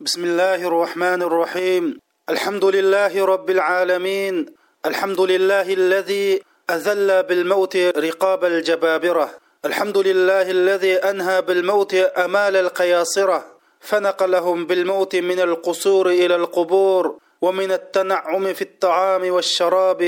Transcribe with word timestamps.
بسم 0.00 0.24
الله 0.24 0.54
الرحمن 0.66 1.22
الرحيم 1.22 1.98
الحمد 2.30 2.64
لله 2.64 3.24
رب 3.24 3.50
العالمين 3.50 4.46
الحمد 4.86 5.20
لله 5.20 5.72
الذي 5.72 6.42
أذل 6.70 7.22
بالموت 7.22 7.76
رقاب 7.76 8.44
الجبابرة 8.44 9.30
الحمد 9.64 9.98
لله 9.98 10.50
الذي 10.50 10.94
أنهى 10.96 11.42
بالموت 11.42 11.94
أمال 11.94 12.56
القياصرة 12.56 13.44
فنقلهم 13.80 14.66
بالموت 14.66 15.16
من 15.16 15.40
القصور 15.40 16.06
إلى 16.08 16.36
القبور 16.36 17.18
ومن 17.42 17.72
التنعم 17.72 18.52
في 18.52 18.62
الطعام 18.62 19.30
والشراب 19.30 20.00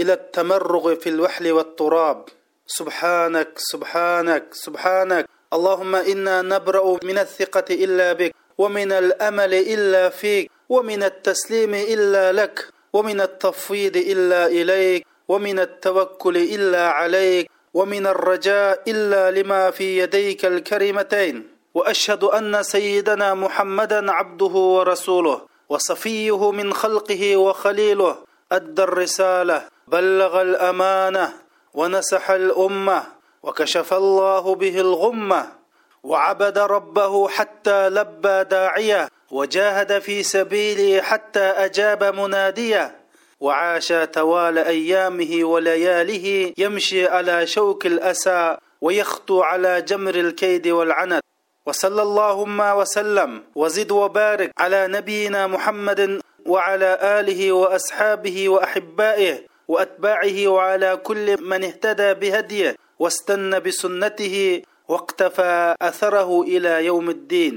إلى 0.00 0.12
التمرغ 0.12 0.94
في 0.94 1.08
الوحل 1.08 1.52
والتراب 1.52 2.24
سبحانك 2.66 3.48
سبحانك 3.56 4.44
سبحانك 4.52 5.28
اللهم 5.52 5.94
إنا 5.94 6.42
نبرأ 6.42 6.98
من 7.04 7.18
الثقة 7.18 7.64
إلا 7.70 8.12
بك 8.12 8.34
ومن 8.58 8.92
الأمل 8.92 9.54
إلا 9.54 10.08
فيك 10.08 10.50
ومن 10.68 11.02
التسليم 11.02 11.74
إلا 11.74 12.32
لك 12.32 12.68
ومن 12.92 13.20
التفويض 13.20 13.96
إلا 13.96 14.46
إليك 14.46 15.06
ومن 15.28 15.58
التوكل 15.58 16.36
إلا 16.36 16.88
عليك 16.88 17.50
ومن 17.74 18.06
الرجاء 18.06 18.82
إلا 18.88 19.30
لما 19.30 19.70
في 19.70 19.98
يديك 19.98 20.44
الكريمتين. 20.44 21.48
وأشهد 21.74 22.24
أن 22.24 22.62
سيدنا 22.62 23.34
محمدا 23.34 24.12
عبده 24.12 24.54
ورسوله 24.76 25.40
وصفيه 25.68 26.50
من 26.50 26.72
خلقه 26.74 27.36
وخليله 27.36 28.16
أدى 28.52 28.82
الرسالة 28.82 29.68
بلغ 29.88 30.42
الأمانة 30.42 31.32
ونسح 31.74 32.30
الأمة 32.30 33.02
وكشف 33.42 33.94
الله 33.94 34.54
به 34.54 34.80
الغمة. 34.80 35.57
وعبد 36.02 36.58
ربه 36.58 37.28
حتى 37.28 37.88
لبى 37.88 38.44
داعيه 38.44 39.08
وجاهد 39.30 39.98
في 39.98 40.22
سبيله 40.22 41.02
حتى 41.02 41.40
أجاب 41.40 42.04
مناديه 42.04 42.96
وعاش 43.40 43.88
توال 43.88 44.58
أيامه 44.58 45.44
ولياله 45.44 46.52
يمشي 46.58 47.06
على 47.06 47.46
شوك 47.46 47.86
الأسى 47.86 48.56
ويخطو 48.80 49.42
على 49.42 49.82
جمر 49.82 50.14
الكيد 50.14 50.68
والعنت. 50.68 51.22
وصلى 51.66 52.02
اللهم 52.02 52.60
وسلم 52.60 53.42
وزد 53.54 53.90
وبارك 53.90 54.50
على 54.58 54.86
نبينا 54.86 55.46
محمد 55.46 56.20
وعلى 56.46 56.98
آله 57.02 57.52
وأصحابه 57.52 58.48
وأحبائه 58.48 59.38
وأتباعه 59.68 60.48
وعلى 60.48 60.96
كل 60.96 61.42
من 61.42 61.64
اهتدى 61.64 62.14
بهديه 62.14 62.76
واستنى 62.98 63.60
بسنته 63.60 64.62
vaqtafa 64.92 65.76
asarahu 65.88 66.36
ila 66.54 66.80
yawmiddin 66.88 67.54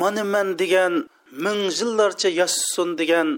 mani 0.00 0.22
man 0.34 0.48
degan 0.60 0.92
ming 1.44 1.60
yillarcha 1.78 2.28
yassun 2.40 2.90
degan 3.00 3.28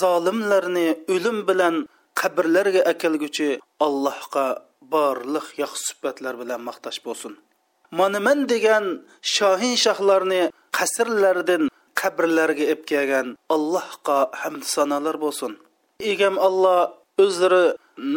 zolimlarni 0.00 0.88
o'lim 1.14 1.38
bilan 1.48 1.74
qabrlarga 2.20 2.82
akelguchi 2.92 3.48
allohga 3.86 4.46
borliq 4.92 5.46
yaxshi 5.62 5.82
suhbatlar 5.88 6.34
bilan 6.40 6.60
maqtash 6.68 6.98
bo'lsin 7.06 7.32
mani 7.98 8.20
man 8.26 8.38
degan 8.52 8.84
shohin 9.34 9.74
shohlarni 9.84 10.42
qasrlardan 10.76 11.62
qabrlarga 12.00 12.64
ib 12.74 12.80
kelgan 12.90 13.26
allohga 13.54 14.18
hamd 14.42 14.62
sanolar 14.74 15.16
bo'lsin 15.24 15.52
egam 16.12 16.34
alloh 16.48 16.80
o'zlari 17.24 17.64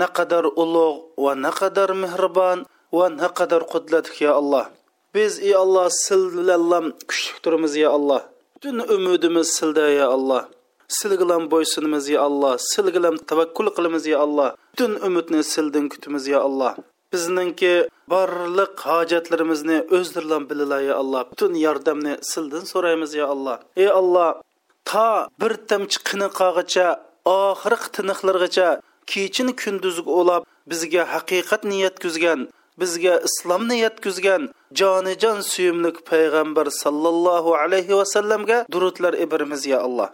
naqadar 0.01 0.45
ulug' 0.63 0.97
va 1.23 1.31
naqadar 1.45 1.89
mehribon 2.03 2.59
va 2.93 3.05
naqadar 3.09 3.63
qudratli 3.73 4.23
ya 4.25 4.31
alloh. 4.41 4.65
Biz 5.15 5.33
ey 5.47 5.55
alloh 5.63 5.87
sillallam 6.05 6.85
kuchlik 7.09 7.37
turimiz 7.43 7.73
ya 7.83 7.89
alloh. 7.97 8.21
Butun 8.55 8.77
umidimiz 8.95 9.47
silda 9.57 9.85
ya 9.99 10.07
alloh. 10.15 10.43
Silgilam 10.87 11.43
bo'ysunimiz 11.51 12.05
ya 12.09 12.19
alloh. 12.27 12.53
Silgilam 12.71 13.15
tavakkul 13.29 13.67
qilimiz 13.75 14.03
ya 14.13 14.17
alloh. 14.25 14.49
Butun 14.71 14.93
umidni 15.07 15.43
sildin 15.43 15.85
kutimiz 15.89 16.27
ya 16.33 16.39
alloh. 16.47 16.73
Bizningki 17.13 17.73
barliq 18.11 18.73
hojatlarimizni 18.89 19.77
o'zdirlan 19.97 20.43
bilila 20.49 20.77
ya 20.89 20.95
alloh. 21.01 21.23
Butun 21.31 21.53
yordamni 21.65 22.13
sildin 22.31 22.63
so'raymiz 22.71 23.11
ya 23.13 23.25
alloh. 23.33 23.57
Ey 23.81 23.89
alloh 23.99 24.29
to 24.89 25.09
bir 25.41 25.53
tamchi 25.69 25.97
qiniqog'icha 26.09 26.87
oxirgi 27.25 27.87
tiniqlargacha 27.95 28.67
kechin 29.11 29.49
kunduzgi 29.61 30.11
ulab 30.19 30.43
bizga 30.69 31.03
haqiqat 31.13 31.61
niyat 31.71 31.95
kuzgan 32.03 32.39
bizga 32.79 33.15
islomni 33.27 33.75
yetkizgan 33.85 34.43
jonijon 34.79 35.39
suyimlik 35.51 35.97
payg'ambar 36.09 36.67
sallallohu 36.83 37.51
alayhi 37.63 37.97
vasallamga 37.99 38.57
durudlar 38.73 39.13
ibrimiz 39.25 39.65
ya 39.73 39.79
alloh. 39.87 40.09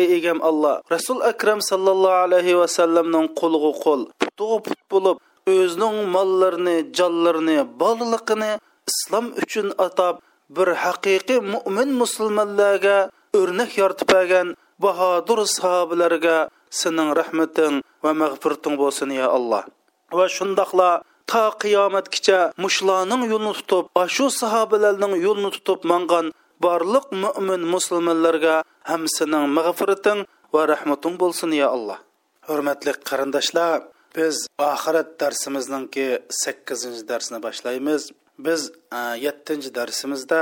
Ey 0.00 0.06
egam 0.18 0.38
alloh 0.50 0.76
rasul 0.94 1.18
akram 1.30 1.60
sallallohu 1.70 2.22
alayhi 2.26 2.58
vasallamning 2.62 3.26
qo'lg'u 3.40 3.72
qo'l 3.84 4.02
putug'i 4.20 4.58
put 4.66 4.80
bo'lib 4.92 5.16
o'zining 5.56 5.96
mollarini 6.14 6.76
jonlarini 6.98 7.58
borliqini 7.80 8.52
islom 8.90 9.26
uchun 9.42 9.68
atab 9.86 10.14
bir 10.56 10.68
haqiqiy 10.84 11.40
mo'min 11.52 11.90
musulmonlarga 12.02 12.98
o'rnak 13.38 13.70
yoritib 13.80 14.08
bergan 14.14 14.48
bahodir 14.84 15.40
sahobalarga 15.56 16.36
sening 16.80 17.10
rahmating 17.20 17.74
va 18.04 18.10
mag'firating 18.22 18.74
bo'lsin 18.82 19.10
ya 19.20 19.26
alloh. 19.36 19.62
Va 20.18 20.26
shundoqla 20.36 20.90
to 21.30 21.44
qiyomatgacha 21.62 22.40
mushlarning 22.64 23.22
yo'lini 23.32 23.54
tutib 23.58 23.84
shu 24.16 24.26
sahobalarning 24.40 25.14
yo'lini 25.26 25.50
tutib 25.56 25.80
mangan 25.92 26.26
barliq 26.64 27.06
mo'min 27.22 27.62
musulmonlarga 27.74 28.56
ham 28.90 29.02
sening 29.16 29.44
mag'firating 29.58 30.20
va 30.54 30.62
rahmating 30.72 31.14
bo'lsin 31.22 31.50
ya 31.62 31.68
alloh 31.76 31.98
hurmatli 32.48 32.92
qarindoshlar 33.08 33.78
biz 34.16 34.36
oxirat 34.58 35.08
darsimizningki 35.20 36.08
sakkizinchi 36.42 37.02
darsni 37.10 37.38
boshlaymiz. 37.46 38.02
Biz 38.46 38.60
yettinchi 39.26 39.70
darsimizda 39.78 40.40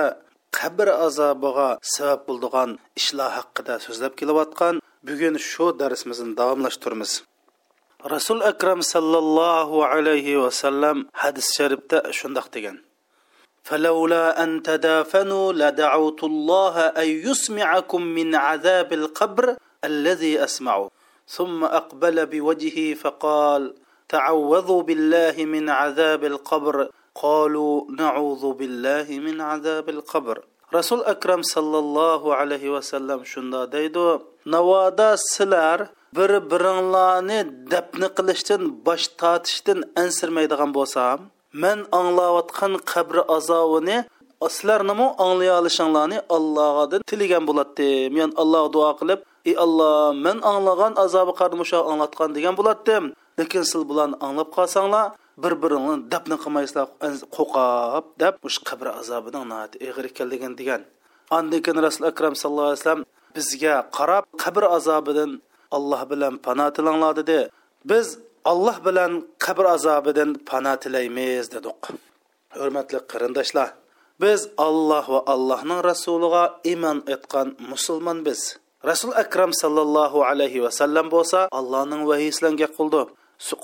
qabr 0.58 0.88
azobiga 1.06 1.68
sabab 1.94 2.20
bo'ladigan 2.28 2.70
ishlar 3.00 3.30
haqida 3.38 3.74
so'zlab 3.86 4.12
kelayotgan 4.20 4.74
bugun 5.08 5.34
shu 5.50 5.66
darsimizni 5.82 6.32
davomlashtiramiz. 6.40 7.12
rasul 8.04 8.42
akram 8.44 8.84
sallallohu 8.84 9.81
alayhi 9.81 10.37
vasallam 10.37 11.09
hadis 11.12 11.48
sharifda 11.56 12.04
shundoq 12.12 12.53
degan 12.53 12.78
فلولا 13.65 14.42
أن 14.42 14.62
تدافنوا 14.62 15.53
لدعوت 15.53 16.25
الله 16.25 16.76
أن 17.00 17.09
يسمعكم 17.09 18.03
من 18.03 18.34
عذاب 18.34 18.93
القبر 18.93 19.56
الذي 19.84 20.44
أسمعه. 20.44 20.91
ثم 21.28 21.64
أقبل 21.64 22.26
بوجهه 22.26 22.94
فقال 22.94 23.75
تعوذوا 24.09 24.82
بالله 24.82 25.44
من 25.44 25.70
عذاب 25.70 26.25
القبر. 26.25 26.88
قالوا 27.14 27.84
نعوذ 27.91 28.53
بالله 28.53 29.06
من 29.09 29.41
عذاب 29.41 29.88
القبر. 29.88 30.44
رسول 30.75 31.00
أكرم 31.04 31.43
صلى 31.43 31.78
الله 31.78 32.34
عليه 32.34 32.70
وسلم 32.70 33.25
شندا 33.25 33.64
ديدو 33.64 34.20
نوادا 34.47 35.16
سلار 35.16 35.88
bir 36.16 36.30
biringlarni 36.50 37.38
dafni 37.72 38.08
qilishdan 38.16 38.62
bosh 38.86 39.06
tortishdan 39.20 39.78
ansirmaydigan 40.02 40.70
bo'lsam 40.78 41.19
man 41.62 41.78
anglayotgan 42.00 42.72
qabri 42.92 43.22
azobini 43.36 43.98
sizlarnimi 44.56 45.06
anglay 45.25 45.50
olishinglarni 45.60 46.19
allohdan 46.36 47.00
tilagan 47.10 47.44
bo'lardim 47.48 48.08
men 48.16 48.30
allohga 48.42 48.70
duo 48.76 48.91
qilib 49.00 49.20
ey 49.48 49.54
alloh 49.64 49.97
man 50.25 50.38
anglagan 50.52 50.92
azobi 51.04 51.32
qarmusha 51.41 51.78
anglatgan 51.91 52.31
degan 52.36 52.54
bo'lardim 52.60 53.04
lekin 53.38 53.62
siz 53.70 53.82
bularni 53.91 54.16
anglab 54.26 54.48
qolsanglar 54.56 55.06
bir 55.42 55.52
biringni 55.62 55.96
dafni 56.12 56.36
qilmaysizlar 56.42 56.86
qo'qab 57.36 58.04
deb 58.22 58.34
mush 58.44 58.58
qabr 58.69 58.86
azobining 59.00 59.50
ig'ir 59.86 60.04
ekanligin 60.10 60.52
degan. 60.60 60.82
Andan 61.36 61.60
keyin 61.64 61.78
rasul 61.86 62.04
akram 62.10 62.34
sallallohu 62.41 62.70
alayhi 62.70 62.82
vasallam 62.82 63.02
bizga 63.36 63.75
qarab 63.96 64.25
qabr 64.43 64.62
azobidan 64.76 65.31
alloh 65.77 66.01
bilan 66.12 66.33
pano 66.45 66.68
tilanglar 66.75 67.13
dedi 67.19 67.39
biz 67.91 68.07
alloh 68.51 68.77
bilan 68.88 69.12
qabr 69.44 69.65
azobidan 69.75 70.30
pano 70.50 70.74
tilaymiz 70.83 71.45
dedik 71.56 71.81
hurmatli 72.59 72.97
qarindoshlar 73.12 73.69
biz 74.24 74.39
alloh 74.68 75.06
va 75.13 75.19
allohning 75.33 75.81
rasuliga 75.91 76.44
iymon 76.71 76.97
etgan 77.15 77.47
musulmon 77.71 78.18
biz 78.27 78.41
rasul 78.89 79.12
akram 79.24 79.51
sallallohu 79.62 80.19
alayhi 80.30 80.63
vasallam 80.65 81.06
bo'lsa 81.15 81.39
allohning 81.59 82.01
vahiysilan 82.09 82.53
gap 82.62 82.71
qildi 82.80 83.01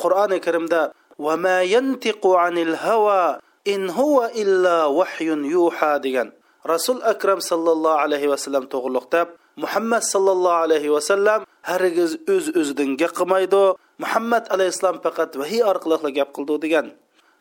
qur'oni 0.02 0.38
karimda 0.46 0.82
وما 1.20 1.64
ينطق 1.64 2.28
عن 2.28 2.58
الهوى 2.58 3.40
إن 3.68 3.90
هو 3.90 4.18
إلا 4.36 4.86
وحي 4.86 5.26
يوحى 5.26 5.94
degan 6.04 6.28
rasul 6.66 7.00
akram 7.04 7.40
sallallohu 7.40 8.02
alayhi 8.04 8.28
vasallam 8.28 8.68
to'g'riliq 8.68 9.06
deb 9.16 9.28
muhammad 9.63 10.03
sallallohu 10.13 10.63
alayhi 10.67 10.91
vasallam 10.97 11.41
hargiz 11.71 12.13
o'z 12.35 12.47
o'zidan 12.61 12.91
gap 13.01 13.13
qilmaydi. 13.19 13.63
Muhammad 14.03 14.45
alayhissalom 14.55 14.99
faqat 15.05 15.31
vahiy 15.41 15.63
orqali 15.71 16.11
gap 16.19 16.31
qildi 16.37 16.57
degan. 16.65 16.87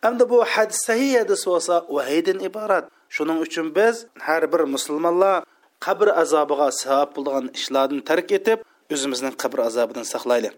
Endi 0.08 0.24
bu 0.32 0.38
hadis 0.54 0.80
sahih 0.88 1.12
hadis 1.22 1.42
bo'lsa 1.50 1.76
vahiydan 1.96 2.40
iborat. 2.50 2.86
Shuning 3.16 3.40
uchun 3.46 3.68
biz 3.78 3.96
har 4.28 4.44
bir 4.52 4.62
musulmonlar 4.74 5.38
qabr 5.86 6.08
azobiga 6.24 6.68
sabab 6.84 7.10
bo'lgan 7.16 7.46
ishlardan 7.60 8.00
tark 8.10 8.30
etib 8.40 8.60
o'zimizni 8.94 9.32
qabr 9.44 9.60
azobidan 9.70 10.06
saqlaylik. 10.14 10.54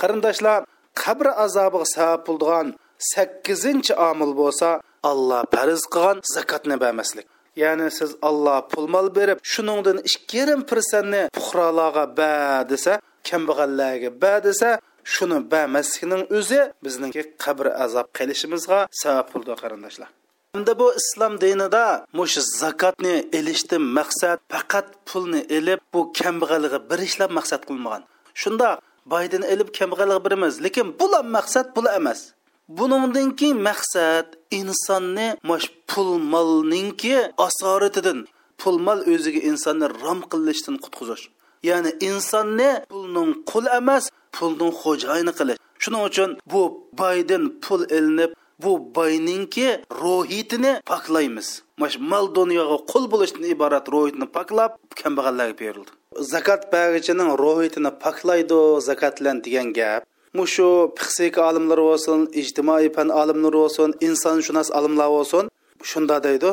Qarindoshlar 0.00 0.58
qabr 1.02 1.26
azobiga 1.44 1.86
sabab 1.96 2.20
bo'lgan 2.28 2.66
sakkizinchi 3.12 3.92
omil 4.10 4.32
bo'lsa 4.40 4.68
alloh 5.10 5.40
farz 5.54 5.82
qilgan 5.94 6.16
zakotni 6.34 6.76
bermaslik. 6.84 7.26
Ya'ni 7.62 7.88
siz 7.98 8.10
alloh 8.28 8.58
pul 8.72 8.86
mol 8.94 9.08
berib 9.18 9.38
shuningdan 9.52 9.98
ikki 10.08 10.34
yarim 10.40 10.62
persentni 10.70 11.22
fuqarolarga 11.36 12.04
ba 12.18 12.32
desa 12.72 12.92
kambag'allarga 13.28 14.10
ba 14.22 14.34
desa 14.46 14.70
shuni 15.14 15.38
bermaslikning 15.52 16.22
o'zi 16.38 16.60
bizningki 16.84 17.22
qabr 17.44 17.66
azob 17.84 18.06
qilishimizga 18.18 18.78
sabab 19.02 19.26
bo'ldi 19.32 19.52
qarindoshlar 19.62 20.10
Endi 20.58 20.72
bu 20.78 20.88
islom 21.00 21.34
dinida 21.42 21.84
mush 22.18 22.36
zakotni 22.60 23.14
elishdan 23.38 23.82
maqsad 23.98 24.38
faqat 24.52 24.86
pulni 25.08 25.40
elib 25.56 25.80
bu 25.94 26.00
kambag'alga 26.18 26.78
bir 26.90 27.00
ishlab 27.08 27.30
maqsad 27.38 27.62
qilmagan. 27.68 28.02
Shunda 28.42 28.68
boydan 29.12 29.42
elib 29.52 29.68
kambag'alga 29.78 30.18
birimiz, 30.26 30.54
lekin 30.64 30.86
bular 31.00 31.24
maqsad 31.36 31.66
bular 31.76 31.92
emas. 32.00 32.20
Buningdan 32.68 33.36
keyin 33.38 33.58
maqsad 33.68 34.26
insonni 34.50 35.36
mash 35.42 35.68
pul 35.90 36.10
molninki 36.32 37.16
asoratidan 37.46 38.18
pul 38.60 38.76
mol 38.86 39.00
o'ziga 39.12 39.40
insonni 39.50 39.86
rom 40.02 40.20
qilishdan 40.32 40.76
qutqizish. 40.84 41.24
Ya'ni 41.68 41.90
insonni 42.10 42.70
pulning 42.92 43.30
qul 43.50 43.64
emas, 43.78 44.04
pulning 44.36 44.72
xo'jayini 44.80 45.32
qilish. 45.38 45.58
Shuning 45.82 46.02
uchun 46.08 46.30
bu 46.52 46.62
boydan 47.00 47.44
pul 47.64 47.82
elinib 47.96 48.32
bu 48.62 48.94
boyninki 48.94 49.68
ro'hitini 50.02 50.72
poklaymiz 50.90 51.48
mash 51.80 51.96
mol 52.10 52.26
dunyoga 52.38 52.76
qul 52.92 53.04
bo'lishdan 53.12 53.44
iborat 53.54 53.86
ro'hitni 53.94 54.26
poklab 54.36 54.72
kambag'allarga 55.00 55.56
berildi 55.62 55.90
zakat 56.32 56.62
bag'ichining 56.74 57.30
ro'hitini 57.44 57.90
poklaydi 58.04 58.60
zakatlan 58.88 59.16
bilan 59.18 59.36
degan 59.46 59.68
gap 59.78 60.02
mushu 60.38 60.68
psixika 60.96 61.40
olimlari 61.50 61.82
bo'lsin 61.90 62.20
ijtimoiy 62.40 62.88
fan 62.96 63.08
olimlari 63.22 63.58
bo'lsin 63.62 63.90
insonshunos 64.08 64.68
olimlar 64.78 65.08
bo'lsin 65.16 65.44
shunda 65.90 66.16
deydi 66.26 66.50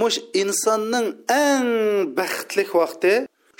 mush 0.00 0.18
insonning 0.42 1.08
eng 1.48 1.68
baxtli 2.18 2.64
vaqti 2.80 3.14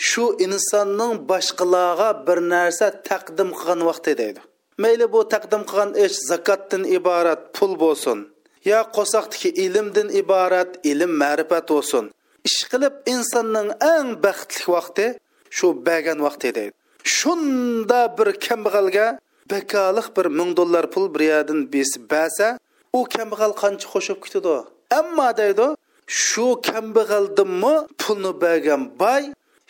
shu 0.09 0.25
insonning 0.47 1.13
boshqalarga 1.31 2.11
bir 2.27 2.39
narsa 2.53 2.87
taqdim 3.09 3.51
qilgan 3.59 3.81
vaqti 3.89 4.13
deydi 4.21 4.41
mayli 4.83 5.07
bu 5.15 5.21
taqdim 5.35 5.63
qilgan 5.69 5.91
ish 6.05 6.17
zakotdan 6.31 6.83
iborat 6.99 7.41
pul 7.57 7.73
bo'lsin 7.85 8.19
yo 8.71 8.81
qo'soqdagi 8.97 9.51
ilmdan 9.65 10.09
iborat 10.23 10.71
ilm 10.91 11.13
ma'rifat 11.23 11.67
bo'lsin 11.75 12.05
ish 12.49 12.61
insonning 13.15 13.69
eng 13.95 14.09
baxtli 14.25 14.65
vaqti 14.77 15.07
shu 15.57 15.67
bergan 15.87 16.19
vaqti 16.27 16.49
deydi 16.59 16.75
shunda 17.17 18.01
bir 18.19 18.29
kambag'alga 18.47 19.07
bekalik 19.53 20.07
bir 20.17 20.27
ming 20.39 20.51
dollar 20.57 20.85
pul 20.95 21.15
bir 21.15 21.23
yerdan 21.33 21.61
besib 21.73 22.03
bersa 22.11 22.47
u 22.99 23.01
kambag'al 23.15 23.53
qancha 23.63 23.87
qo'shib 23.95 24.19
kutadi 24.25 24.55
ammo 24.99 25.29
deydi 25.41 25.67
shu 26.23 26.47
kambag'aldimmi 26.69 27.75
pulni 28.01 28.33
bergan 28.45 28.83
boy 29.03 29.23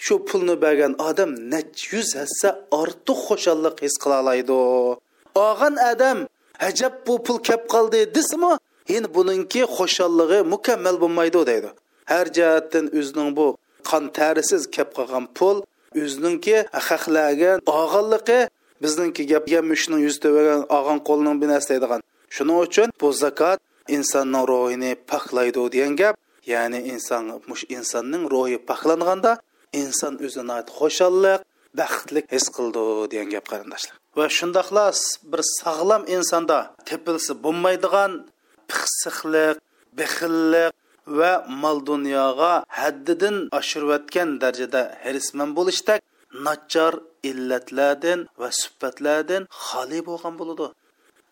shu 0.04 0.14
pulni 0.28 0.54
bergan 0.64 0.92
odam 1.08 1.30
nech 1.52 1.78
yuz 1.92 2.08
hassa 2.20 2.48
ortiq 2.80 3.18
xushallik 3.28 3.76
his 3.84 3.94
qila 4.02 4.16
oladi 4.22 4.52
olgan 5.46 5.74
odam 5.92 6.18
ajab 6.68 6.94
bu 7.06 7.22
pul 7.22 7.38
kep 7.48 7.62
qoldi 7.74 8.14
desimi? 8.14 8.52
Endi 8.88 9.08
buninki 9.14 9.62
xushallig'i 9.76 10.38
mukammal 10.54 10.96
bo'lmaydi 11.02 11.40
deydi. 11.50 11.70
Har 12.12 12.26
jihatdan 12.36 12.86
o'zining 12.98 13.30
bu 13.38 13.46
qon 13.88 14.04
tarisiz 14.16 14.62
kep 14.76 14.88
qolgan 14.96 15.24
pul 15.38 15.56
o'zininki 16.02 16.56
haqlarga 16.88 17.52
olganligi 17.78 18.40
bizningki 18.82 19.22
gapga 19.32 19.60
mushning 19.70 20.00
yuz 20.06 20.16
tubagan 20.22 20.60
olgan 20.76 20.98
qo'lning 21.08 21.36
binasi 21.42 21.68
deydigan 21.72 22.00
shuning 22.36 22.58
uchun 22.66 22.88
bu 23.00 23.08
zakot 23.22 23.58
insonning 23.96 24.44
ruhini 24.52 24.92
poklaydi 25.10 25.62
degan 25.74 25.94
gap 26.00 26.14
ya'ni 26.52 26.80
inson 26.92 27.24
mush 27.50 27.64
insonning 27.76 28.22
ruhi 28.32 28.58
poklanganda 28.70 29.32
inson 29.82 30.14
o'zini 30.26 30.58
xushalliq 30.78 31.40
baxtlik 31.78 32.26
his 32.34 32.46
qildi 32.56 32.82
degan 33.12 33.28
gap 33.34 33.44
qarindoshlar. 33.52 33.94
Va 34.18 34.26
shundoqla 34.38 34.86
bir 35.30 35.40
sog'lom 35.60 36.02
insonda 36.16 36.58
tepilsa 36.88 37.32
bo'lmaydigan 37.44 38.12
pixsiqlik 38.70 39.56
bexillik 39.98 40.72
va 41.18 41.32
mol 41.62 41.78
dunyoga 41.90 42.52
haddidan 42.80 43.36
oshirayotgan 43.58 44.28
darajada 44.42 44.82
hirisman 45.04 45.50
bo'lishdak 45.58 46.00
nachar 46.46 46.92
illatlardan 47.30 48.20
va 48.40 48.48
sifatlardan 48.60 49.42
xoli 49.64 50.00
bo'lgan 50.08 50.34
bo'ladi. 50.40 50.66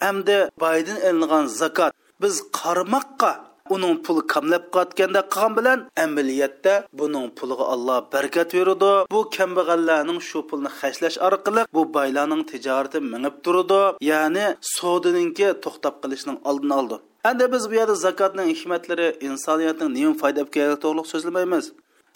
Hamda 0.05 0.39
boydan 0.65 0.99
ilingan 1.09 1.47
zakot 1.61 1.93
biz 2.23 2.35
qarmoqqa 2.61 3.33
uning 3.75 3.97
puli 4.05 4.23
kamlab 4.33 4.65
qotganda 4.77 5.21
qilgan 5.35 5.53
bilan 5.59 5.79
amaliyotda 6.05 6.75
buning 7.01 7.27
puliga 7.39 7.65
alloh 7.75 7.99
barkat 8.15 8.51
beradi. 8.59 8.93
Bu 9.13 9.21
kambag'allarning 9.37 10.21
shu 10.29 10.39
pulni 10.49 10.71
hashlash 10.79 11.19
orqali 11.29 11.63
bu 11.77 11.83
boylarning 11.97 12.43
tijorati 12.53 12.99
minib 13.13 13.35
turadi 13.45 13.83
ya'ni 14.11 14.47
sodininki 14.77 15.49
to'xtab 15.65 15.95
qilishning 16.03 16.39
oldini 16.51 16.75
oldi. 16.81 16.97
Endi 17.31 17.45
biz 17.55 17.63
bu 17.71 17.75
yerda 17.81 17.95
zakotning 18.07 18.49
hikmatlari 18.53 19.09
insoniyatning 19.29 19.91
nima 19.99 20.15
foyda 20.23 20.43
keladi 20.55 20.77
to'liq 20.85 21.07
so'zlamaymiz. 21.13 21.65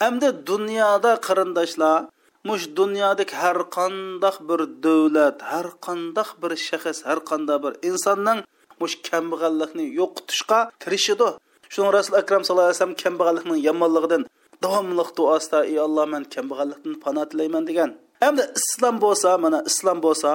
Hamda 0.03 0.29
dunyoda 0.49 1.11
qarindoshlar 1.27 1.97
mush 2.47 2.65
dunyodagi 2.79 3.35
har 3.41 3.59
qandoq 3.77 4.35
bir 4.49 4.59
davlat 4.85 5.37
har 5.51 5.67
qandoq 5.85 6.29
bir 6.41 6.51
shaxs 6.67 6.99
har 7.07 7.19
qandoq 7.29 7.59
bir 7.65 7.73
insonning 7.89 8.39
mush 8.81 8.95
kambag'allikni 9.07 9.85
yo'qotishga 9.99 10.59
tirishidi 10.81 11.29
shuning 11.73 11.91
rasul 11.97 12.15
akram 12.21 12.41
sallallohu 12.43 12.67
alayhi 12.69 12.79
vasallam 12.79 12.99
kambag'allikning 13.03 13.59
yomonligidan 13.67 14.21
davomli 14.63 15.05
duosida 15.17 15.59
ey 15.71 15.77
alloh 15.85 16.05
man 16.13 16.23
kambag'allikdan 16.33 16.93
pano 17.03 17.23
tilayman 17.29 17.63
degan. 17.69 17.89
Hamda 18.23 18.43
islom 18.59 18.95
bo'lsa 19.05 19.29
mana 19.43 19.59
islom 19.69 19.97
bo'lsa 20.05 20.31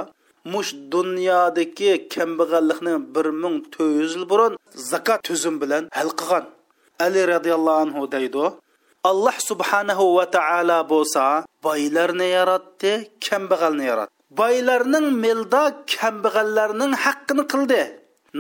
mush 0.52 0.70
dunyodagi 0.94 1.92
kambag'allikni 2.14 2.94
bir 3.14 3.26
ming 3.42 3.56
to'rt 3.74 3.96
yuz 4.00 4.12
yil 4.16 4.26
burun 4.32 4.52
zakot 4.90 5.20
tuzum 5.28 5.54
bilan 5.62 5.82
hal 5.98 6.10
qilgan. 6.20 6.44
Ali 7.04 7.20
roziyallohu 7.32 7.80
anhu 7.84 8.02
deydi 8.14 8.44
alloh 9.05 9.37
subhanahu 9.49 10.05
va 10.17 10.26
taolo 10.37 10.79
bo'lsa 10.93 11.25
boylarni 11.67 12.29
yaratdi 12.38 12.93
kambag'alni 13.26 13.85
yaratdi. 13.90 14.12
Boylarning 14.40 15.07
milda 15.25 15.62
kambag'allarning 15.95 16.92
haqqini 17.04 17.45
qildi. 17.52 17.83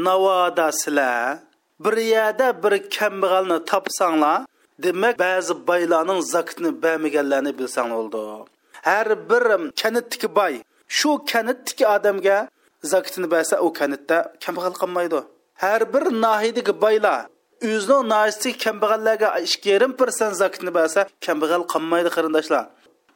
Navoda 0.06 0.68
sizlar 0.82 1.38
bir 1.84 1.96
yerda 2.14 2.46
bir 2.62 2.74
kambag'alni 2.96 3.58
topsanglar 3.70 4.38
demak 4.84 5.14
ba'zi 5.26 5.54
boylarning 5.70 6.20
zakotni 6.34 6.70
bermaganlarni 6.82 7.52
bilsang 7.58 7.88
bo'ldi. 7.96 8.22
Har 8.88 9.08
bir 9.30 9.44
kanitdiki 9.80 10.28
boy 10.38 10.54
shu 10.98 11.10
kanitdiki 11.32 11.84
odamga 11.96 12.38
zakotini 12.92 13.28
bersa 13.34 13.54
u 13.66 13.72
kanitda 13.72 14.16
kambag'al 14.44 14.74
qolmaydi 14.82 15.20
har 15.62 15.82
bir 15.92 16.04
nohidagi 16.24 16.72
boylar 16.84 17.26
o'zining 17.68 18.02
nohidagi 18.12 18.50
kambag'allarga 18.64 19.28
ikki 19.46 19.68
yarim 19.74 19.92
persent 20.00 20.34
zakitni 20.42 20.70
bersa 20.78 21.00
kambag'al 21.26 21.62
qolmaydi 21.72 22.10
qarindoshlar. 22.16 22.64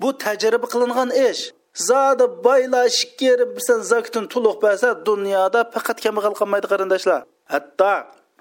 Bu 0.01 0.09
tajriba 0.25 0.67
qilingan 0.75 1.11
ish. 1.29 1.43
Zodi 1.89 2.27
boylar 2.47 2.87
ikki 3.03 3.25
yarim 3.31 3.51
persent 3.57 3.85
zakitini 3.93 4.27
to'liq 4.35 4.57
bersa 4.67 4.89
dunyoda 5.09 5.61
faqat 5.75 5.99
kambag'al 6.05 6.35
qolmaydi 6.41 6.67
qarindoshlar. 6.73 7.21
Hatto 7.53 7.93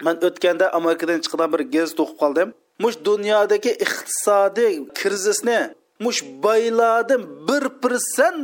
man 0.04 0.16
o'tganda 0.26 0.66
amerikadan 0.78 1.18
chiqqan 1.24 1.48
bir 1.54 1.60
gazet 1.74 1.98
o'qib 2.02 2.16
qoldim. 2.22 2.48
Mush 2.82 2.96
dunyodagi 3.08 3.72
iqtisodiy 3.84 4.74
krizisni 4.98 5.60
mush 6.04 6.20
boylardan 6.44 7.22
bir 7.48 7.64
persent 7.82 8.40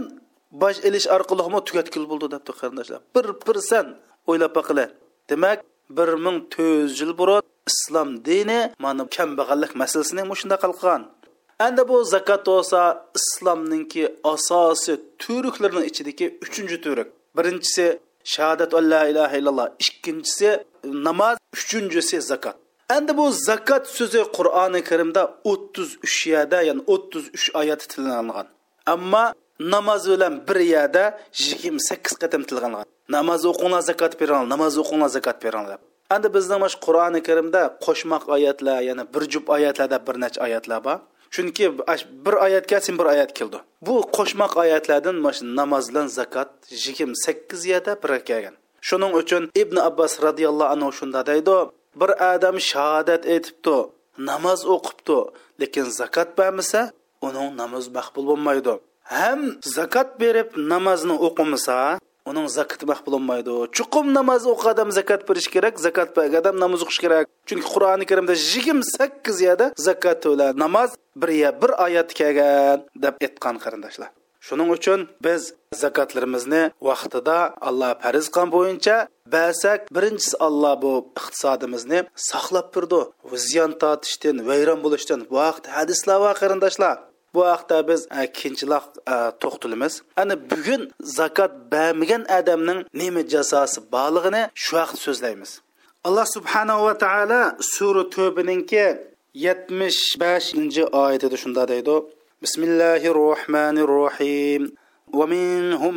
bosh 0.63 0.79
ilish 0.89 1.07
orqali 1.17 1.43
tugatkil 1.69 2.05
bo'ldi 2.11 2.27
debdi 2.35 2.53
qarindoshlar. 2.61 3.01
Bir 3.15 3.27
persent 3.47 3.89
o'ylab 4.31 4.53
baqila 4.59 4.87
demak 5.31 5.59
bir 5.97 6.09
ming 6.25 6.39
to'rt 6.55 6.81
yuz 6.83 7.01
yil 7.01 7.13
burun 7.21 7.43
islom 7.71 8.11
dini 8.29 8.61
mana 8.85 9.05
kambag'allik 9.17 9.73
masalasini 9.83 10.23
mushunda 10.31 10.57
qilgan 10.65 11.03
endi 11.67 11.83
bu 11.91 11.97
zakot 12.15 12.43
bo'lsa 12.51 12.81
islomninki 13.19 14.05
asosiy 14.33 14.97
turuklarning 15.23 15.85
ichidagi 15.91 16.27
uchinchi 16.45 16.79
turuk. 16.85 17.09
Birinchisi 17.37 17.87
shahodat 18.25 18.73
la 18.75 19.03
ilaha 19.11 19.37
illalloh 19.37 19.69
ikkinchisi 19.85 20.49
namoz 20.85 21.37
uchinchisi 21.55 22.21
zakot 22.31 22.57
endi 22.97 23.13
bu 23.19 23.25
zakot 23.49 23.85
so'zi 23.97 24.21
qur'oni 24.37 24.81
karimda 24.91 25.23
o'ttiz 25.53 25.89
uch 26.07 26.19
yerda 26.33 26.59
ya'ni 26.69 26.83
o'ttiz 26.95 27.25
uch 27.37 27.47
oyat 27.61 27.83
tilangan 27.93 28.47
ammo 28.95 29.25
namoz 29.61 30.03
bilan 30.13 30.35
bir 30.49 30.61
yerda 30.75 31.05
yigirma 31.45 31.81
sakkiz 31.89 32.15
qatam 32.23 32.43
tilgangan 32.51 32.85
namoz 33.17 33.43
o'qinglar 33.51 33.83
zakot 33.91 34.13
beringlar 34.21 34.49
namoz 34.55 34.75
o'qinglar 34.83 35.11
zakot 35.17 35.39
beringlar 35.45 35.79
endi 36.15 36.29
bizning 36.37 36.59
mana 36.63 36.73
shu 36.73 36.79
qur'oni 36.87 37.21
karimda 37.29 37.63
qo'shmoq 37.87 38.25
oyatlar 38.37 38.79
yana 38.89 39.05
bir 39.15 39.23
jup 39.33 39.45
oyatlarda 39.57 39.99
bir 40.07 40.17
necha 40.23 40.39
oyatlar 40.47 40.81
bor. 40.87 40.99
Chunki 41.35 41.65
bir 42.25 42.35
oyat 42.45 42.65
kelsin 42.71 42.95
bir 42.99 43.07
oyat 43.13 43.31
keldi. 43.39 43.59
Bu 43.87 43.95
qo'shmoq 44.17 44.53
oyatlardan 44.63 45.17
mana 45.25 45.35
shu 45.37 45.45
namoz 45.61 45.85
bilan 45.91 46.07
zakot 46.19 46.51
yigirma 46.85 47.17
sakkiz 47.25 47.63
yerda 47.73 47.93
bir 48.03 48.11
kelgan. 48.29 48.55
Shuning 48.89 49.13
uchun 49.21 49.43
ibn 49.63 49.77
abbos 49.89 50.13
roziyallohu 50.27 50.71
anhu 50.75 50.91
shunda 50.99 51.21
deydi 51.31 51.57
bir 52.01 52.11
odam 52.33 52.57
shahodat 52.71 53.23
aytibdi 53.35 53.77
namoz 54.31 54.61
o'qibdi 54.75 55.19
lekin 55.61 55.87
zakot 56.01 56.29
bermasa 56.39 56.81
uning 57.27 57.49
namoz 57.63 57.85
maqbul 57.97 58.25
bo'lmaydi. 58.31 58.75
Ham 59.11 59.41
zakot 59.77 60.09
berib 60.23 60.49
namozni 60.73 61.15
o'qimasa 61.27 61.79
uning 62.31 62.47
zakati 62.59 62.85
maqbul 62.93 63.13
bo'lmaydi. 63.17 63.55
Chuqum 63.77 64.07
namoz 64.19 64.43
o'qi 64.53 64.67
odam 64.73 64.91
zakot 64.99 65.23
berish 65.29 65.49
kerak 65.55 65.75
zakot 65.87 66.09
bergan 66.17 66.41
odam 66.43 66.57
namoz 66.65 66.81
o'qish 66.85 67.01
kerak. 67.05 67.25
Chunki 67.49 67.67
qur'oni 67.75 68.05
karimda 68.11 68.35
yigirma 68.53 68.85
sakkiz 68.97 69.37
yerda 69.47 69.67
zakot 69.89 70.21
bilan 70.33 70.53
namoz 70.65 70.91
bir 71.21 71.31
ya 71.43 71.51
bir 71.63 71.71
oyat 71.87 72.11
kelgan 72.21 72.79
deb 73.05 73.15
aytgan 73.27 73.57
qarindoshlar. 73.65 74.11
Shuning 74.47 74.71
uchun 74.77 75.01
biz 75.27 75.43
zakotlarimizni 75.83 76.63
vaqtida 76.89 77.39
alloh 77.69 77.93
farz 78.03 78.27
qilgan 78.35 78.49
bo'yicha 78.57 78.97
basak 79.35 79.81
birinchisi 79.97 80.37
alloh 80.47 80.75
bu 80.85 80.93
iqtisodimizni 81.21 81.99
saqlab 82.31 82.67
turdi. 82.75 83.01
Ziyon 83.47 83.73
tortishdan 83.83 84.37
vayron 84.49 84.81
bo'lishdan 84.85 85.21
bu 85.29 85.35
vaqt 85.43 85.65
hadislar 85.77 86.19
va 86.25 86.33
qarindoshlar. 86.41 86.97
bu 87.34 87.42
haqda 87.52 87.78
biz 87.90 88.02
keyinchiroq 88.38 88.86
to'xtalamiz 89.42 89.94
ana 90.22 90.36
bugun 90.52 90.82
zakot 91.18 91.54
bermagan 91.74 92.24
odamning 92.40 92.80
nima 93.02 93.22
jazosi 93.34 93.80
borlig'ini 93.96 94.44
shu 94.64 94.72
vaqt 94.80 94.98
so'zlaymiz 95.06 95.52
alloh 96.08 96.26
subhanava 96.36 96.82
va 96.88 96.96
taolo 97.06 97.42
sura 97.74 98.04
to'bininki 98.16 98.86
yetmish 99.46 100.02
beshinchi 100.22 100.84
oyatida 101.04 101.38
shunda 101.44 101.64
deydi 101.72 101.96
bismillahi 102.44 103.08
rohmanir 103.22 103.90
rohim 104.00 104.64
ومنهم 105.20 105.96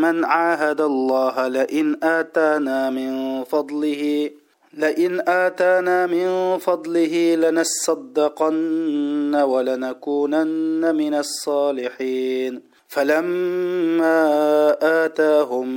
من 0.00 0.24
عاهد 0.24 0.80
الله 0.80 1.48
لئن 1.48 1.86
آتانا 2.02 2.90
من 2.90 3.44
فضله 3.44 4.30
لئن 4.79 5.21
آتانا 5.27 6.07
من 6.07 6.57
فضله 6.57 7.35
لنصدقن 7.35 9.35
ولنكونن 9.35 10.95
من 10.95 11.13
الصالحين. 11.13 12.61
فلما 12.87 14.25
آتاهم 15.05 15.67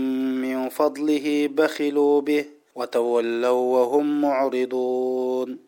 من 0.43 0.69
فضله 0.69 1.49
بخلوا 1.53 2.21
به 2.21 2.45
وتولوا 2.75 3.51
وهم 3.51 4.21
معرضون. 4.21 5.59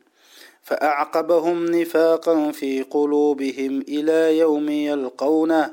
فأعقبهم 0.62 1.64
نفاقا 1.64 2.50
في 2.50 2.82
قلوبهم 2.82 3.84
إلى 3.88 4.38
يوم 4.38 4.68
يلقونه. 4.68 5.70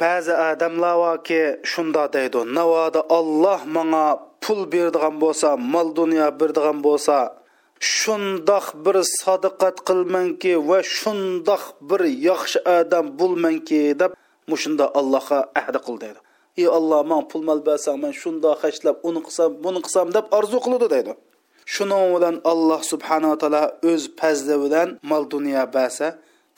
بعض 0.00 0.28
آدم 0.28 0.80
لاواكي 0.80 1.56
شندا 1.64 2.06
ديدو 2.06 2.44
نواد 2.44 3.02
الله 3.12 3.64
منا 3.64 4.27
pul 4.42 4.60
beradigan 4.72 5.14
bo'lsa 5.22 5.48
mol 5.72 5.88
dunyo 6.00 6.26
beradigan 6.40 6.78
bo'lsa 6.86 7.16
shundoq 7.80 8.66
bir 8.84 8.96
sodiqat 9.22 9.76
qilmanki 9.88 10.52
va 10.68 10.78
shundoq 10.98 11.62
bir 11.88 12.00
yaxshi 12.28 12.58
odam 12.78 13.06
bo'lmanki 13.20 13.82
deb 14.00 14.12
mushunda 14.50 14.84
allohga 15.00 15.38
ahdi 15.60 15.78
qil 15.86 15.96
deydi. 16.04 16.20
Ey 16.60 16.66
alloh 16.78 17.00
man 17.10 17.22
pul 17.30 17.42
mol 17.48 17.60
bersang 17.68 17.96
man 18.02 18.12
shundoq 18.22 18.56
hashlab 18.64 18.96
uni 19.08 19.20
qilsam 19.26 19.50
buni 19.64 19.80
qilsam 19.86 20.06
deb 20.16 20.24
orzu 20.38 20.58
qiladi 20.64 20.86
deydi. 20.94 21.12
Shuning 21.74 22.04
bilan 22.14 22.36
alloh 22.52 22.80
subhanava 22.92 23.36
taolo 23.42 23.62
o'z 23.90 24.02
fazli 24.18 24.56
bilan 24.64 24.88
mol 25.10 25.24
dunyo 25.34 25.62
bersa 25.76 26.06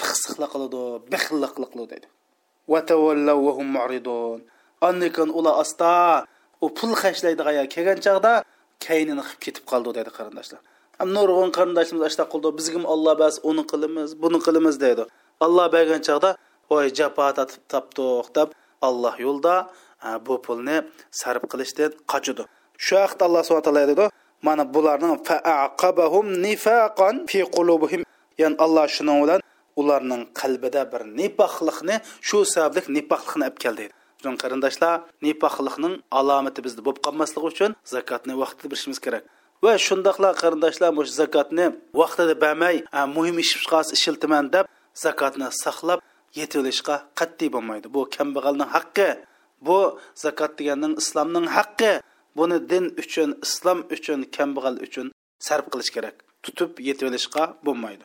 pixsiqlik 0.01 0.51
qiladi 0.55 0.81
bixillik 1.13 1.53
qiladi 1.57 1.89
deydi. 1.93 2.09
Andikan 4.89 5.29
ular 5.39 5.55
asta 5.63 5.93
u 6.65 6.67
pul 6.79 6.93
xashlaydigan 7.03 7.55
yer 7.59 7.67
kelgan 7.75 7.99
chog'da 8.07 8.33
kaynini 8.87 9.23
qilib 9.27 9.41
ketib 9.45 9.65
qoldi 9.71 9.91
dedi 9.99 10.11
qarindoshlar. 10.19 10.61
Nurg'un 11.17 11.51
qarindoshimiz 11.57 12.03
ashta 12.09 12.25
qildi 12.33 12.49
bizgim 12.59 12.85
olloh 12.93 13.15
bas 13.23 13.35
uni 13.51 13.65
qilamiz 13.73 14.11
buni 14.23 14.39
qilamiz 14.47 14.77
deydi 14.85 15.05
olloh 15.45 15.67
bergan 15.75 16.03
chog'da 16.09 16.31
voy 16.71 16.87
jafo 16.99 17.27
tatib 17.39 17.63
topdiq 17.73 18.27
deb 18.37 18.49
alloh 18.89 19.15
yo'lda 19.27 19.55
bu 20.27 20.35
pulni 20.47 20.77
sarf 21.21 21.43
qilishdan 21.53 21.91
qochidi 22.13 22.45
shu 22.85 22.95
vaqtda 23.03 23.23
alloh 23.29 23.43
subhana 23.47 23.65
taolo 23.67 23.83
deydi 23.91 24.07
mana 24.47 24.65
bularning 24.75 25.17
faaqabahum 25.29 26.27
nifaqan 26.47 27.15
fi 27.31 27.41
qulubihim. 27.57 28.03
Ya'ni 28.41 28.57
alloh 28.65 28.87
shuning 28.97 29.19
bilan 29.23 29.41
ularning 29.81 30.23
qalbida 30.41 30.83
bir 30.93 31.03
nifoqlikni 31.19 31.97
shu 32.29 32.39
sababli 32.55 32.81
nifoqlikni 32.97 33.45
olib 33.49 33.59
keldi. 33.65 33.87
Jon 34.25 34.37
qarindoshlar, 34.43 34.95
nifoqlikning 35.25 35.95
alomati 36.19 36.61
bizda 36.67 36.83
bo'lib 36.87 37.01
qolmasligi 37.07 37.47
uchun 37.53 37.71
zakotni 37.95 38.35
vaqtida 38.43 38.69
berishimiz 38.73 38.99
kerak. 39.05 39.25
Va 39.65 39.73
shundoqla 39.87 40.31
qarindoshlar, 40.43 40.91
mush 40.99 41.11
zakotni 41.21 41.67
vaqtida 42.01 42.35
bermay, 42.45 42.77
muhim 43.17 43.37
ish 43.45 43.53
ishiltiman 43.97 44.45
deb 44.55 44.65
zakotni 45.05 45.49
saqlab 45.65 46.01
yetilishga 46.41 46.97
qat'iy 47.19 47.51
bo'lmaydi. 47.55 47.87
Bu 47.95 48.01
kambag'alning 48.17 48.71
haqqi. 48.77 49.09
Bu 49.67 49.79
zakot 50.25 50.53
deganning 50.59 50.95
islomning 51.03 51.47
haqqi. 51.57 51.93
Buni 52.39 52.59
din 52.71 52.85
uchun, 53.03 53.31
islom 53.47 53.79
uchun, 53.95 54.21
kambag'al 54.37 54.77
uchun 54.87 55.07
sarf 55.47 55.67
qilish 55.73 55.91
kerak. 55.97 56.17
Tutib 56.45 56.71
yetilishga 56.89 57.45
bo'lmaydi. 57.67 58.05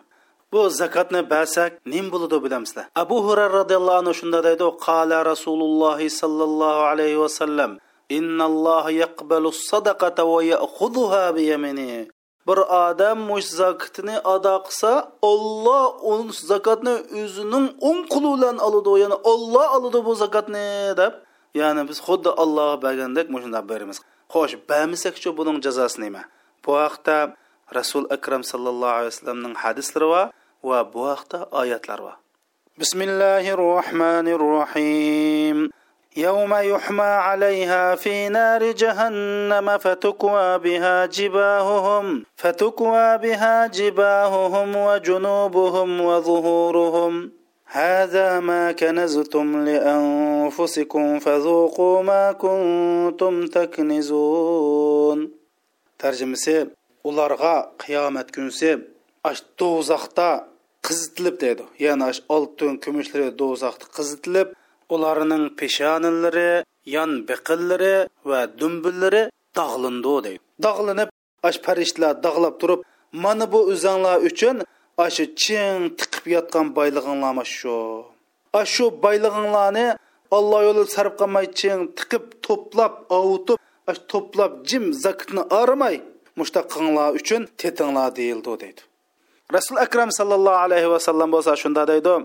Bu 0.56 0.64
zakotni 0.82 1.22
bersak 1.34 1.72
nim 1.94 2.06
bo'ladi 2.14 2.38
bilamizlar 2.46 2.86
abu 3.04 3.18
hurayra 3.28 3.54
roziyallohu 3.60 4.00
anhu 4.02 4.14
shunda 4.20 4.40
deydi 4.48 4.68
qala 4.88 5.18
rasululloh 5.32 6.00
sollallohu 6.22 6.82
alayhi 6.92 7.20
vasallam 7.24 7.72
innalloha 8.18 8.92
yaqbalu 9.04 9.50
sadaqata 9.70 10.24
va 10.32 10.40
ya'khudhuha 10.54 11.24
bi 11.36 11.44
yaminihi 11.52 12.00
bir 12.48 12.60
odam 12.88 13.18
mush 13.30 13.50
zakotini 13.62 14.16
ado 14.34 14.56
qilsa 14.68 14.92
olloh 15.32 15.86
u 16.10 16.14
zakotni 16.52 16.96
o'zining 17.22 17.66
o'ng 17.90 18.02
qo'li 18.14 18.30
bilan 18.36 18.58
oladi 18.68 18.92
ya'ni 19.04 19.18
olloh 19.32 19.68
oladi 19.78 20.00
bu 20.08 20.14
zakotni 20.24 20.68
deb 21.02 21.14
ya'ni 21.62 21.82
biz 21.90 22.00
xuddi 22.08 22.30
allohga 22.44 22.78
bergandek 22.86 23.26
shunday 23.44 23.64
beramiz. 23.72 23.98
Xo'sh 24.34 24.56
bermasakchi 24.70 25.30
buning 25.38 25.58
jazosi 25.66 25.98
nima 26.04 26.22
bu 26.64 26.72
haqda 26.84 27.18
rasul 27.78 28.04
akram 28.16 28.44
sallallohu 28.52 28.96
alayhi 29.00 29.12
vasallamning 29.14 29.56
hadislari 29.64 30.08
va 30.70 30.80
bu 30.94 31.02
haqda 31.12 31.40
oyatlar 31.62 32.00
bor 32.06 32.16
bismillahi 32.82 33.52
rohmanir 33.66 34.42
rohim 34.56 35.60
يوم 36.18 36.54
يحمى 36.54 37.04
عليها 37.28 37.96
في 37.96 38.30
نار 38.30 38.72
جهنم 38.72 39.78
فتكوى 39.78 40.58
بها 40.58 41.06
جباههم 41.06 42.24
فتكوى 42.36 43.18
بها 43.18 43.68
جباههم 43.68 44.76
وجنوبهم 44.76 46.02
وظهورهم. 46.02 47.32
هذا 47.66 48.40
ما 48.40 48.72
كنزتم 48.72 49.66
لأنفسكم 49.66 51.20
فذوقوا 51.20 52.04
ما 52.04 52.32
كنتم 52.32 53.46
تكنزون. 53.46 55.32
ترجمة 56.00 56.68
ularga 57.06 57.56
qiyomat 57.82 58.28
kunsi 58.36 58.72
ash 59.30 59.42
do'zaxda 59.60 60.30
qizitilib 60.88 61.36
deydi 61.44 61.64
ya'ni 61.86 62.12
oltin 62.36 62.74
kumushlari 62.84 63.28
do'zaxda 63.42 63.86
qizitilib 63.98 64.48
ularning 64.96 65.46
peshonalari 65.60 66.50
yon 66.96 67.12
biqillari 67.30 67.96
va 68.30 68.40
dumbillari 68.60 69.24
dog'lindi 69.60 70.16
deydi 70.26 70.44
dog'linib 70.66 71.10
ash 71.48 71.60
farishtalar 71.66 72.14
dog'lab 72.26 72.56
turib 72.62 72.82
mana 73.24 73.46
bu 73.54 73.60
o'zanglar 73.74 74.18
uchun 74.30 74.58
ashu 75.06 75.26
ching 75.44 75.82
tiqib 76.00 76.26
yotgan 76.36 76.68
boylig'inglar 76.78 77.48
shu 77.58 77.78
shu 78.74 78.86
boylig'inglarni 79.06 79.88
olloh 80.38 80.62
yo'lida 80.68 80.94
sarf 80.96 81.14
qilmay 81.22 81.46
tiqib 82.00 82.24
to'plab 82.46 82.94
ovutib 83.18 83.58
to'plab 84.12 84.52
jim 84.70 84.86
zakitni 85.06 85.44
aramay 85.60 85.96
mushtaq 86.40 86.66
qilinglar 86.74 87.10
uchun 87.20 87.42
tetinglar 87.62 88.10
deyildi 88.20 88.54
deydi 88.64 88.82
rasul 89.52 89.78
akram 89.78 90.10
sallallohu 90.12 90.62
alayhi 90.66 90.90
vasallam 90.90 91.32
bo'lsa 91.36 91.54
shunda 91.56 91.86
deydi 91.88 92.16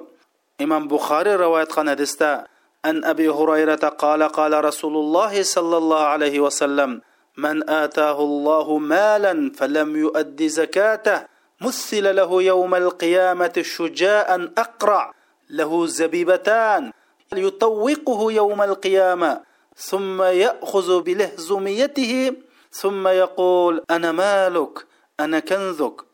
imom 0.64 0.88
buxoriy 0.88 1.36
rivoyat 1.36 1.68
qilgan 1.68 1.92
hadisda 1.94 2.46
an 2.82 2.96
abi 3.12 3.26
hurayrata 3.28 3.96
qala 4.02 4.32
qala 4.38 4.62
rasululloh 4.62 5.32
sallallohu 5.54 6.10
alayhi 6.14 6.40
vasallam 6.40 7.00
من 7.36 7.70
آتاه 7.70 8.18
الله 8.20 8.78
مالا 8.78 9.52
فلم 9.54 9.96
يؤد 9.96 10.42
زكاته 10.42 11.26
مثل 11.60 12.16
له 12.16 12.42
يوم 12.42 12.74
القيامة 12.74 13.62
شجاء 13.62 14.28
أقرع 14.58 15.14
له 15.50 15.86
زبيبتان 15.86 16.92
يطوقه 17.32 18.32
يوم 18.32 18.62
القيامة 18.62 19.40
ثم 19.76 20.22
يأخذ 20.22 21.02
بلهزميته 21.02 22.32
ثم 22.70 23.08
يقول 23.08 23.82
أنا 23.90 24.12
مالك 24.12 24.86
أنا 25.20 25.40
كنزك 25.40 26.09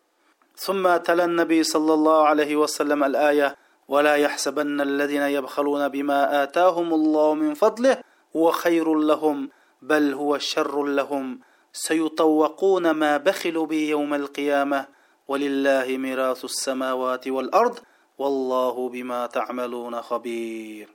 ثم 0.57 0.97
تلا 0.97 1.25
النبي 1.25 1.63
صلى 1.63 1.95
الله 1.95 2.27
عليه 2.27 2.57
وسلم 2.57 3.05
الآية 3.05 3.57
ولا 3.89 4.15
يحسبن 4.17 4.81
الذين 4.81 5.23
يبخلون 5.23 5.89
بما 5.89 6.43
آتاهم 6.43 6.95
الله 6.95 7.35
من 7.35 7.55
فضله 7.55 7.99
هو 8.37 8.51
خير 8.51 8.95
لهم 8.95 9.51
بل 9.83 10.15
هو 10.15 10.39
شر 10.39 10.85
لهم. 10.85 11.41
سيطوقون 11.73 12.91
ما 12.91 13.17
بخلوا 13.17 13.67
به 13.67 13.83
يوم 13.91 14.15
القيامة 14.15 14.87
ولله 15.29 15.97
ميراث 15.97 16.45
السماوات 16.45 17.29
والأرض 17.29 17.79
والله 18.19 18.89
بما 18.89 19.27
تعملون 19.27 20.03
خبير. 20.03 20.89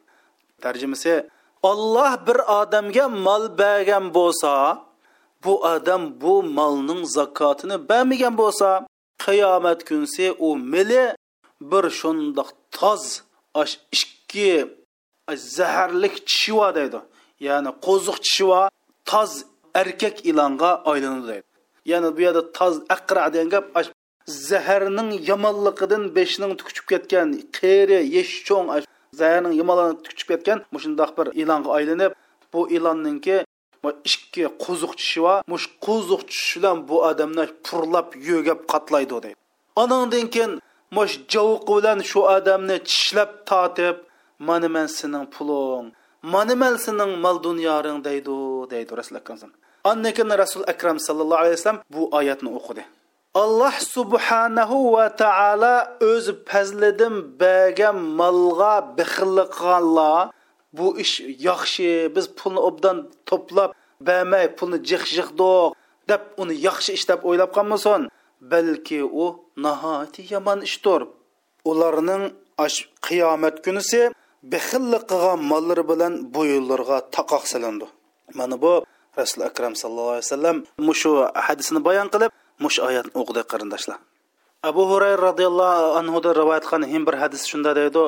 ترجمة 0.61 1.23
الله 1.65 2.15
bir 2.25 2.39
odamga 2.61 3.07
mol 3.07 3.57
bergan 3.57 4.13
bo'lsa 4.13 4.81
bu 5.43 5.61
odam 5.61 6.21
bu 6.21 6.43
molning 6.43 7.05
zakotini 7.05 7.89
bermagan 7.89 8.37
bo'lsa 8.37 8.90
qiyomat 9.23 9.79
kunsi 9.89 10.25
u 10.47 10.49
mili 10.73 11.03
bir 11.71 11.85
shundoq 11.99 12.49
toz 12.77 13.03
ash 13.61 13.75
ikki 13.97 14.51
zaharlik 15.57 16.15
tishiva 16.27 16.69
deydi. 16.77 16.99
Ya'ni 17.47 17.71
qo'ziq 17.85 18.17
tishiva 18.25 18.61
toz 19.11 19.31
erkak 19.81 20.15
ilonga 20.29 20.71
aylanadi 20.91 21.27
deydi. 21.31 21.47
Ya'ni 21.91 22.09
bu 22.15 22.21
yerda 22.25 22.43
toz 22.59 22.75
aqra 22.95 23.23
degan 23.33 23.49
gap 23.53 23.65
zaharning 24.27 25.11
yomonligidan 25.29 26.03
beshning 26.15 26.53
tukchib 26.59 26.85
ketgan 26.91 27.27
qeri 27.59 27.99
yesh 28.15 28.33
cho'ng 28.47 28.67
zaharning 29.19 29.53
yomonligini 29.61 30.03
tukchib 30.07 30.27
ketgan 30.31 30.57
mushundoq 30.75 31.11
bir 31.17 31.27
ilonga 31.41 31.69
aylanib 31.77 32.11
bu 32.53 32.69
ilonninki 32.75 33.35
ikki 34.09 34.43
qo'ziq 34.63 34.91
tishi 35.00 35.19
va 35.25 35.35
mush 35.51 35.67
qo'ziq 35.85 36.21
tishi 36.29 36.59
bilan 36.59 36.77
bu 36.89 36.95
odamni 37.09 37.45
purlab 37.65 38.07
yo'gab 38.29 38.59
qatlaydi 38.71 39.17
deydi 39.25 39.39
anandan 39.83 40.25
keyin 40.33 40.51
mush 40.97 41.15
javuqi 41.33 41.71
bilan 41.77 42.00
shu 42.09 42.19
odamni 42.38 42.77
tishlab 42.89 43.31
tortib 43.50 43.97
mana 44.47 44.67
man 44.75 44.88
sening 44.97 45.25
puling 45.35 45.88
mana 46.33 46.55
man 46.61 46.73
sening 46.85 47.11
mol 47.23 47.38
dunyoring 47.47 48.00
deydi 48.07 48.38
deydi 48.73 48.91
rasul 49.00 49.15
akram 49.21 49.51
andan 49.91 50.11
keyin 50.17 50.31
rasul 50.43 50.63
akram 50.73 50.97
sallallohu 51.07 51.41
alayhi 51.43 51.55
vasallam 51.57 51.79
bu 51.93 52.01
oyatni 52.19 52.50
o'qidi 52.59 52.83
alloh 53.43 53.75
subhanahu 53.95 54.77
va 54.95 55.05
taolo 55.23 55.75
o'z 56.11 56.25
bu 60.77 60.87
ish 61.03 61.15
yaxshi 61.47 61.89
biz 62.15 62.25
pulni 62.39 62.61
obdan 62.69 62.97
to'plab 63.29 63.69
bermay 64.07 64.45
pulni 64.57 64.77
jiq 64.89 65.03
jiqdoq 65.15 65.69
deb 66.09 66.21
uni 66.41 66.55
yaxshi 66.67 66.91
ish 66.97 67.05
deb 67.11 67.19
o'ylab 67.29 67.51
qolmasin 67.57 68.01
balki 68.51 68.99
u 69.23 69.25
nihoyatda 69.65 70.21
yomon 70.33 70.59
ishdir 70.69 71.01
ularning 71.71 72.23
qiyomat 73.07 73.55
kunisi 73.65 74.01
bixillik 74.51 75.03
qilgan 75.11 75.39
mollari 75.51 75.83
bilan 75.91 76.13
bu 76.33 76.41
yo'llarga 76.53 76.97
taqoq 77.15 77.43
silindi 77.51 77.87
mana 78.37 78.55
bu 78.63 78.73
rasul 79.19 79.41
akram 79.49 79.73
sallallohu 79.81 80.13
alayhi 80.15 80.27
vasallam 80.27 80.57
mushu 80.87 81.11
hadisini 81.47 81.79
bayon 81.87 82.07
qilib 82.13 82.31
mush 82.63 82.77
oyatni 82.87 83.11
o'qidi 83.21 83.41
qarindoshlar. 83.51 83.97
Abu 84.69 84.83
hurayra 84.91 85.21
roziyallohu 85.29 85.87
anhudan 85.99 86.33
rivoyat 86.41 86.65
qilgan 86.71 87.03
bir 87.07 87.15
hadis 87.23 87.41
shunda 87.51 87.71
deydi. 87.79 88.03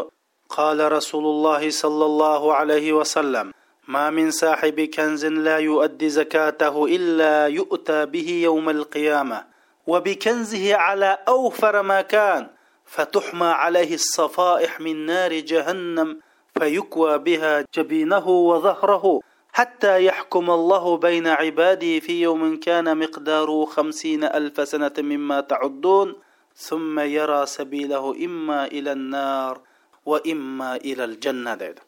قال 0.50 0.92
رسول 0.92 1.26
الله 1.26 1.70
صلى 1.70 2.06
الله 2.06 2.54
عليه 2.54 2.94
وسلم 2.94 3.52
ما 3.88 4.10
من 4.10 4.32
صاحب 4.32 4.82
كنز 4.82 5.26
لا 5.26 5.58
يؤدي 5.58 6.10
زكاته 6.10 6.86
إلا 6.86 7.48
يؤتى 7.48 8.06
به 8.06 8.30
يوم 8.44 8.70
القيامة 8.70 9.46
وبكنزه 9.88 10.76
على 10.76 11.18
أوفر 11.28 11.82
ما 11.82 12.02
كان 12.02 12.50
فتحمى 12.86 13.48
عليه 13.48 13.94
الصفائح 13.94 14.80
من 14.80 15.06
نار 15.06 15.34
جهنم 15.40 16.20
فيكوى 16.60 17.18
بها 17.18 17.66
جبينه 17.76 18.28
وظهره 18.30 19.22
حتى 19.54 20.06
يحكم 20.06 20.50
الله 20.50 20.98
بين 20.98 21.27
عباده 21.27 22.00
في 22.00 22.22
يوم 22.22 22.60
كان 22.60 22.98
مقداره 22.98 23.66
خمسين 23.66 24.24
ألف 24.24 24.68
سنة 24.68 24.94
مما 24.98 25.42
تعدون 25.42 26.16
ثم 26.56 27.00
يرى 27.00 27.46
سبيله 27.46 28.25
إما 28.25 28.66
إلى 28.66 28.92
النار. 28.92 29.62
va 30.09 30.18
imma 30.33 30.72
ilal 30.92 31.16
janna 31.24 31.53
deydi. 31.61 31.81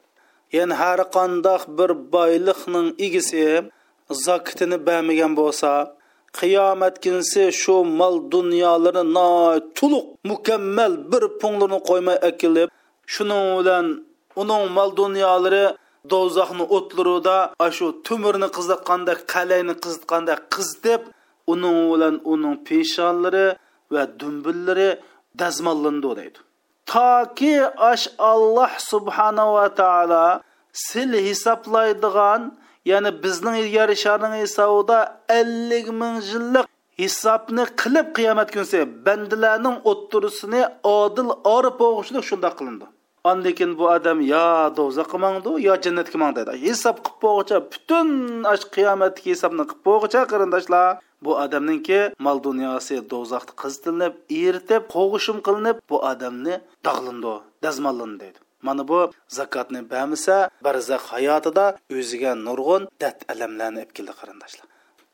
Ya'ni 0.57 0.75
har 0.81 0.99
qandoq 1.15 1.61
bir 1.77 1.91
boylikning 2.15 2.87
egisi 3.05 3.45
zakitini 4.25 4.77
bermagan 4.87 5.33
bo'lsa 5.39 5.71
qiyomat 6.39 6.95
kunsi 7.03 7.43
shu 7.61 7.75
mol 7.99 8.15
dunyolarni 8.35 9.29
to'liq 9.77 10.05
mukammal 10.29 10.93
bir 11.11 11.23
punglarni 11.41 11.79
qo'ymay 11.89 12.17
akilib 12.29 12.69
shuning 13.13 13.45
bilan 13.57 13.85
uning 14.41 14.63
mol 14.77 14.89
dunyolari 15.01 15.65
do'zaxni 16.11 16.65
o'tlarida 16.77 17.37
shu 17.77 17.85
tumirni 18.07 18.47
qizitqandak 18.57 19.19
qalayni 19.33 19.73
qizitqandak 19.83 20.39
qizitib 20.53 21.01
uning 21.53 21.79
bilan 21.91 22.15
uning 22.33 22.55
peshonlari 22.67 23.47
va 23.93 24.03
dumbillari 24.19 24.89
dazmollandi 25.41 26.11
deydi. 26.19 26.39
Toki 26.93 27.55
ash 27.91 28.07
alloh 28.31 28.71
subhanava 28.91 29.65
taolo 29.81 30.25
sil 30.87 31.11
hisoblaydigan 31.27 32.41
ya'ni 32.91 33.11
bizning 33.23 33.55
ilgari 33.63 33.95
sharning 34.03 34.35
hisobida 34.43 34.99
ellik 35.39 35.87
ming 36.01 36.15
yillik 36.31 36.65
hisobni 37.01 37.63
qilib 37.81 38.07
qiyomat 38.17 38.49
kunsi 38.55 38.79
bandalarning 39.05 39.77
o'ttirisini 39.91 40.61
odil 40.99 41.29
orib 41.55 41.77
o'g'ishlik 41.87 42.23
shundoq 42.29 42.53
qilindi. 42.59 42.85
Ondan 43.29 43.71
bu 43.79 43.85
odam 43.95 44.19
yo 44.33 44.47
do'zaxga 44.77 45.17
mangdi 45.25 45.51
yo 45.67 45.73
jannatga 45.85 46.17
mangdi 46.23 46.41
dedi. 46.41 46.53
Hisob 46.65 46.97
qilib 47.05 47.19
bo'g'icha 47.25 47.57
butun 47.73 48.09
ash 48.51 48.65
qiyomatdagi 48.75 49.29
hisobni 49.33 49.63
qilib 49.69 49.83
bo'g'icha 49.89 50.21
qarindoshlar 50.31 50.87
bu 51.25 51.31
odamninki 51.43 51.99
mol 52.25 52.37
dunyosi 52.47 52.95
do'zaxda 53.13 53.53
qizitilib, 53.61 54.13
eritib, 54.43 54.83
qo'g'ishim 54.95 55.37
qilinib, 55.47 55.77
bu 55.89 55.97
odamni 56.11 56.55
dog'lindi, 56.87 57.33
dazmollandi 57.63 58.19
dedi. 58.23 58.39
Mana 58.67 58.83
bu 58.91 58.99
zakotni 59.37 59.81
bamisa 59.93 60.37
barzaq 60.65 61.03
hayotida 61.13 61.65
o'ziga 61.97 62.31
nurg'un 62.47 62.83
dat 63.03 63.17
alamlarni 63.33 63.79
olib 63.83 63.91
keldi 63.97 64.13
qarindoshlar. 64.21 64.67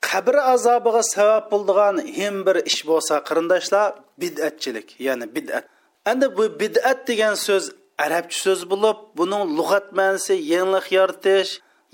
qabr 0.08 0.36
azobiga 0.54 1.02
sabab 1.16 1.44
bo'ldigan 1.52 1.96
him 2.18 2.36
bir 2.48 2.58
ish 2.70 2.82
bo'lsa 2.90 3.14
qarindoshlar 3.28 3.88
bid'atchilik 4.22 4.88
ya'ni 5.08 5.26
bid'at 5.36 5.66
endi 6.12 6.28
bu 6.38 6.44
bid'at 6.62 7.00
degan 7.10 7.36
so'z 7.48 7.66
arabcha 8.06 8.40
so'z 8.46 8.62
bo'lib 8.72 8.98
buning 9.20 9.44
lug'at 9.58 9.88
ma'nosi 10.00 10.36
yangilik 10.54 10.88
yaratish 10.98 11.52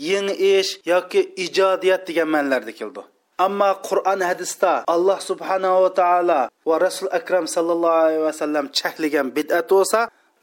yangi 0.10 0.36
ish 0.56 0.72
yoki 0.92 1.22
ijodiyat 1.46 2.02
degan 2.08 2.28
ma'nolarda 2.34 2.74
keldi. 2.80 3.02
Ammo 3.46 3.72
qur'on 3.88 4.20
hadisda 4.30 4.74
alloh 4.96 5.20
subhanava 5.30 5.90
taolo 6.00 6.42
va 6.70 6.76
rasul 6.86 7.10
akram 7.20 7.46
sallallohu 7.56 8.00
alayhi 8.06 8.24
vasallam 8.30 8.66
chaklagan 8.80 9.28
bid'at 9.38 9.66
bo'lsa 9.74 10.00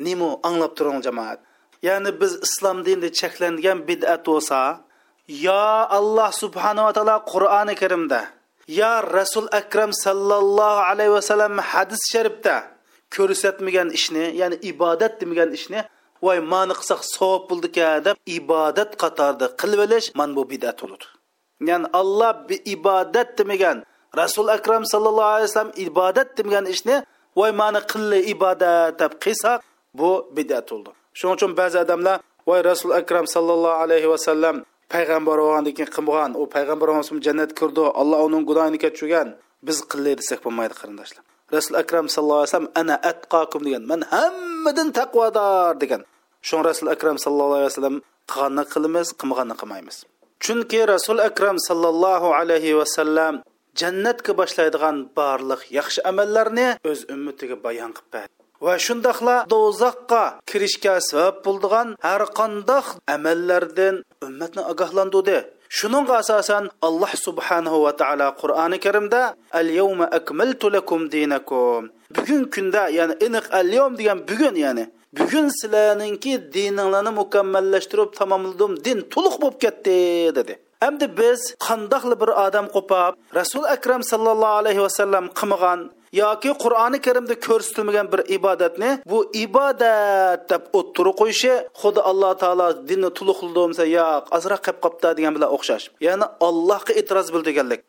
nima 0.06 0.28
anglab 0.48 0.72
turing 0.78 1.00
jamoat? 1.06 1.38
Ya'ni 1.86 2.10
biz 2.20 2.32
islom 2.46 2.78
dinida 2.86 3.08
cheklangan 3.20 3.78
bid'at 3.88 4.20
bo'lsa 4.28 4.60
yo 5.46 5.64
alloh 5.98 6.30
subhanava 6.42 6.90
taolo 6.96 7.16
qur'oni 7.32 7.74
karimda 7.82 8.20
yo 8.80 8.92
rasul 9.18 9.48
akram 9.60 9.90
sallallohu 10.04 10.86
alayhi 10.90 11.12
vasallam 11.18 11.58
hadis 11.70 12.02
sharifda 12.12 12.73
ko'rsatmagan 13.16 13.88
ishni 13.98 14.24
ya'ni 14.40 14.56
ibodat 14.70 15.12
demagan 15.20 15.50
ishni 15.58 15.80
voy 16.24 16.38
mani 16.52 16.74
qilsak 16.78 17.00
savob 17.14 17.42
bo'ldika 17.50 17.88
deb 18.06 18.16
ibodat 18.38 18.90
qatorida 19.02 19.46
qilib 19.60 19.80
olish 19.86 20.06
man 20.20 20.30
bu 20.36 20.42
bidat 20.52 20.76
bo'ladi 20.82 21.06
ya'ni 21.70 21.86
alloh 22.00 22.34
ibodat 22.74 23.28
demagan 23.38 23.78
rasul 24.22 24.46
akram 24.56 24.82
sallallohu 24.92 25.32
alayhi 25.36 25.48
vasallam 25.50 25.72
ibodat 25.86 26.28
demagan 26.38 26.66
ishni 26.74 26.96
voy 27.38 27.50
mani 27.60 27.80
qilli 27.92 28.18
ibodat 28.34 28.98
deb 29.00 29.12
qilsak 29.24 29.58
bu 29.98 30.10
bidat 30.36 30.64
bo'ldi 30.72 30.90
shuning 31.18 31.36
uchun 31.38 31.52
ba'zi 31.60 31.76
odamlar 31.84 32.16
voy 32.48 32.60
rasul 32.70 32.92
akram 33.00 33.26
sallallohu 33.34 33.76
alayhi 33.84 34.08
vasallam 34.14 34.56
payg'ambar 34.94 35.36
bo'lgandan 35.44 35.74
keyin 35.76 35.90
qilmagan 35.96 36.30
u 36.40 36.42
payg'ambar 36.54 36.88
jannat 37.26 37.50
ko'rdi 37.60 37.84
alloh 38.00 38.18
uning 38.28 38.42
gunohini 38.50 38.78
kechirgan 38.84 39.28
biz 39.66 39.78
qilli 39.90 40.12
desak 40.20 40.38
bo'lmaydi 40.44 40.74
qarindoshlar. 40.80 41.24
Rasul 41.56 41.76
akram 41.82 42.06
sallallohu 42.14 42.42
alayhi 42.42 42.52
vasallam 42.52 42.72
ana 42.80 42.94
atqokum 43.10 43.60
degan. 43.66 43.82
Man 43.90 44.00
hammadan 44.14 44.88
taqvodor 44.98 45.72
degan. 45.82 46.02
Shu 46.48 46.56
rasul 46.70 46.88
akram 46.94 47.16
sallallohu 47.24 47.60
alayhi 47.60 47.72
vasallam 47.72 47.96
qilganni 48.32 48.64
qilamiz 48.72 49.08
qilmaganni 49.20 49.54
qilmaymiz. 49.60 49.96
Chunki 50.44 50.80
rasul 50.94 51.18
akram 51.28 51.56
sallallohu 51.68 52.28
alayhi 52.40 52.76
vasallam 52.80 53.34
jannatga 53.80 54.32
boshlaydigan 54.40 54.96
barliq 55.18 55.62
yaxshi 55.78 56.00
amallarni 56.10 56.68
o'z 56.90 57.00
ummatiga 57.14 57.56
bayon 57.64 57.90
qilib 57.96 58.10
berdi. 58.14 58.34
Va 58.66 58.74
shundoqla 58.86 59.36
do'zaxqa 59.52 60.22
kirishga 60.50 60.94
sabab 61.10 61.36
bo'ldigan 61.46 61.88
har 62.06 62.22
qandoq 62.38 62.86
amallardan 63.16 63.94
ummatni 64.26 64.62
ogohlantirdi. 64.72 65.38
Shuningga 65.78 66.14
asosan 66.22 66.64
alloh 66.88 67.12
subhanahu 67.26 67.78
va 67.84 67.92
taolo 68.00 68.26
qur'oni 68.42 68.78
karimda 68.84 69.22
al 69.60 69.68
yawma 69.80 70.06
akmaltu 70.18 70.66
lakum 70.74 71.00
dinakum 71.14 71.82
bugun 72.14 72.42
kunda 72.54 72.82
ya'ni 72.98 73.14
iniq 73.26 73.46
al 73.60 73.68
yawm 73.78 73.92
degan 73.98 74.18
bugun 74.28 74.54
ya'ni 74.64 74.84
bugun 75.18 75.46
sizlarninki 75.60 76.32
dininglarni 76.54 77.12
mukammallashtirib 77.20 78.10
tamomladim 78.18 78.72
din 78.86 78.98
to'liq 79.14 79.34
bo'lib 79.42 79.56
ketdi 79.64 79.98
dedi. 80.38 80.54
Endi 80.86 81.06
biz 81.20 81.40
qandoqli 81.66 82.14
bir 82.22 82.30
odam 82.46 82.66
qo'pab 82.76 83.12
rasul 83.38 83.64
akram 83.76 84.02
sallallohu 84.10 84.58
alayhi 84.60 84.82
vasallam 84.86 85.24
qilmagan 85.38 85.80
yoki 86.20 86.50
qur'oni 86.62 86.98
karimda 87.06 87.34
ko'rsatilmagan 87.46 88.06
bir 88.12 88.20
ibodatni 88.36 88.90
bu 89.10 89.18
ibodat 89.44 90.40
deb 90.50 90.62
o'ttiri 90.78 91.12
qo'yishi 91.20 91.52
xuddi 91.80 92.00
alloh 92.10 92.32
taolo 92.42 92.68
dinni 92.88 93.10
to'liqladi 93.18 93.84
yo'q 93.98 94.24
ozroq 94.36 94.60
qilib 94.66 94.78
qolibdi 94.84 95.10
degan 95.18 95.32
bilan 95.36 95.50
o'xshash. 95.56 95.84
Ya'ni 96.06 96.26
allohga 96.48 96.92
e'tiroz 97.00 97.28
bildirganlik. 97.34 97.80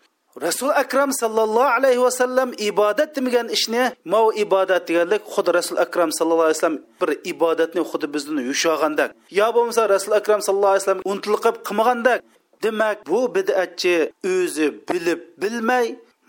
Rasul 0.47 0.71
akram 0.83 1.11
sallallohu 1.21 1.69
alayhi 1.79 2.01
vasallam 2.07 2.49
ibodat 2.69 3.09
demagan 3.15 3.47
ishni 3.57 3.83
mau 4.13 4.25
ibodat 4.43 4.83
deganlik 4.87 5.21
xuddi 5.33 5.51
rasul 5.59 5.77
akram 5.85 6.09
sallallohu 6.17 6.47
alayhi 6.47 6.59
vasallam 6.59 6.79
bir 7.01 7.09
ibodatni 7.33 7.81
xuddi 7.89 8.07
bizdan 8.15 8.37
yushag'andak 8.49 9.09
yo 9.39 9.47
bo'lmasa 9.55 9.81
rasul 9.95 10.13
akram 10.19 10.41
sallallohu 10.47 10.73
alayhi 10.73 10.85
vasallam 10.85 11.03
unutilib 11.11 11.55
qilmagandak. 11.67 12.19
Demak 12.63 12.97
bu 13.11 13.19
bid'atchi 13.35 13.95
o'zi 14.33 14.67
bilib 14.89 15.19
bilmay 15.41 15.85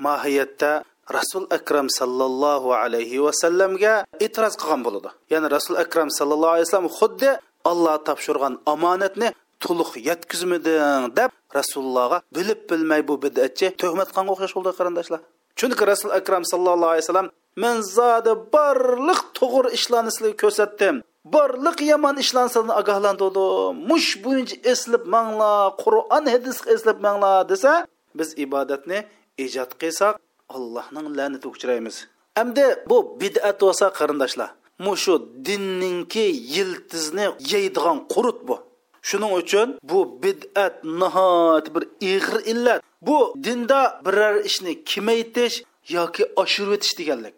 mohiyatda 0.07 0.71
rasul 1.11 1.47
akram 1.51 1.87
sallallohu 1.99 2.69
alayhi 2.83 3.23
vasallamga 3.27 3.95
e'tiroz 4.25 4.55
qilgan 4.61 4.81
bo'ladi. 4.87 5.11
Ya'ni 5.33 5.49
rasul 5.57 5.77
akram 5.85 6.09
sallallohu 6.19 6.53
alayhi 6.57 6.67
vasallam 6.69 6.91
xuddi 6.99 7.31
olloh 7.71 7.97
topshirgan 8.09 8.55
omonatni 8.75 9.29
to'liq 9.65 9.91
yetkazmading 10.09 11.05
deb 11.19 11.31
rasulullohga 11.59 12.19
bilib 12.37 12.61
bilmay 12.71 13.01
bu 13.09 13.15
bid'atchi 13.25 13.67
tuhmat 13.81 14.09
qilganga 14.11 14.33
o'xshash 14.35 14.55
bo'ldi 14.57 14.71
qarindoshlar. 14.79 15.21
Chunki 15.59 15.83
rasul 15.93 16.11
akram 16.19 16.43
sallallohu 16.53 16.93
alayhi 16.95 17.05
vasallam 17.07 17.29
men 17.63 17.77
zodi 17.97 18.33
barliq 18.55 19.21
to'g'ri 19.39 19.69
ishlarni 19.79 20.11
sizlarga 20.15 20.39
ko'rsatdim. 20.45 20.95
Barliq 21.35 21.79
yomon 21.93 22.17
ishlarni 22.25 22.51
sizlarni 22.53 22.75
ogohlantirdim. 22.81 23.73
Mush 23.91 24.11
bo'yicha 24.25 24.57
eslab 24.73 25.05
manglar 25.15 25.61
qur'on 25.83 26.25
hadis 26.35 26.59
eslab 26.75 26.99
manglar 27.07 27.37
desa 27.53 27.73
biz 28.19 28.29
ibodatni 28.45 28.99
ijod 29.45 29.71
qilsak 29.81 30.15
allohning 30.55 31.07
la'natiga 31.19 31.49
uchraymiz. 31.57 31.97
Hamda 32.39 32.67
bu 32.91 32.99
bid'at 33.21 33.57
bo'lsa 33.65 33.87
qarindoshlar 33.99 34.51
mushu 34.87 35.15
dinninki 35.47 36.27
yiltizni 36.55 37.27
yeydigan 37.53 37.99
qurut 38.13 38.39
bu. 38.49 38.57
Shuning 39.09 39.33
uchun 39.41 39.69
bu 39.91 39.99
bid'at 40.23 40.75
nihoyat 41.01 41.67
bir 41.75 41.85
ig'ir 42.13 42.37
illat. 42.53 42.81
Bu 43.07 43.35
dinda 43.45 43.81
biror 44.07 44.37
ishni 44.49 44.73
kemaytish 44.91 45.55
yoki 45.97 46.23
oshirib 46.43 46.73
o'tish 46.77 46.95
deganlik. 46.99 47.35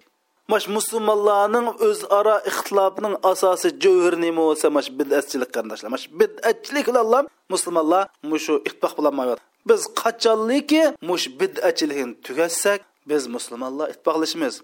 Mash 0.52 0.66
musulmonlarning 0.76 1.66
o'zaro 1.86 2.36
ixtilofining 2.50 3.14
asosi 3.30 3.68
javhir 3.82 4.14
nima 4.24 4.42
bo'lsa 4.48 4.66
mash 4.76 4.88
bid'atchilik 4.98 5.50
qarindoshlar. 5.54 5.90
Mash 5.94 6.06
bid'atchilik 6.20 6.86
bilan 6.90 7.24
musulmonlar 7.52 8.02
mushu 8.30 8.54
ittifoq 8.68 8.92
bo'lolmayapti 8.98 9.48
biz 9.68 9.82
qachonliki 10.02 10.82
mush 11.08 11.26
bid'atchilikni 11.40 12.14
tugatsak 12.26 12.80
biz 13.10 13.22
musulmonlar 13.34 13.86
ittifoqlashamiz 13.92 14.54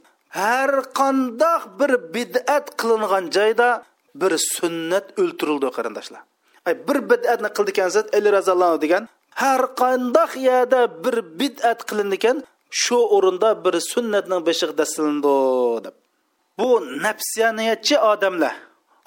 har 0.41 0.73
qandoq 0.99 1.63
bir 1.81 1.93
bid'at 2.15 2.67
qilingan 2.81 3.25
joyda 3.37 3.69
bir 4.21 4.33
sunnat 4.57 5.07
o'ltirildi 5.23 5.69
qarindoshlar. 5.77 6.23
Ay 6.67 6.75
bir 6.87 6.99
bid'atni 7.11 7.49
qildi 7.57 7.71
ekansiz 7.75 8.05
ali 8.17 8.29
roziyallohu 8.37 8.79
degan 8.85 9.03
har 9.43 9.63
qandoq 9.83 10.31
yerda 10.49 10.81
bir 11.05 11.17
bid'at 11.41 11.81
qilindi 11.89 12.17
ekan 12.21 12.37
shu 12.83 12.99
o'rinda 13.17 13.49
bir 13.65 13.75
sunnatning 13.93 14.43
beshig'i 14.49 14.75
dastilindi 14.81 15.35
deb. 15.85 15.95
Bu 16.59 16.69
nafsiyaniyatchi 17.05 17.97
odamlar 18.13 18.55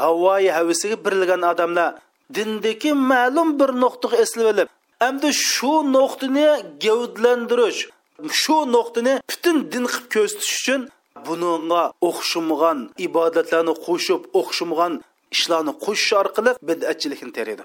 havoyi 0.03 0.49
havisiga 0.57 0.97
birilgan 1.05 1.41
odamlar 1.51 1.89
dindagi 2.35 2.91
ma'lum 3.11 3.49
bir 3.59 3.69
nuqtaga 3.83 4.17
eslib 4.23 4.47
olib 4.51 4.67
endi 5.07 5.29
shu 5.33 5.73
nuqtani 5.95 6.47
gavdlantirish 6.83 7.81
shu 8.41 8.55
nuqtani 8.75 9.13
butun 9.29 9.57
din 9.71 9.85
qilib 9.91 10.07
ko'rsatish 10.13 10.53
uchun 10.59 10.81
buningga 11.27 11.83
o'xshamagan 12.09 12.79
ibodatlarni 13.07 13.73
qo'shib 13.85 14.21
o'xshamagan 14.39 14.93
ishlarni 15.35 15.73
qo'shish 15.85 16.13
orqali 16.21 16.51
bid'atchilikni 16.69 17.31
teridi 17.37 17.63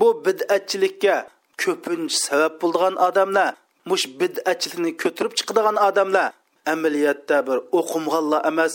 bu 0.00 0.08
bid'atchilikka 0.26 1.16
ko'pincha 1.62 2.16
sabab 2.26 2.54
bo'lgan 2.62 2.94
odamlar 3.08 3.50
mush 3.90 4.04
bid'atchilikni 4.20 4.92
ko'tarib 5.02 5.32
chiqadigan 5.38 5.76
odamlar 5.88 6.28
amaliyotda 6.74 7.36
bir 7.48 7.58
o'qimg'anlar 7.78 8.40
emas 8.50 8.72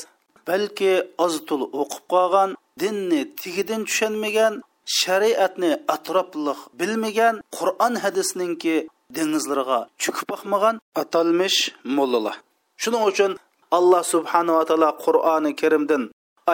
balki 0.49 0.93
ozitul 1.25 1.61
o'qib 1.81 2.03
qolgan 2.13 2.49
dinni 2.81 3.21
tigidan 3.41 3.81
tushunmagan 3.89 4.53
shariatni 4.99 5.71
atrofliq 5.95 6.59
bilmagan 6.79 7.35
qur'on 7.57 7.93
hadisninki 8.03 8.75
dengizlarga 9.15 9.79
chukib 10.01 10.27
boqmagan 10.31 10.75
atalmish 11.01 11.59
mollalar. 11.97 12.35
Shuning 12.81 13.03
uchun 13.11 13.31
alloh 13.77 14.03
subhanava 14.13 14.63
taolo 14.69 14.89
qur'oni 15.05 15.51
karimdan 15.61 16.03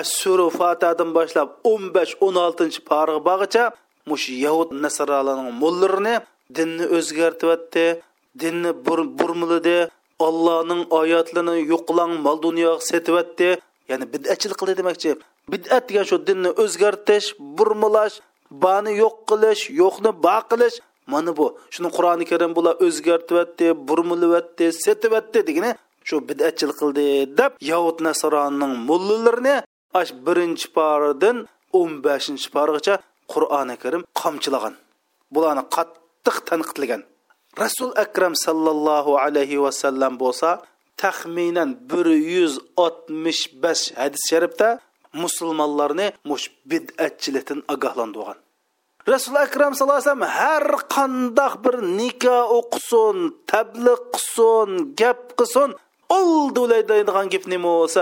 ashsuru 0.01 0.47
fatadan 0.59 1.09
boshlab 1.17 1.47
15-16 1.63 2.81
parig'i 2.89 3.21
bog'icha 3.29 3.63
mush 4.09 4.25
yahud 4.45 4.69
nasaralarning 4.83 5.51
mollarini 5.63 6.15
dinni 6.57 6.85
o'zgartiryapti 6.97 7.85
dinni 8.41 8.71
burmiladi 9.19 9.77
allohning 10.27 10.81
oyatlarini 10.99 11.55
yo'qlang 11.71 12.13
mol 12.25 12.37
dunyoga 12.47 12.85
setyapti 12.89 13.49
ya'ni 13.89 14.05
bid'atchilik 14.13 14.57
qildi 14.61 14.73
demoqchi. 14.81 15.11
Bid'at 15.53 15.83
degan 15.89 16.05
shu 16.09 16.17
dinni 16.29 16.51
o'zgartish 16.63 17.27
burmilash 17.57 18.15
bani 18.63 18.91
yo'q 19.01 19.15
qilish 19.29 19.63
yo'qni 19.81 20.11
ba 20.25 20.37
qilish 20.51 20.77
mana 21.11 21.31
bu 21.37 21.45
shuni 21.73 21.89
qur'oni 21.97 22.25
karim 22.31 22.51
bular 22.57 22.75
o'zgartiryapti 22.85 23.67
burmilyapti 23.87 24.65
setyapti 24.83 25.39
degani 25.49 25.71
shu 26.07 26.15
bid'atchilik 26.29 26.77
qildi 26.81 27.05
deb 27.39 27.51
yahud 27.71 27.97
nasronning 28.07 28.73
mullalarini 28.89 29.55
ash 29.99 30.11
birinchi 30.25 30.67
paridan 30.77 31.37
o'n 31.79 31.91
beshinchi 32.05 32.47
parigacha 32.55 32.95
qur'oni 33.33 33.75
karim 33.83 34.01
qamchilagan 34.21 34.75
bularni 35.33 35.63
qattiq 35.75 36.37
tanqidlagan. 36.49 37.01
Rasul 37.63 37.91
akram 38.03 38.33
sallallohu 38.45 39.11
alayhi 39.25 39.57
vasallam 39.65 40.13
bo'lsa 40.23 40.49
taxminan 41.03 41.69
bir 41.89 42.05
yuz 42.33 42.53
oltmish 42.83 43.43
besh 43.63 43.83
hadis 43.99 44.23
sharifda 44.31 44.69
musulmonlarni 45.23 46.07
mush 46.29 46.45
bid'atchilikdan 46.71 47.59
ogohlantirgan. 47.73 48.37
Rasul 49.13 49.37
akram 49.45 49.71
sallallohu 49.73 50.01
alayhi 50.01 50.09
vasallam 50.11 50.27
har 50.39 50.65
qandoq 50.95 51.53
bir 51.63 51.75
nikoh 51.99 52.43
o'qisin 52.59 53.17
tabliq 53.53 54.01
qilsin 54.15 54.69
gap 54.99 55.21
qilsin 55.39 55.69
oldi 56.19 56.59
o'laydigan 56.65 57.27
gap 57.33 57.45
nima 57.53 57.69
bo'lsa 57.79 58.01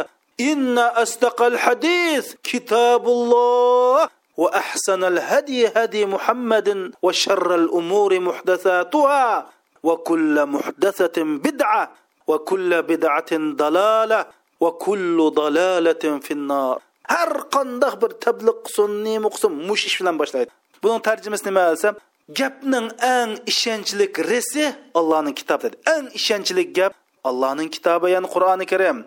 inna 0.52 0.86
astaqal 1.04 1.58
hadis 1.66 2.26
kitobulloh 2.48 4.10
وأحسن 4.44 5.04
الهدي 5.04 5.68
هدي 5.68 6.06
محمد 6.06 6.92
وشر 7.02 7.56
الأمور 7.56 8.20
محدثاتها 8.20 9.50
وكل 9.84 10.46
محدثة 10.46 11.18
بدعة 11.24 11.92
وكل 12.28 12.82
بدعة 12.82 13.32
ضلالة 13.32 14.26
وكل 14.60 15.32
ضلالة 15.36 16.04
في 16.20 16.32
النار 16.32 16.80
har 17.06 17.32
qandoq 17.54 17.94
bir 18.02 18.12
tabliq 18.26 18.58
qilsin 18.66 18.92
nima 19.06 19.30
qilsin 19.34 19.54
mush 19.68 19.84
ish 19.90 19.96
bilan 20.02 20.16
boshlaydi 20.22 20.52
buning 20.86 21.02
tarjimasi 21.08 21.44
nima 21.50 21.64
desam 21.74 21.96
gapning 22.40 22.88
eng 23.16 23.32
ishonchli 23.52 24.06
resi 24.32 24.66
allohning 25.00 25.36
kitobi 25.40 25.64
dedi 25.66 25.78
eng 25.96 26.06
ishonchli 26.20 26.64
gap 26.78 26.94
allohning 27.30 27.70
kitobi 27.76 28.08
ya'ni 28.16 28.28
qur'oni 28.34 28.66
karim. 28.72 28.98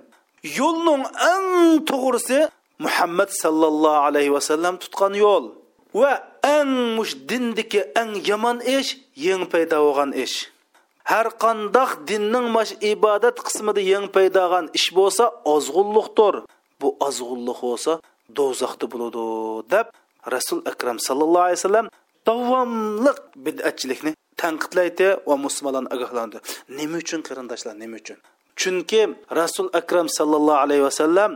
Yo'lning 0.58 1.04
eng 1.32 1.48
to'g'risi 1.90 2.38
muhammad 2.84 3.30
sallallohu 3.42 4.04
alayhi 4.08 4.30
vasallam 4.36 4.74
tutgan 4.82 5.14
yo'l 5.24 5.44
va 6.00 6.12
eng 6.56 6.72
mush 6.96 7.14
dindiki 7.28 7.80
eng 8.00 8.12
yomon 8.30 8.58
ish 8.76 8.90
yeng 9.26 9.42
paydo 9.52 9.76
bo'lgan 9.86 10.10
ish. 10.24 10.36
Har 11.10 11.26
qandoq 11.42 11.90
dinning 12.08 12.46
mash 12.56 12.72
ibodat 12.92 13.36
qismida 13.46 13.82
yeng 13.92 14.06
paydo 14.14 14.42
bo'lgan 14.44 14.66
ish 14.78 14.88
bo'lsa 14.98 15.24
ozg'unliqdir 15.54 16.34
bu 16.80 16.88
ozg'unliq 17.06 17.58
bo'lsa 17.68 17.92
do'zaxda 18.36 18.86
bo'ladi 18.92 19.24
deb 19.72 19.86
rasul 20.36 20.60
akram 20.70 20.98
sallallohu 21.08 21.44
alayhi 21.46 21.60
vasallam 21.60 21.86
davomliq 22.28 23.18
bid'atchilikni 23.44 24.12
tanqidlaydi 24.42 25.08
va 25.28 25.36
musulmonlarni 25.44 25.90
ogohlantirdi. 25.96 26.46
Nima 26.78 26.96
uchun 27.02 27.20
qarindoshlar 27.28 27.74
nima 27.82 27.96
uchun? 28.02 28.18
Chunki 28.60 29.02
rasul 29.40 29.68
akram 29.80 30.06
sallallohu 30.18 30.62
alayhi 30.64 30.84
vasallam 30.88 31.30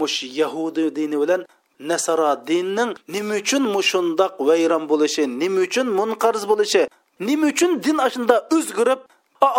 mush 0.00 0.18
yahudi 0.40 0.84
dini 0.98 1.16
bilan 1.22 1.42
nasara 1.90 2.32
dinning 2.48 2.90
nima 3.14 3.34
uchun 3.42 3.62
mushundoq 3.76 4.32
vayron 4.48 4.84
bo'lishi 4.90 5.24
nima 5.40 5.60
uchun 5.66 5.86
munqarz 5.98 6.42
bo'lishi 6.50 6.82
nima 7.28 7.46
uchun 7.52 7.70
din 7.84 7.98
ashunda 8.06 8.36
o'zgarib 8.56 9.00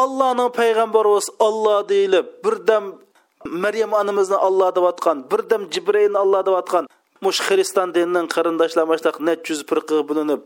allohning 0.04 0.50
payg'ambari 0.60 1.10
bo'lsa 1.14 1.32
olloh 1.48 1.80
deyilib 1.92 2.26
birdam 2.46 2.84
maryam 3.64 3.92
onamizni 4.02 4.38
olloh 4.48 4.70
deyotgan 4.78 5.18
birdam 5.32 5.62
jibrilni 5.74 6.18
olloh 6.24 6.42
deyotgan 6.48 6.84
mush 7.26 7.40
xristian 7.48 7.90
dinining 7.96 8.28
qarindoshlar 8.36 8.86
mashtaq 8.92 9.16
net 9.28 9.42
yuz 9.50 9.60
firqaga 9.70 10.04
bo'linib 10.10 10.42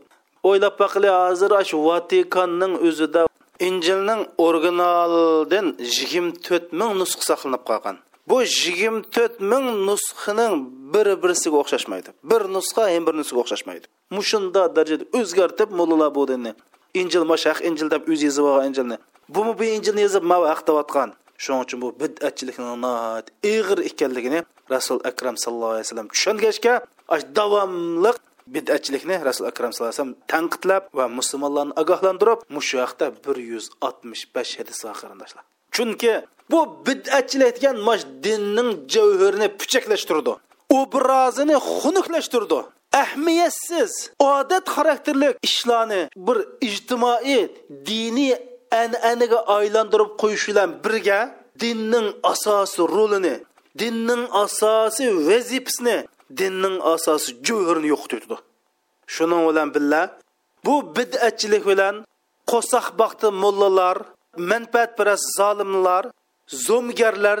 o'ylab 0.48 0.74
baqili 0.82 1.10
hozir 1.18 1.52
shu 1.70 1.76
vatikanning 1.88 2.74
o'zida 2.88 3.22
injilning 3.68 4.20
originaldan 4.46 5.66
yigirma 5.96 6.32
to'rt 6.46 6.66
ming 6.80 6.92
nusxa 7.00 7.22
saqlanib 7.30 7.62
qolgan 7.70 7.96
bu 8.30 8.36
yigirma 8.42 9.00
to'rt 9.14 9.34
ming 9.52 9.66
nusxaning 9.88 10.54
bir 10.94 11.06
birisiga 11.22 11.56
o'xshashmaydi 11.62 12.10
bir 12.30 12.42
nusxa 12.56 12.82
ham 12.94 13.02
bir 13.06 13.14
nusxaga 13.20 13.40
o'xshashmaydi 13.44 13.86
mushunda 14.16 14.62
darajada 14.76 15.04
o'zgartib 15.18 15.70
mullalar 15.78 16.10
bu 16.18 16.22
dinni 16.30 16.52
injil 17.00 17.24
deb 17.94 18.02
o'zi 18.12 18.24
yozib 18.28 18.44
olgan 18.50 18.66
injilni 18.70 18.96
bumi 19.34 19.52
bu 19.58 19.64
injilni 19.76 20.02
haqdayotgan 20.52 21.10
shuning 21.44 21.62
uchun 21.66 21.78
bu 21.84 21.88
bid'atchilikning 22.02 22.68
ig'ir 23.54 23.78
ekanligini 23.90 24.40
rasul 24.74 24.98
akram 25.10 25.36
sallallohu 25.42 25.74
alayhi 25.74 25.86
vasallam 25.86 26.08
tushungachga 26.14 26.74
davomli 27.38 28.12
bid'atchilikni 28.54 29.16
rasul 29.28 29.46
akram 29.50 29.70
sallallohu 29.72 29.92
alayhi 29.92 30.02
vasallam 30.02 30.16
tanqidlab 30.32 30.82
va 30.98 31.04
musulmonlarni 31.18 31.74
ogohlantirib 31.82 32.38
mushu 32.56 32.76
haqda 32.84 33.06
bir 33.24 33.36
yuz 33.50 33.64
oltmish 33.86 34.24
besh 34.34 34.52
hadis 34.60 34.78
qarindoshlar 35.00 35.42
chunki 35.76 36.12
bu 36.52 36.60
bid'atchilik 36.86 37.54
degan 37.56 37.76
mash 37.88 38.04
dinning 38.24 38.70
javhirini 38.94 39.48
puchaklashtirdi 39.60 40.32
obrazini 40.80 41.56
xunuklashtirdi 41.78 42.58
ahmiyatsiz 43.02 43.92
odat 44.32 44.66
xarakterli 44.74 45.28
ishlarni 45.48 46.02
bir 46.26 46.38
ijtimoiy 46.68 47.42
diniy 47.88 48.34
an'anaga 48.82 49.38
aylantirib 49.56 50.10
qo'yish 50.22 50.44
bilan 50.50 50.70
birga 50.84 51.18
dinning 51.62 52.08
asosi 52.32 52.80
rolini 52.94 53.34
dinning 53.80 54.24
asosi 54.44 55.04
vazifasini 55.28 55.96
dinning 56.40 56.76
asosi 56.94 57.30
jo'hirini 57.46 57.88
yo'qotdi 57.94 58.36
shuning 59.14 59.42
bilan 59.48 59.68
birga 59.76 60.02
bu 60.64 60.74
bid'atchilik 60.96 61.64
bilan 61.70 61.94
qo'saq 62.50 62.86
baxti 63.00 63.28
mullalar 63.42 63.96
manfaatparast 64.50 65.26
zolimlar 65.38 66.04
zo'mgarlar 66.66 67.38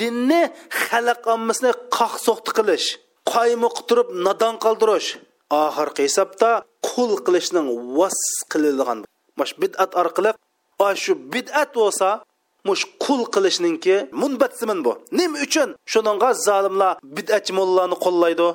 dinni 0.00 0.42
xalq 0.84 1.22
ommasini 1.34 1.72
qaqso'qti 1.96 2.50
qilish 2.58 2.86
qaymoq 3.32 3.76
nodon 4.26 4.54
qoldirish 4.64 5.08
oxirgi 5.64 6.02
hisobda 6.08 6.50
qul 6.88 7.10
qilishning 7.26 7.66
vas 7.98 8.18
qilingan 8.52 8.98
bid'at 9.62 9.90
orqali 10.02 10.30
shu 11.02 11.12
bid'at 11.32 11.70
bo'lsa 11.78 12.08
mush 12.68 12.82
qul 13.04 13.22
qilishninki 13.34 13.96
munbatsimin 14.22 14.80
bu. 14.86 14.92
Nima 15.18 15.38
uchun 15.46 15.68
shuninga 15.92 16.30
zolimlar 16.46 16.92
bid'atchi 17.16 17.52
mollalarni 17.58 17.96
qo'llaydi? 18.04 18.48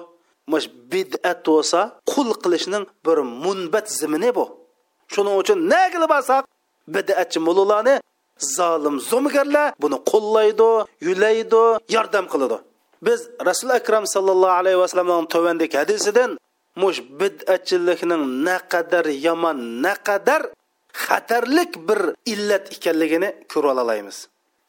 Mush 0.51 0.67
bid'at 0.93 1.39
bo'lsa 1.49 1.79
qul 2.11 2.29
qilishning 2.43 2.83
bir 3.05 3.17
munbat 3.43 3.85
zimini 3.99 4.31
bu. 4.37 4.45
Shuning 5.13 5.35
uchun 5.41 5.57
nagili 5.73 6.07
borsak 6.13 6.43
bid'atchi 6.95 7.39
mollalarni 7.47 7.95
zolim 8.55 8.95
zo'migarlar 9.09 9.67
buni 9.83 9.97
qo'llaydi 10.11 10.69
yulaydi 11.07 11.63
yordam 11.95 12.25
qiladi. 12.33 12.57
Biz 13.05 13.19
rasul 13.49 13.69
akram 13.79 14.05
sallallohu 14.15 14.55
alayhi 14.61 14.79
vasallamning 14.83 15.27
tovandagi 15.35 15.75
hadisidan 15.81 16.29
mush 16.81 16.99
bid'atchilikning 17.21 18.23
naqadar 18.47 19.05
yomon 19.27 19.57
naqadar 19.85 20.41
xatarlik 21.03 21.71
bir 21.87 22.01
illat 22.33 22.65
ekanligini 22.75 23.29
ko'ra 23.51 23.71
olamiz 23.83 24.17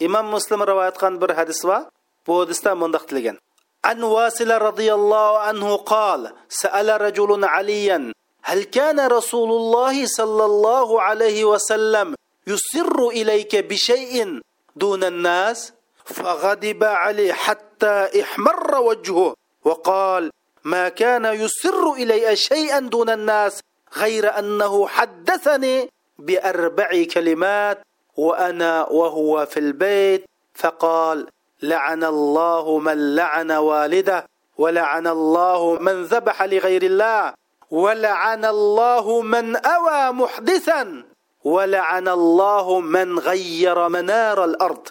imom 0.06 0.26
muslim 0.34 0.60
rivoyat 0.70 0.96
qilgan 1.00 1.14
bir 1.22 1.30
hadis 1.38 1.60
va 1.68 1.78
bu 2.26 2.32
hadisda 2.40 2.70
mundoq 2.82 3.04
tilgan 3.10 3.38
عن 3.86 4.02
واسل 4.02 4.50
رضي 4.68 4.94
الله 4.98 5.38
عنه 5.38 5.76
قال 5.76 6.20
سأل 6.48 7.00
رجل 7.06 7.44
عليا 7.44 8.12
هل 8.42 8.60
كان 8.64 8.98
رسول 9.06 9.50
الله 9.60 10.06
صلى 10.06 10.44
الله 10.44 11.02
عليه 11.02 11.44
وسلم 11.44 12.14
يسر 12.46 13.08
إليك 13.08 13.56
بشيء 13.56 14.40
دون 14.76 15.04
الناس؟ 15.04 15.72
فغضب 16.04 16.84
عليه 16.84 17.32
حتى 17.32 18.08
احمر 18.22 18.78
وجهه 18.78 19.34
وقال 19.64 20.30
ما 20.64 20.88
كان 20.88 21.24
يسر 21.24 21.92
إلي 21.92 22.36
شيئا 22.36 22.78
دون 22.78 23.10
الناس 23.10 23.60
غير 23.96 24.38
أنه 24.38 24.88
حدثني 24.88 25.90
بأربع 26.18 27.04
كلمات 27.14 27.78
وأنا 28.16 28.88
وهو 28.88 29.46
في 29.46 29.60
البيت 29.60 30.24
فقال 30.54 31.26
لعن 31.62 32.04
الله 32.04 32.78
من 32.78 33.16
لعن 33.16 33.50
والده 33.52 34.26
ولعن 34.58 35.06
الله 35.06 35.78
من 35.80 36.02
ذبح 36.02 36.42
لغير 36.42 36.82
الله 36.82 37.34
ولعن 37.70 38.44
الله 38.44 39.20
من 39.20 39.56
أوى 39.56 40.12
محدثا 40.12 41.04
ولعن 41.44 42.08
الله 42.08 42.80
من 42.80 43.18
غير 43.18 43.88
منار 43.88 44.44
الأرض. 44.44 44.88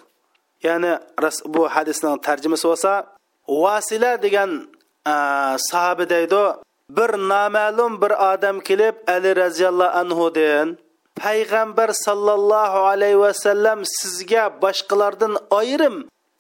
يعني 0.64 1.00
bu 1.46 1.70
hadisning 1.70 2.22
tarjimasi 2.22 2.68
bo'lsa 2.68 2.94
vasila 3.48 4.22
degan 4.22 4.66
sahoba 5.70 6.10
deydi 6.10 6.44
bir 6.90 7.12
noma'lum 7.32 8.02
bir 8.02 8.12
odam 8.34 8.60
kelib 8.60 8.96
ali 9.08 9.36
roziyallohu 9.36 9.98
anhudan 10.02 10.78
payg'ambar 11.22 11.90
sollallohu 12.06 12.80
alayhi 12.92 13.20
vasallam 13.26 13.80
sizga 14.00 14.44
boshqalardan 14.64 15.34
ayrim 15.60 15.96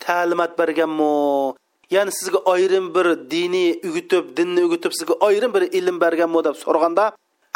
ta'limot 0.05 0.51
berganmi? 0.59 1.53
Ya'ni 1.95 2.11
sizga 2.19 2.39
ayrim 2.53 2.85
bir 2.95 3.07
diniy 3.33 3.71
o'gitib 3.87 4.25
dinni 4.37 4.61
o'gitib 4.67 4.91
sizga 4.97 5.15
ayrim 5.27 5.51
bir 5.55 5.63
ilm 5.79 5.97
berganmi 6.03 6.41
deb 6.47 6.55
so'raganda 6.63 7.05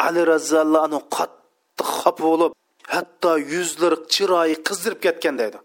ali 0.06 0.20
roziyallohu 0.32 0.98
qattiq 1.16 1.88
xafa 2.00 2.22
bo'lib 2.26 2.52
hatto 2.94 3.32
yuzlari 3.54 3.96
chiroyi 4.12 4.56
qizdirib 4.68 5.00
ketgan 5.06 5.34
deydi. 5.40 5.58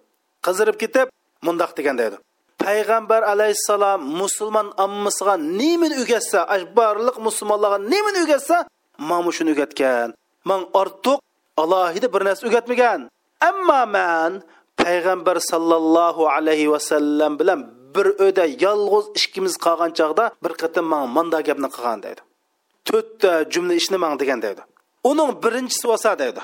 Qizdirib 0.45 0.77
ketib 0.83 1.07
mundoq 1.47 1.71
degan 1.77 1.95
deydi. 2.01 2.17
Payg'ambar 2.63 3.21
alayhissalom 3.33 3.99
musulmon 4.21 4.67
ammasiga 4.85 5.35
nimani 5.59 5.95
o'gatsa 6.03 6.39
barliq 6.77 7.17
musulmonlarga 7.27 7.79
nimani 7.93 8.19
o'gatsa 8.25 8.57
mana 9.09 9.31
shuni 9.37 9.51
o'gatgan 9.55 10.07
man 10.49 10.61
ortiq 10.81 11.19
alohida 11.63 12.07
bir 12.13 12.21
narsa 12.27 12.41
o'rgatmagan 12.47 12.99
ammo 13.49 13.81
man 13.95 14.31
payg'ambar 14.81 15.37
sallallohu 15.51 16.23
alayhi 16.35 16.71
vasallam 16.73 17.31
bilan 17.39 17.59
bir 17.95 18.07
o'da 18.27 18.45
yolg'iz 18.65 19.05
ikkimiz 19.19 19.53
qolgan 19.65 19.91
chog'da 19.99 20.25
bir 20.43 20.53
qatim 20.61 20.85
man 20.93 21.05
manda 21.15 21.39
gapni 21.47 21.69
qilgan 21.75 21.99
deydi. 22.05 22.21
To'rtta 22.87 23.31
jumla 23.53 23.73
ishni 23.81 23.97
man 24.03 24.13
degan 24.21 24.39
deydi. 24.45 24.61
Uning 25.09 25.31
birinchisi 25.43 25.85
bo'lsa 25.91 26.11
deydi. 26.21 26.41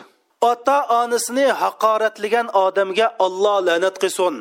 Ota 0.51 0.77
onasini 0.99 1.47
haqoratlagan 1.61 2.47
odamga 2.65 3.07
olloh 3.25 3.57
la'nat 3.67 3.95
qilsin. 4.03 4.35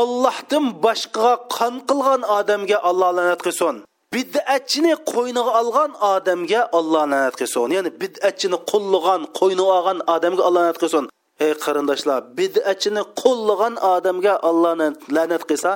Ollohdan 0.00 0.66
boshqaga 0.84 1.34
qon 1.56 1.74
qilgan 1.88 2.22
odamga 2.38 2.78
olloh 2.88 3.10
la'nat 3.18 3.40
qilsin. 3.46 3.74
Bid'atchini 4.14 4.94
qo'yniga 5.12 5.52
olgan 5.60 5.90
odamga 6.14 6.60
olloh 6.78 7.04
la'nat 7.12 7.34
qilsin. 7.40 7.68
Ya'ni 7.76 7.90
bid'atchini 8.02 8.58
qo'llagan 8.72 9.22
qo'yniga 9.38 9.72
olgan 9.78 9.98
odamga 10.14 10.42
olloh 10.48 10.62
la'nat 10.62 10.78
qilsin. 10.82 11.04
Ey 11.44 11.52
qarindoshlar 11.64 12.20
bid'atchini 12.38 13.02
qo'llagan 13.22 13.74
odamga 13.94 14.34
olloh 14.48 14.72
la'nat 15.16 15.44
qilsa 15.50 15.70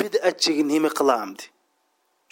bid'atchiga 0.00 0.62
nima 0.72 0.90
qilamdi 0.98 1.42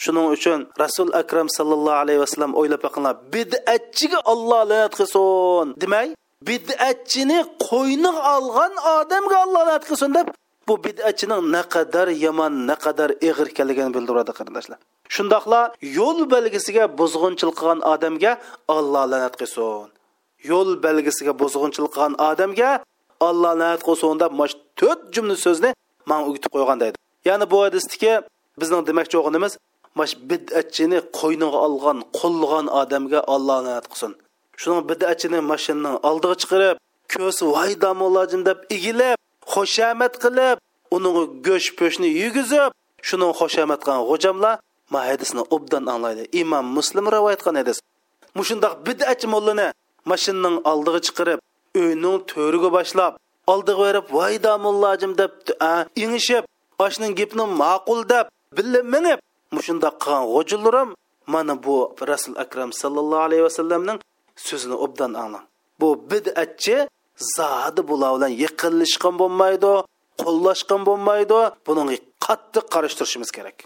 shuning 0.02 0.26
uchun 0.36 0.60
rasul 0.82 1.08
akram 1.20 1.48
sallallohu 1.58 2.00
alayhi 2.04 2.20
vasallam 2.24 2.52
o'ylab 2.60 2.80
boqinglar 2.86 3.14
bid'atchiga 3.34 4.18
olloh 4.32 4.62
la'nat 4.70 4.92
qilsin 4.98 5.66
demay 5.82 6.06
bid'atchini 6.48 7.38
qo'yniga 7.68 8.22
olgan 8.36 8.72
odamga 8.96 9.36
olloh 9.44 9.62
la'nat 9.66 9.84
qilsin 9.88 10.10
deb 10.18 10.26
bu 10.68 10.74
bid'atchining 10.86 11.42
naqadar 11.56 12.08
yomon 12.24 12.52
naqadar 12.70 13.10
ig'ir 13.28 13.46
ekanligini 13.52 13.90
bildiradi 13.96 14.32
qarindoshlar. 14.38 14.78
Shundoqla 15.14 15.60
yo'l 15.98 16.18
belgisiga 16.34 16.84
buzg'unchilik 17.00 17.56
qilgan 17.60 17.80
odamga 17.92 18.32
olloh 18.76 19.04
la'nat 19.12 19.34
qilsin. 19.40 19.88
Yo'l 20.50 20.70
belgisiga 20.84 21.32
buzg'unchilik 21.42 21.92
qilgan 21.94 22.14
odamga 22.30 22.70
olloh 23.28 23.54
la'nat 23.60 23.80
qilsin. 23.86 24.14
Deb 24.22 24.32
mana 24.38 24.48
shu 24.52 24.56
to'rt 24.80 25.00
jumla 25.14 25.36
so'zni 25.46 25.70
man 26.10 26.20
o'gitib 26.28 26.50
qo'ygan 26.56 26.78
deydi 26.82 26.96
ya'ni 27.28 27.44
bu 27.52 27.58
hadisdagi 27.64 28.12
bizning 28.60 28.82
demoqchi 28.88 29.14
bo'lganimiz 29.18 29.52
shu 30.10 30.16
bid'atchini 30.30 30.98
qo'yniga 31.18 31.58
olgan 31.66 31.98
qo'llagan 32.18 32.66
odamga 32.80 33.20
olloh 33.34 33.58
la'nat 33.66 33.86
qilsin. 33.92 34.12
Shuning 34.60 34.82
bid'atchini 34.90 35.38
mashinaning 35.52 35.96
oldiga 36.08 36.34
chiqarib 36.42 36.76
ko'si 37.14 37.42
voy 37.54 37.72
damolajim 37.84 38.40
deb 38.48 38.58
egilib 38.76 39.18
xoshamat 39.54 40.14
qilib 40.24 40.56
uning 40.96 41.16
go'sht 41.46 41.70
po'shni 41.80 42.08
yugizib 42.22 42.70
shuning 43.08 43.32
xoshamat 43.40 43.80
qilgan 43.84 44.02
g'ojamlar 44.10 44.54
ma 44.92 45.00
hadisni 45.08 45.42
obdan 45.56 45.84
anglaydi 45.92 46.22
imom 46.40 46.66
muslim 46.78 47.04
rivoyat 47.14 47.40
qilgan 47.42 47.60
hadis. 47.62 47.78
Mushundoq 48.38 48.72
bid'atchi 48.86 49.26
mollani 49.34 49.66
mashinaning 50.10 50.56
oldiga 50.70 51.00
chiqarib 51.06 51.38
uyning 51.80 52.16
to'riga 52.32 52.68
boshlab 52.76 53.12
oldiga 53.52 53.80
berib 53.86 54.06
voy 54.16 54.34
damullajim 54.46 55.12
deb 55.20 55.32
ingishib 56.04 56.44
oshning 56.84 57.12
gapni 57.20 57.44
ma'qul 57.62 58.00
deb 58.12 58.26
billa 58.56 58.80
minib 58.94 59.18
mushunda 59.56 59.88
qilgan 60.02 60.24
g'o'jilarim 60.32 60.88
mana 61.34 61.54
bu 61.64 61.76
rasul 62.10 62.34
akram 62.44 62.70
sallallohu 62.80 63.22
alayhi 63.28 63.44
vasallamning 63.48 63.98
so'zini 64.46 64.76
obdan 64.84 65.12
anglang 65.22 65.46
bu 65.80 65.88
bid'atchi 66.10 66.76
zodi 67.36 67.80
bular 67.90 68.10
bilan 68.16 68.32
yiqilishgan 68.42 69.14
bo'lmaydi 69.20 69.72
qo'llashgan 70.22 70.80
bo'lmaydi. 70.88 71.40
Buning 71.66 71.88
qattiq 72.26 72.64
qarash 72.74 72.94
turishimiz 72.98 73.30
kerak. 73.36 73.56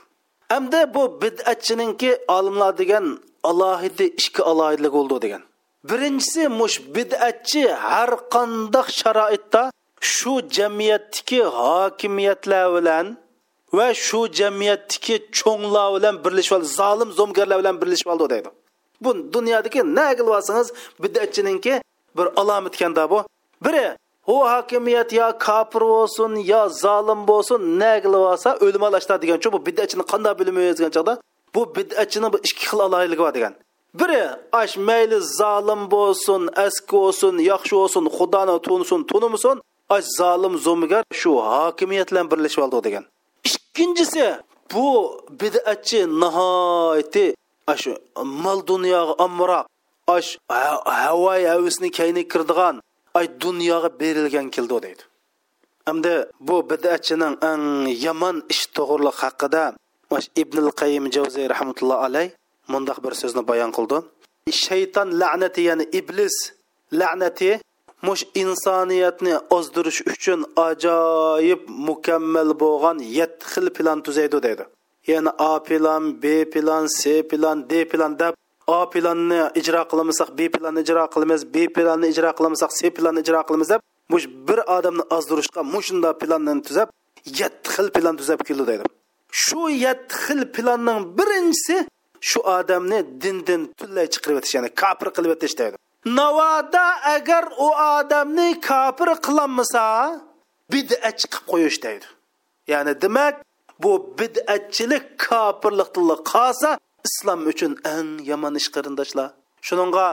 Hamda 0.52 0.94
bu 0.94 1.02
bid'atchininki 1.22 2.10
olimlar 2.28 2.78
degan 2.78 3.06
alohida 3.50 4.04
ikki 4.04 4.42
alohidlik 4.42 4.92
bo'ldi 4.92 5.16
degan. 5.24 5.42
Birinchisi 5.90 6.42
mush 6.60 6.76
bid'atchi 6.96 7.62
har 7.84 8.10
qandoq 8.34 8.88
sharoitda 9.00 9.62
shu 10.00 10.34
jamiyatdagi 10.56 11.40
hokimiyatlar 11.58 12.66
bilan 12.76 13.06
va 13.76 13.86
shu 14.06 14.20
jamiyatdagi 14.40 15.14
cho'nglar 15.38 15.88
bilan 15.96 16.14
birlashib 16.24 16.54
oldi 16.56 16.68
zolim 16.80 17.10
zo'mgarlar 17.18 17.58
bilan 17.62 17.76
birlashib 17.82 18.08
oldi 18.12 18.24
deydi. 18.34 18.48
Bu 19.04 19.10
dunyodagi 19.34 19.80
na 19.98 20.06
qilib 20.16 20.32
olsangiz 20.36 20.68
bid'atchininki 21.02 21.74
bir 22.16 22.26
alomatganda 22.40 23.10
bu. 23.10 23.18
Biri 23.64 23.84
u 24.26 24.34
hokimiyat 24.52 25.12
yo 25.12 25.28
kofir 25.46 25.82
bo'lsin 25.94 26.32
yo 26.52 26.68
zolim 26.68 27.20
bo'lsin 27.30 27.60
na 27.80 27.92
qilib 28.04 28.22
olsa 28.32 28.50
o'lim 28.64 28.82
olashda 28.88 29.14
degancha 29.22 29.48
bu 29.54 29.58
bid'atchini 29.66 30.04
qanday 30.12 30.34
bilmaymiz 30.40 30.76
degan 30.78 30.92
chog'da 30.96 31.14
bu 31.54 31.62
bid'atchini 31.76 32.28
ikki 32.48 32.64
xil 32.68 32.80
aloyiligi 32.86 33.22
bor 33.26 33.34
degan. 33.38 33.54
Biri 34.00 34.22
ash 34.62 34.74
mayli 34.88 35.18
zolim 35.40 35.82
bo'lsin 35.94 36.42
aski 36.64 36.92
bo'lsin 36.96 37.34
yaxshi 37.50 37.74
bo'lsin 37.80 38.04
xudoni 38.16 38.54
tunisin 38.66 39.00
tunimasin 39.10 39.56
ash 39.96 40.06
zolim 40.18 40.54
zo'migar 40.66 41.02
shu 41.20 41.30
hokimiyat 41.52 42.08
bilan 42.12 42.26
birlashib 42.30 42.62
oldi 42.64 42.78
degan. 42.86 43.04
Ikkinchisi 43.48 44.26
bu 44.72 44.86
bid'atchi 45.40 46.00
nihoyati 46.22 47.26
shu 47.82 47.92
mol 48.44 48.58
dunyoga 48.70 49.14
omroq 49.26 49.64
ash 50.16 50.30
havoy 51.02 51.42
havisni 51.52 51.88
kayni 51.98 52.22
kirdigan 52.32 52.76
ay 53.18 53.26
dunyoga 53.44 53.90
berilgan 54.00 54.46
keldi 54.54 54.76
deydi. 54.84 55.02
Hamda 55.88 56.14
bu 56.48 56.56
bid'atchining 56.70 57.34
eng 57.50 57.64
yomon 58.06 58.36
ish 58.52 58.64
to'g'riliq 58.76 59.16
haqida 59.24 59.64
ibn 60.42 60.64
qayim 60.80 61.04
javziy 61.14 61.46
rahmatulloh 61.54 61.98
alay 62.06 62.26
mundoq 62.72 62.98
bir 63.04 63.14
so'zni 63.20 63.42
bayon 63.50 63.70
qildi. 63.76 63.98
Shayton 64.64 65.08
la'nati 65.20 65.60
ya'ni 65.68 65.84
iblis 65.98 66.36
la'nati 67.00 67.50
mush 68.06 68.22
insoniyatni 68.42 69.34
ozdirish 69.56 70.00
uchun 70.12 70.40
ajoyib 70.68 71.60
mukammal 71.88 72.50
bo'lgan 72.62 72.98
yetti 73.18 73.44
xil 73.52 73.66
plan 73.76 73.98
tuzaydi 74.06 74.38
deydi. 74.46 74.64
Ya'ni 75.10 75.30
a 75.50 75.52
plan 75.66 76.02
b 76.22 76.24
plan 76.52 76.84
c 76.98 77.00
plan 77.30 77.58
d 77.70 77.72
plan 77.90 78.12
deb 78.20 78.34
a 78.68 78.90
planni 78.92 79.40
ijro 79.60 79.82
qilmasak 79.90 80.28
b 80.38 80.48
planni 80.54 80.80
ijro 80.84 81.04
qilamiz 81.14 81.42
b 81.54 81.68
planni 81.74 82.06
ijro 82.12 82.30
qilmasak 82.38 82.70
c 82.78 82.90
planni 82.96 83.20
ijro 83.24 83.40
qilamiz 83.48 83.68
deb 83.72 83.80
mush 84.12 84.26
bir 84.48 84.60
odamni 84.76 85.04
ozdirishga 85.16 85.62
mushunda 85.74 86.10
planni 86.20 86.62
tuzab 86.68 86.88
yetti 87.40 87.68
xil 87.74 87.88
plan 87.94 88.16
tuzab 88.20 88.40
keldi 88.48 88.64
deydi. 88.70 88.84
Shu 89.44 89.68
yetti 89.84 90.14
xil 90.24 90.42
planning 90.54 91.00
birinchisi 91.18 91.76
shu 92.28 92.40
odamni 92.58 92.98
dindan 93.22 93.62
tunlay 93.78 94.06
chiqarib 94.12 94.36
o'tish 94.40 94.54
ya'ni 94.56 94.70
kofir 94.82 95.08
qilib 95.16 95.32
o'tish 95.36 95.54
deydi. 95.60 95.76
Navoda 96.18 96.86
agar 97.14 97.44
u 97.66 97.68
odamni 97.98 98.48
kofir 98.68 99.08
qilolmasa 99.26 99.84
bid'atchi 100.72 101.26
qilib 101.32 101.46
qo'yish 101.52 101.78
deydi. 101.86 102.06
Ya'ni 102.72 102.92
demak 103.02 103.34
bu 103.82 103.92
bid'atchilik 104.18 105.04
kofirlikdan 105.26 106.18
qolsa 106.32 106.70
islom 107.08 107.40
uchun 107.52 107.72
eng 107.94 108.10
yomon 108.30 108.54
ish 108.60 108.68
qarindoshlar 108.74 109.28
shuninga 109.66 110.06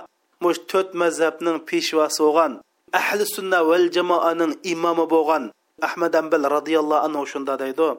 mush 0.44 0.60
to'rt 0.72 0.90
mazhabning 1.02 1.58
peshvosi 1.70 2.20
bo'lgan 2.26 2.52
ahli 3.00 3.24
sunna 3.36 3.60
val 3.70 3.86
jamoaning 3.96 4.54
imomi 4.74 5.06
bo'lgan 5.14 5.44
ahmad 5.88 6.14
ambal 6.22 6.44
roziyallohu 6.56 7.06
anhu 7.08 7.24
shunda 7.34 7.54
deydi. 7.64 7.90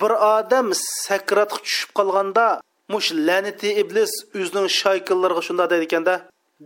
Bir 0.00 0.12
odam 0.36 0.66
sakratga 1.06 1.58
tushib 1.64 1.90
qolganda 1.98 2.46
mush 2.92 3.08
la'nati 3.26 3.68
iblis 3.82 4.12
o'zining 4.40 4.68
shoykillariga 4.80 5.42
shunda 5.48 5.64
deydi 5.72 5.84
ekanda 5.88 6.14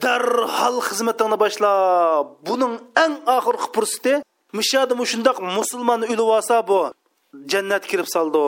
darhol 0.04 0.76
xizmatingni 0.88 1.36
boshla 1.44 1.72
buning 2.46 2.74
eng 3.04 3.14
oxirgi 3.36 3.66
fursati 3.74 4.14
mishada 4.58 4.94
mushundoq 5.00 5.36
musulmon 5.56 6.00
o'lib 6.12 6.28
olsa 6.36 6.56
bu 6.70 6.80
jannat 7.52 7.82
kirib 7.90 8.08
soldi 8.14 8.42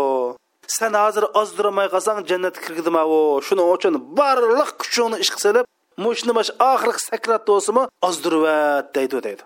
sen 0.77 0.93
hozir 1.03 1.25
ozdirmay 1.41 1.89
qolsang 1.95 2.19
jannatga 2.31 2.61
kirgidimau 2.67 3.11
shuning 3.49 3.69
uchun 3.77 3.95
barliq 4.19 4.71
kuchingni 4.83 5.17
ishga 5.25 5.39
solib 5.45 5.67
mushni 6.05 6.33
mash 6.39 6.51
oxirgi 6.73 7.01
sakrat 7.09 7.43
bo'lsimi 7.51 7.83
ozdirvat 8.09 8.87
deydi 8.97 9.19
deydi. 9.27 9.45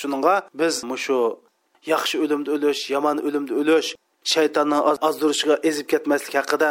Shuninga 0.00 0.34
biz 0.60 0.74
mushu 0.90 1.18
yaxshi 1.92 2.16
o'limni 2.24 2.50
o'lish 2.56 2.82
yomon 2.94 3.16
o'limni 3.26 3.54
o'lish 3.60 3.88
shaytonning 4.32 4.82
ozdirishiga 5.08 5.56
ezib 5.68 5.86
ketmaslik 5.92 6.34
haqida 6.40 6.70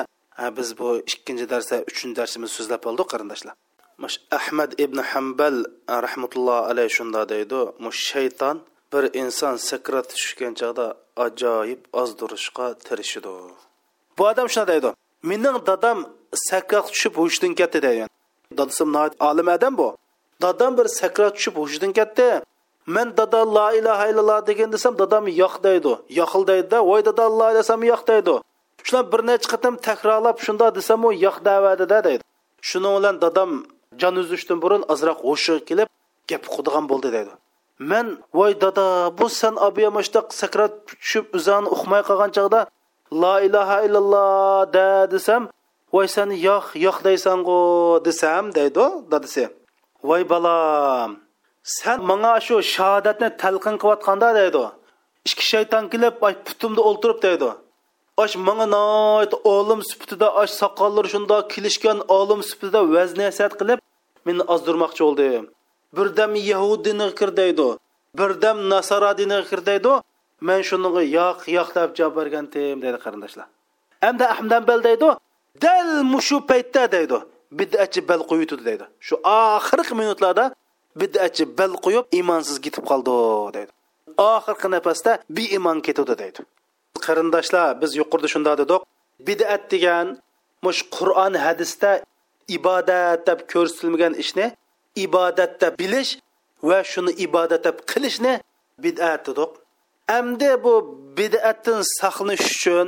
biz 0.58 0.70
bu 0.80 0.90
ikkinchi 1.12 1.46
darsda 1.54 1.78
uchinchi 1.92 2.16
darsimiz 2.20 2.52
so'zlab 2.58 2.84
oldik 2.90 3.08
qarindoshlar 3.14 3.56
mush 4.04 4.18
ahmad 4.40 4.72
ibn 4.86 5.00
hambal 5.12 5.58
rahmatulloh 6.06 6.60
alayhi 6.72 6.96
shunda 6.98 7.22
deydi 7.34 7.62
mush 7.86 8.02
shayton 8.12 8.56
bir 8.94 9.04
inson 9.22 9.56
sakrat 9.70 10.06
tushgan 10.14 10.54
chog'da 10.62 10.88
ajoyib 11.26 11.82
ozdirishga 12.02 12.68
tirishidi 12.88 13.34
bu 14.18 14.28
odam 14.32 14.48
shunday 14.50 14.68
deydi. 14.74 14.90
Mening 15.30 15.58
dadam 15.70 15.98
sakroq 16.50 16.86
tushib 16.94 17.14
hushidan 17.22 17.54
ketdi 17.60 17.82
deydi 17.88 18.08
dadasi 18.58 18.84
olim 19.20 19.48
odam 19.48 19.78
bu. 19.78 19.98
Dadam 20.42 20.78
bir 20.78 20.86
sakroq 20.86 21.36
tushib 21.36 21.56
hushidan 21.56 21.92
ketdi. 21.94 22.42
Men 22.88 23.18
dada 23.18 23.56
la 23.56 23.74
ilaha 23.74 24.08
illalloh 24.08 24.48
degan 24.48 24.72
desam 24.72 25.00
dadam 25.00 25.28
yo'q 25.28 25.64
deydi. 25.64 25.98
Yo'qil 26.10 26.48
deydida 26.48 26.86
voy 26.86 27.06
dada 27.06 27.24
alloh 27.24 27.56
desam 27.56 27.84
yo'q 27.84 28.08
deydi. 28.08 28.36
Shuna 28.84 29.12
bir 29.12 29.22
necha 29.30 29.48
qatam 29.54 29.76
takrorlab 29.88 30.38
shundoq 30.46 30.76
desam 30.76 31.06
u 31.06 31.10
yo'q 31.26 31.38
davadida 31.46 32.04
deydi. 32.08 32.24
Shuning 32.70 32.94
bilan 32.98 33.16
dadam 33.22 33.50
jon 34.02 34.16
uzishdan 34.22 34.58
burun 34.64 34.84
ozroq 34.94 35.20
hushi 35.30 35.56
kelib 35.70 35.90
gap 36.30 36.44
qildigan 36.54 36.86
bo'ldi 36.92 37.10
deydi. 37.16 37.34
Men 37.92 38.08
voy 38.38 38.52
dada 38.62 38.86
bu 39.20 39.30
san 39.40 39.56
obiyamashda 39.68 40.20
sakrat 40.42 40.74
tushib 40.88 41.26
uzani 41.38 41.68
uqmay 41.76 42.02
qolgan 42.10 42.32
chog'da 42.38 42.60
la 43.24 43.36
ilaha 43.48 43.78
illalloh 43.86 44.74
da 44.76 44.90
desam 45.14 45.44
voy 45.94 46.08
san 46.16 46.30
yo'q 46.48 46.66
yo'q 46.86 46.98
deysangu 47.08 47.60
desam 48.08 48.44
deydi 48.58 48.86
dadasi 49.12 49.44
voy 50.08 50.24
balam 50.32 51.10
san 51.78 51.98
manga 52.10 52.34
shu 52.48 52.56
shahodatni 52.74 53.30
talqin 53.42 53.76
qilayotganda 53.82 54.30
deydi 54.40 54.64
ikki 55.30 55.44
shayton 55.52 55.84
kelib 55.94 56.16
putimda 56.48 56.82
o'ltirib 56.90 57.20
deydi 57.26 57.50
osh 58.24 58.36
manga 58.48 58.68
noit 58.76 59.34
olim 59.56 59.82
sifatida 59.90 60.28
osh 60.42 60.54
soqollar 60.62 61.06
shundoq 61.14 61.44
kelishgan 61.54 62.00
olim 62.18 62.40
sifatida 62.50 62.80
vaz 62.94 63.12
qilib 63.60 63.80
meni 64.28 64.44
ozdirmoqchi 64.54 65.02
bo'ldi 65.08 65.30
birdam 65.98 66.32
yahud 66.52 66.80
diniga 66.88 67.16
kir 67.20 67.30
deydi 67.40 67.68
birdam 68.20 68.58
nasara 68.74 69.12
diniga 69.20 69.44
kir 69.52 69.62
deydi 69.70 69.94
man 70.48 70.62
shuniga 70.70 71.02
yo'q 71.18 71.40
yo'q 71.58 71.70
deb 71.78 71.90
javob 72.00 72.16
bergandim 72.20 72.78
deydi 72.84 72.98
qarindoshlar 73.06 73.48
hamda 74.06 74.26
ahmdambal 74.34 74.80
deydi 74.88 75.10
dal 75.66 75.92
mushu 76.14 76.38
paytda 76.50 76.84
deydi 76.96 77.18
bid'atchi 77.60 78.02
bal 78.10 78.22
qo'yitdi 78.32 78.64
deydi 78.70 78.86
shu 79.08 79.16
oxirgi 79.38 79.94
minutlarda 80.02 80.46
bid'atchi 81.02 81.44
bal 81.60 81.74
qo'yib 81.86 82.06
iymonsiz 82.18 82.58
ketib 82.66 82.84
qoldi 82.92 83.16
deydi 83.56 83.72
oxirgi 84.34 84.68
nafasda 84.76 85.12
beiymon 85.38 85.78
ketdi 85.88 86.14
deydi 86.22 86.42
qarindoshlar 87.06 87.68
biz 87.82 87.92
yuqorida 88.02 88.30
shunda 88.34 88.54
dedik 88.62 88.82
bid'at 89.28 89.64
degan 89.74 90.08
mush 90.66 90.82
qur'on 90.98 91.34
hadisda 91.46 91.92
ibodat 92.58 93.20
deb 93.28 93.40
ko'rsatilmagan 93.52 94.14
ishni 94.24 94.46
ibodat 95.06 95.52
deb 95.62 95.74
bilish 95.82 96.12
va 96.70 96.80
shuni 96.92 97.12
ibodat 97.26 97.62
deb 97.68 97.78
qilishni 97.92 98.34
bid'at 98.86 99.22
dedik 99.28 99.52
endi 100.10 100.64
bu 100.64 100.74
bid'atdan 101.18 101.82
saqlanish 102.00 102.46
uchun 102.56 102.88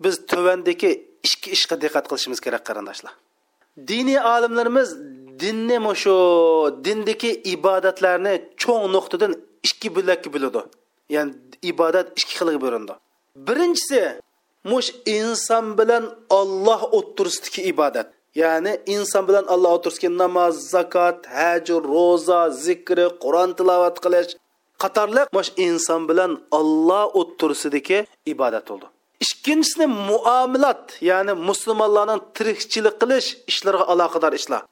biz 0.00 0.14
tuvandagi 0.30 0.90
ikki 1.28 1.48
ishga 1.56 1.76
diqqat 1.82 2.04
qilishimiz 2.10 2.40
kerak 2.46 2.62
qarindoshlar 2.68 3.14
diniy 3.90 4.20
olimlarimiz 4.34 4.88
dinni 5.42 5.78
shu 6.02 6.16
dindagi 6.84 7.30
ibodatlarni 7.54 8.34
cho'ng 8.62 8.84
nuqtadan 8.94 9.32
ikki 9.68 9.88
bo'lakka 9.96 10.28
bo'ladi 10.34 10.60
ya'ni 11.14 11.32
ibodat 11.72 12.06
ikki 12.20 12.34
xilga 12.38 12.58
bo'lindi 12.64 12.94
birinchisi 13.48 14.02
mush 14.70 14.90
inson 15.18 15.66
bilan 15.78 16.04
olloh 16.40 16.80
o'ttirsidagi 16.98 17.60
ibodat 17.72 18.08
ya'ni 18.42 18.72
inson 18.94 19.22
bilan 19.28 19.44
alloh 19.54 19.70
o'ttirsidagi 19.76 20.10
namoz 20.22 20.54
zakot 20.74 21.18
haj 21.38 21.66
ro'za 21.92 22.40
zikri 22.66 23.06
qur'on 23.22 23.50
tilovat 23.58 23.96
qilish 24.04 24.30
qatorliq 24.82 25.28
mush 25.36 25.50
inson 25.66 26.02
bilan 26.10 26.32
olloh 26.58 27.04
o'ttirsidagi 27.20 27.98
ibodat 28.32 28.64
bo'ldi. 28.70 28.86
Ikkinchisini 29.24 29.86
muomilat 30.10 30.84
ya'ni 31.10 31.32
musulmonlarning 31.48 32.20
tirikchilik 32.36 32.94
qilish 33.02 33.28
ishlariga 33.50 33.84
aloqador 33.92 34.32
ishlar. 34.40 34.62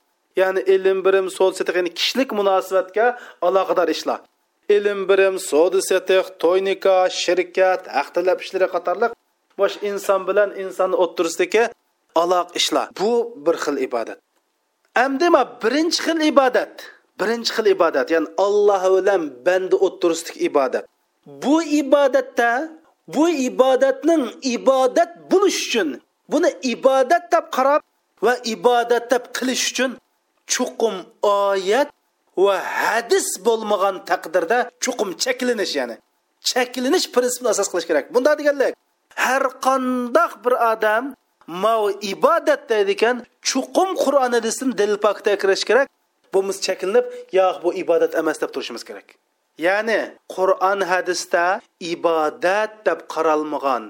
Ya'ni 0.41 0.61
ilm 0.75 0.99
birim 1.07 1.27
so'z 1.37 1.55
ya'ni 1.61 1.91
kishilik 1.99 2.31
munosabatga 2.39 3.07
aloqador 3.49 3.89
ishlar. 3.97 4.21
Ilm 4.77 5.01
birim 5.11 5.35
savdo 5.51 5.81
setiq 5.91 6.27
to'y 6.43 6.61
nikoh 6.69 7.05
shirkat 7.23 7.83
haqtilab 7.97 8.39
ishlari 8.45 8.69
qatorliq 8.75 9.13
bosh 9.61 9.77
inson 9.91 10.21
bilan 10.29 10.51
inson 10.63 10.91
o'ttirisidagi 11.03 11.65
aloq 12.23 12.49
ishlar. 12.61 12.87
Bu 13.01 13.13
bir 13.45 13.57
xil 13.65 13.77
ibodat. 13.87 14.19
Amdima 15.05 15.43
birinchi 15.63 16.01
xil 16.07 16.19
ibodat. 16.33 16.75
Birinchi 17.25 17.53
xil 17.57 17.67
ibodat 17.77 18.07
ya'ni 18.15 18.29
alloh 18.47 18.83
bilan 18.97 19.23
banda 19.47 19.77
o'ttirisidagi 19.87 20.39
ibodat. 20.49 20.85
Bu 21.27 21.57
ibodatda 21.63 22.51
bu 23.09 23.29
ibodatning 23.29 24.25
ibodat 24.43 25.11
bo'lish 25.31 25.61
uchun 25.67 25.89
buni 26.33 26.51
ibodat 26.63 27.25
deb 27.33 27.47
qarab 27.57 27.81
va 28.25 28.35
ibodat 28.55 29.11
deb 29.13 29.25
qilish 29.37 29.65
uchun 29.71 29.91
chuqum 30.53 30.95
oyat 31.23 31.89
va 32.45 32.57
hadis 32.59 33.27
bo'lmagan 33.47 33.97
taqdirda 34.11 34.59
chuqum 34.85 35.09
cheklanish 35.23 35.75
ya'ni 35.79 35.97
cheklanish 36.51 37.07
prinsipini 37.15 37.49
asos 37.55 37.69
qilish 37.73 37.87
kerak. 37.91 38.05
Bunda 38.15 38.33
deganlar 38.39 38.73
har 39.25 39.45
qandoq 39.67 40.33
bir 40.45 40.55
odam 40.73 41.05
mau 41.47 41.83
ibodat 42.13 42.63
deydi 42.71 42.93
ekan 42.97 43.17
chuqum 43.49 43.89
qur'on 44.03 44.33
hadisdan 44.37 44.71
dil 44.81 44.93
pokda 45.05 45.33
kirish 45.43 45.65
kerak. 45.69 45.87
Bo'lmasa 46.35 46.61
chekinib 46.67 47.05
yo'q 47.39 47.57
bu 47.65 47.71
ibodat 47.83 48.13
emas 48.21 48.37
deb 48.43 48.51
turishimiz 48.55 48.85
kerak. 48.89 49.09
Ya'ni 49.67 50.01
qur'on 50.35 50.81
hadisda 50.93 51.45
ibodat 51.95 52.73
deb 52.87 53.01
qaralmagan 53.15 53.83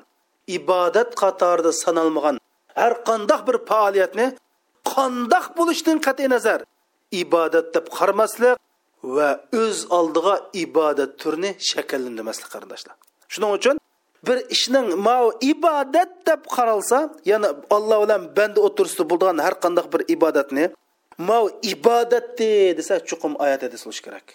ibodat 0.58 1.10
qatorida 1.22 1.72
sanalmagan 1.84 2.36
har 2.80 2.92
qandoq 3.08 3.40
bir 3.48 3.56
faoliyatni 3.70 4.26
qandoq 4.94 5.46
bo'lishidan 5.58 5.98
qat'iy 6.06 6.28
nazar 6.34 6.60
ibodat 7.22 7.66
deb 7.76 7.86
qaramaslik 7.96 8.56
va 9.16 9.30
o'z 9.62 9.78
oldiga 9.98 10.34
ibodat 10.64 11.10
turini 11.20 11.50
shakllandirmaslik 11.70 12.48
qarindoshlar. 12.54 12.94
Shuning 13.32 13.52
uchun 13.58 13.76
bir 14.26 14.38
ishning 14.54 14.86
mau 15.08 15.24
ibodat 15.52 16.10
deb 16.28 16.40
qaralsa 16.56 16.98
ya'ni 17.30 17.48
alloh 17.76 17.98
bilan 18.04 18.22
banda 18.36 18.60
o'tirsa 18.66 19.02
bo'lgan 19.10 19.36
har 19.46 19.54
qanday 19.64 19.84
bir 19.94 20.02
ibodatni 20.14 20.64
ma 21.18 21.36
ibodatdi 21.72 22.74
desa 22.78 22.94
chuqum 23.08 23.32
oyat 23.44 23.60
hadis 23.66 23.82
bo'lishi 23.86 24.02
kerak. 24.06 24.26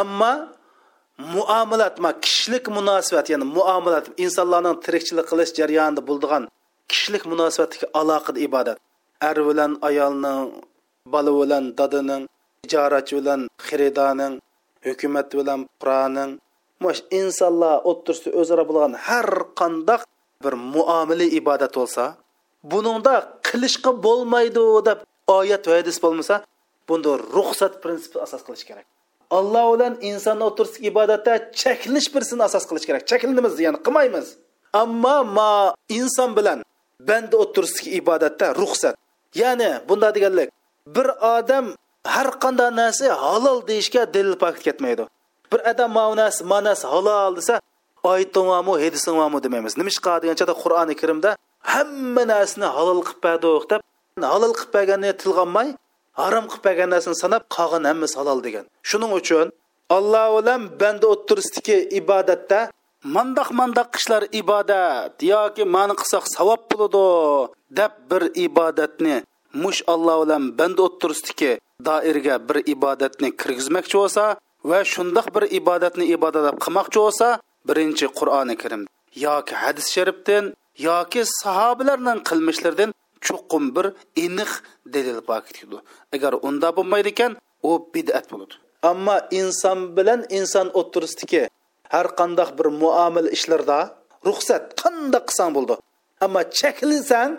Ammo 0.00 0.32
muomalat 1.34 1.96
ma 2.04 2.10
kishilik 2.24 2.64
munosabat 2.76 3.26
ya'ni 3.32 3.46
muomalat 3.56 4.06
insonlarning 4.24 4.76
tirikchilik 4.84 5.26
qilish 5.30 5.52
jarayonida 5.58 6.02
bo'ldigan 6.08 6.42
kishilik 6.90 7.24
munosabatdagi 7.32 7.86
aloqada 8.00 8.38
ibodat. 8.48 8.76
Er 9.28 9.36
bilan 9.48 9.72
ayolning 9.88 10.40
bola 11.12 11.32
bilan 11.40 11.64
dadaning 11.78 12.22
ijorachi 12.64 13.12
bilan 13.18 13.40
xiridoning 13.66 14.34
hukumat 14.86 15.28
bilan 15.38 15.60
puroning 15.80 16.30
mush 16.82 17.00
insonlar 17.20 17.76
o'ttirsida 17.90 18.30
o'zaro 18.40 18.64
bo'lgan 18.68 18.92
har 19.06 19.28
qandoq 19.60 20.02
bir 20.44 20.54
muomili 20.74 21.26
ibodat 21.40 21.72
bo'lsa 21.78 22.04
buningda 22.72 23.14
qilishga 23.46 23.90
bo'lmaydi 24.06 24.64
deb 24.88 24.98
oyat 25.26 25.68
va 25.68 25.74
hadis 25.80 25.96
bo'lmasa 26.04 26.44
bunda 26.88 27.10
ruxsat 27.36 27.82
prinsipi 27.82 28.18
asos 28.26 28.42
qilish 28.46 28.64
kerak. 28.68 28.86
Alloh 29.30 29.66
bilan 29.74 29.94
insonni 30.10 30.44
o'tirsidagi 30.50 30.86
ibodatda 30.92 31.32
cheklanish 31.60 32.08
birsini 32.14 32.42
asos 32.48 32.64
qilish 32.68 32.86
kerak. 32.88 33.02
Cheklanamiz 33.10 33.54
ya'ni 33.66 33.78
qilmaymiz. 33.86 34.26
Ammo 34.82 35.16
ma 35.36 35.52
inson 35.98 36.30
bilan 36.38 36.58
banda 37.08 37.36
o'tirsidagi 37.44 37.90
ibodatda 38.00 38.46
ruxsat. 38.60 38.94
Ya'ni 39.42 39.70
bunda 39.88 40.08
deganlik 40.16 40.48
bir 40.96 41.08
odam 41.36 41.64
har 42.14 42.28
qanday 42.44 42.70
narsa 42.80 43.06
halol 43.24 43.58
deyishga 43.68 44.02
dil 44.14 44.30
pakt 44.42 44.60
ketmaydi. 44.66 45.04
Bir 45.52 45.60
odam 45.70 45.90
mavnas 45.98 46.36
manas 46.52 46.80
halol 46.92 47.32
desa 47.38 47.54
oytingvamu 48.12 48.74
hedisinvamu 48.84 49.38
demaymiz. 49.44 49.74
Nimishqa 49.80 50.12
deganchada 50.22 50.54
qur'oni 50.62 50.94
karimda 51.00 51.30
hamma 51.72 52.22
narsani 52.32 52.68
halol 52.76 53.00
qilib 53.06 53.20
berdik 53.26 53.64
deb 53.70 53.80
halol 54.22 54.54
qilib 54.54 54.72
berganni 54.74 55.10
tilg'anmay 55.22 55.68
harom 56.20 56.46
qilib 56.50 56.64
bergan 56.66 56.90
narsani 56.94 57.16
sanab 57.24 57.42
qolgan 57.56 57.84
hammasi 57.90 58.16
halol 58.20 58.40
degan. 58.46 58.64
Shuning 58.88 59.12
uchun 59.20 59.46
alloh 59.96 60.26
bilan 60.36 60.62
banda 60.80 61.06
o'ttirisidagi 61.14 61.76
ibodatda 62.00 62.60
mandoq 63.16 63.48
mandoq 63.60 63.88
ishlar 63.98 64.22
ibodat 64.40 65.22
yoki 65.32 65.64
mani 65.74 65.94
qilsak 66.00 66.24
savob 66.36 66.60
bo'ladi 66.70 67.04
deb 67.78 67.92
bir 68.10 68.22
ibodatni 68.46 69.16
mush 69.62 69.80
alloh 69.92 70.16
bilan 70.22 70.42
banda 70.58 70.80
o'ttirisidagi 70.86 71.52
doirga 71.88 72.34
bir 72.48 72.58
ibodatni 72.74 73.28
kirgizmoqchi 73.40 73.96
bo'lsa 74.02 74.24
va 74.70 74.80
shundoq 74.92 75.26
bir 75.34 75.44
ibodatni 75.58 76.04
ibodat 76.16 76.42
deb 76.48 76.56
qilmoqchi 76.64 76.98
bo'lsa 77.04 77.26
birinchi 77.68 78.06
qur'oni 78.18 78.54
karim 78.62 78.82
yoki 79.26 79.54
hadis 79.62 79.86
sharifdan 79.94 80.44
yoki 80.88 81.20
sahobalarning 81.40 82.20
qilmishlaridan 82.28 82.90
chuqum 83.26 83.64
bir 83.76 83.86
aniq 84.24 84.50
dalil 84.94 85.20
bor 85.28 85.82
agar 86.14 86.32
unda 86.48 86.68
bo'lmaydi 86.76 87.08
ekan 87.14 87.32
u 87.68 87.70
bid'at 87.94 88.26
bo'ladi. 88.32 88.54
Ammo 88.90 89.16
inson 89.40 89.78
bilan 89.96 90.20
inson 90.38 90.66
o'tirisidagi 90.80 91.42
har 91.94 92.06
qandoq 92.18 92.50
bir 92.58 92.66
muomala 92.82 93.30
ishlarda 93.36 93.78
ruxsat 94.28 94.62
qandoq 94.82 95.24
qilsang 95.28 95.50
bo'ldi. 95.56 95.74
Ammo 96.24 96.40
cheklinsang 96.58 97.32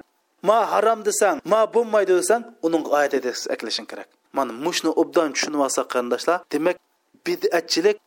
ma 0.48 0.60
harom 0.72 1.00
desang 1.08 1.38
ma 1.52 1.62
bo'lmaydi 1.76 2.14
desang 2.22 2.44
uning 2.66 2.84
oyat 2.98 3.14
aklashing 3.56 3.88
kerak. 3.92 4.10
Mana 4.38 4.52
mushni 4.66 4.92
obdan 5.02 5.30
tushunib 5.36 5.62
olsa 5.66 5.82
qarindoshlar 5.92 6.38
demak 6.54 6.78
bid'atchilik 7.26 7.98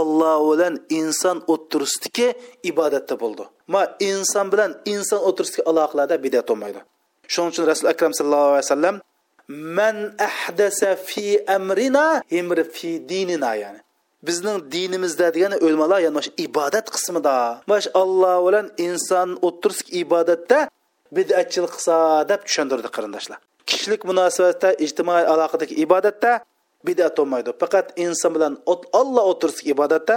alloh 0.00 0.38
bilan 0.50 0.74
inson 1.00 1.38
o'tirisidagi 1.52 2.28
ibodatda 2.70 3.14
bo'ldi. 3.22 3.44
Ma 3.74 3.82
inson 4.10 4.46
bilan 4.52 4.70
inson 4.94 5.20
o'tirisidagi 5.28 5.64
aloqalarda 5.70 6.16
bid'at 6.24 6.44
bo'lmaydi. 6.50 6.80
Shuning 7.32 7.50
uchun 7.52 7.64
rasul 7.72 7.88
akram 7.94 8.12
sallallohu 8.18 8.50
alayhi 8.56 8.66
vasallam 8.68 8.96
man 9.48 9.96
ahdasa 10.28 10.96
fi 11.08 11.26
amrina 11.56 12.22
himri 12.34 12.64
fi 12.64 12.90
dinina 13.10 13.54
ya'ni. 13.62 13.80
Bizning 14.26 14.58
dinimizda 14.74 15.26
degani 15.34 15.56
o'lmalar 15.66 16.00
ya'ni 16.06 16.20
shu 16.26 16.32
ibodat 16.46 16.86
qismida. 16.94 17.36
Mash 17.70 17.88
alloh 18.02 18.36
bilan 18.46 18.66
inson 18.86 19.28
o'tirisk 19.48 19.86
ibodatda 20.02 20.58
bid'atchilik 21.16 21.72
qilsa 21.76 21.96
deb 22.30 22.40
tushuntirdi 22.46 22.88
qarindoshlar. 22.96 23.38
Kishilik 23.70 24.02
munosabatda 24.10 24.68
ijtimoiy 24.84 25.24
aloqadagi 25.32 25.74
ibodatda 25.84 26.30
bid'at 26.88 27.12
bo'lmaydi. 27.18 27.50
Faqat 27.62 27.86
inson 28.04 28.30
bilan 28.36 28.52
olloh 29.00 29.24
o'tirisk 29.32 29.64
ibodatda 29.72 30.14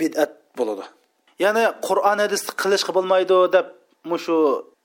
bid'at 0.00 0.32
bo'ladi. 0.58 0.84
Ya'ni 1.44 1.64
qur'on 1.86 2.18
hadis 2.24 2.42
qilishga 2.62 2.92
bo'lmaydi 2.96 3.38
deb 3.56 3.66
mushu 4.10 4.36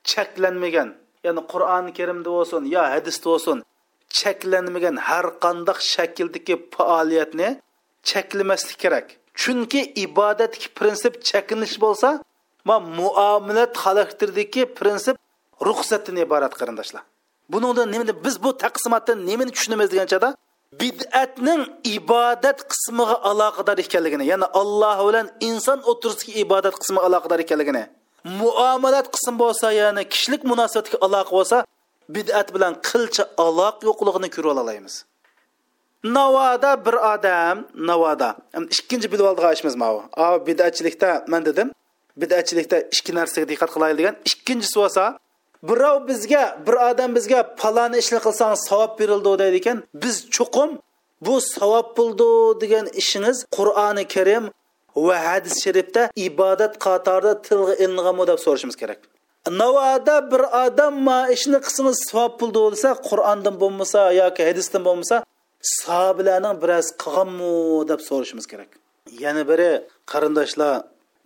cheklanmagan 0.09 0.89
ya'ni 1.27 1.41
qur'oni 1.51 1.91
karimda 1.97 2.29
bo'lsin 2.37 2.61
yo 2.75 2.83
hadisda 2.93 3.25
bo'lsin 3.31 3.57
cheklanmagan 4.19 4.95
har 5.07 5.25
qanday 5.43 5.77
shakldagi 5.93 6.55
faoliyatni 6.73 7.49
cheklamaslik 8.09 8.77
kerak. 8.83 9.07
Chunki 9.41 9.81
ibodatki 10.05 10.67
prinsip 10.77 11.13
cheklanish 11.29 11.77
bo'lsa 11.85 12.09
ma 12.67 12.75
muomalat 12.99 13.73
xarakteridagi 13.83 14.61
prinsip 14.79 15.15
ruxsatdan 15.67 16.17
iborat 16.25 16.53
qarindoshlar. 16.59 17.03
Buningdan 17.53 17.87
nimani 17.93 18.13
biz 18.25 18.35
bu 18.43 18.49
taqsimotdan 18.63 19.17
nimani 19.29 19.51
tushunamiz 19.55 19.89
deganchada 19.93 20.29
bid'atning 20.81 21.61
ibodat 21.97 22.59
qismiga 22.71 23.15
aloqador 23.29 23.77
ekanligini 23.85 24.25
ya'ni 24.31 24.47
alloh 24.61 24.97
bilan 25.07 25.27
inson 25.49 25.79
o'tirsidagi 25.91 26.31
ibodat 26.43 26.75
qismiga 26.81 27.03
aloqador 27.09 27.39
ekanligini 27.45 27.83
muomalat 28.41 29.07
qism 29.15 29.35
bo'lsa 29.43 29.67
ya'ni 29.81 30.03
kishilik 30.13 30.41
munosabatga 30.51 30.97
aloqa 31.05 31.31
bo'lsa 31.37 31.57
bid'at 32.15 32.47
bilan 32.55 32.73
qilcha 32.89 33.23
aloq 33.45 33.75
yo'qligini 33.87 34.29
ko'rib 34.35 34.51
olamiz 34.63 34.93
navoda 36.03 36.71
bir 36.85 36.95
odam 37.13 37.57
navoda 37.89 38.29
ikkinchi 38.75 39.07
bilib 39.11 39.25
oldigan 39.29 39.53
ishimiz 39.57 39.75
mana 39.75 39.93
bu 39.95 40.47
bid'atchilikda 40.47 41.09
man 41.33 41.41
dedim 41.49 41.67
bid'atchilikda 42.21 42.77
ikki 42.95 43.11
narsaga 43.19 43.45
diqqat 43.51 43.69
qilaylik 43.75 43.97
degan. 43.99 44.15
Ikkinchisi 44.31 44.75
bo'lsa 44.81 45.03
birov 45.69 45.97
bizga 46.09 46.43
bir 46.67 46.75
odam 46.89 47.15
bizga 47.17 47.39
paloni 47.61 47.97
ishni 48.03 48.19
qilsang 48.25 48.53
savob 48.67 48.91
berildi 48.99 49.31
deydi 49.41 49.57
ekan 49.61 49.77
biz 50.03 50.15
chuqum 50.35 50.69
bu 51.25 51.35
savob 51.55 51.87
bo'ldi 51.97 52.29
degan 52.61 52.85
ishingiz 53.01 53.37
qur'oni 53.57 54.03
karim 54.13 54.43
va 55.05 55.17
hadis 55.27 55.55
sharifda 55.63 56.01
ibodat 56.27 56.73
qatorida 56.85 57.33
tilga 57.47 57.73
ilinganmi 57.83 58.23
deb 58.31 58.39
so'rashimiz 58.45 58.75
kerak. 58.81 58.99
Navoda 59.61 60.15
bir 60.31 60.41
odam 60.65 60.97
ishni 61.35 61.59
qilsangiz 61.65 61.97
savob 62.09 62.33
puldi 62.39 62.59
bo'lsa 62.65 62.89
qur'ondan 63.09 63.55
bo'lmasa 63.63 63.99
yoki 64.21 64.41
hadisdan 64.49 64.81
bo'lmasa 64.87 65.15
sahobalarning 65.79 66.55
biroz 66.63 66.87
qilganmi 67.03 67.53
deb 67.91 68.01
so'rashimiz 68.09 68.45
kerak. 68.51 68.71
Yana 69.23 69.43
biri 69.49 69.71
qarindoshlar 70.11 70.73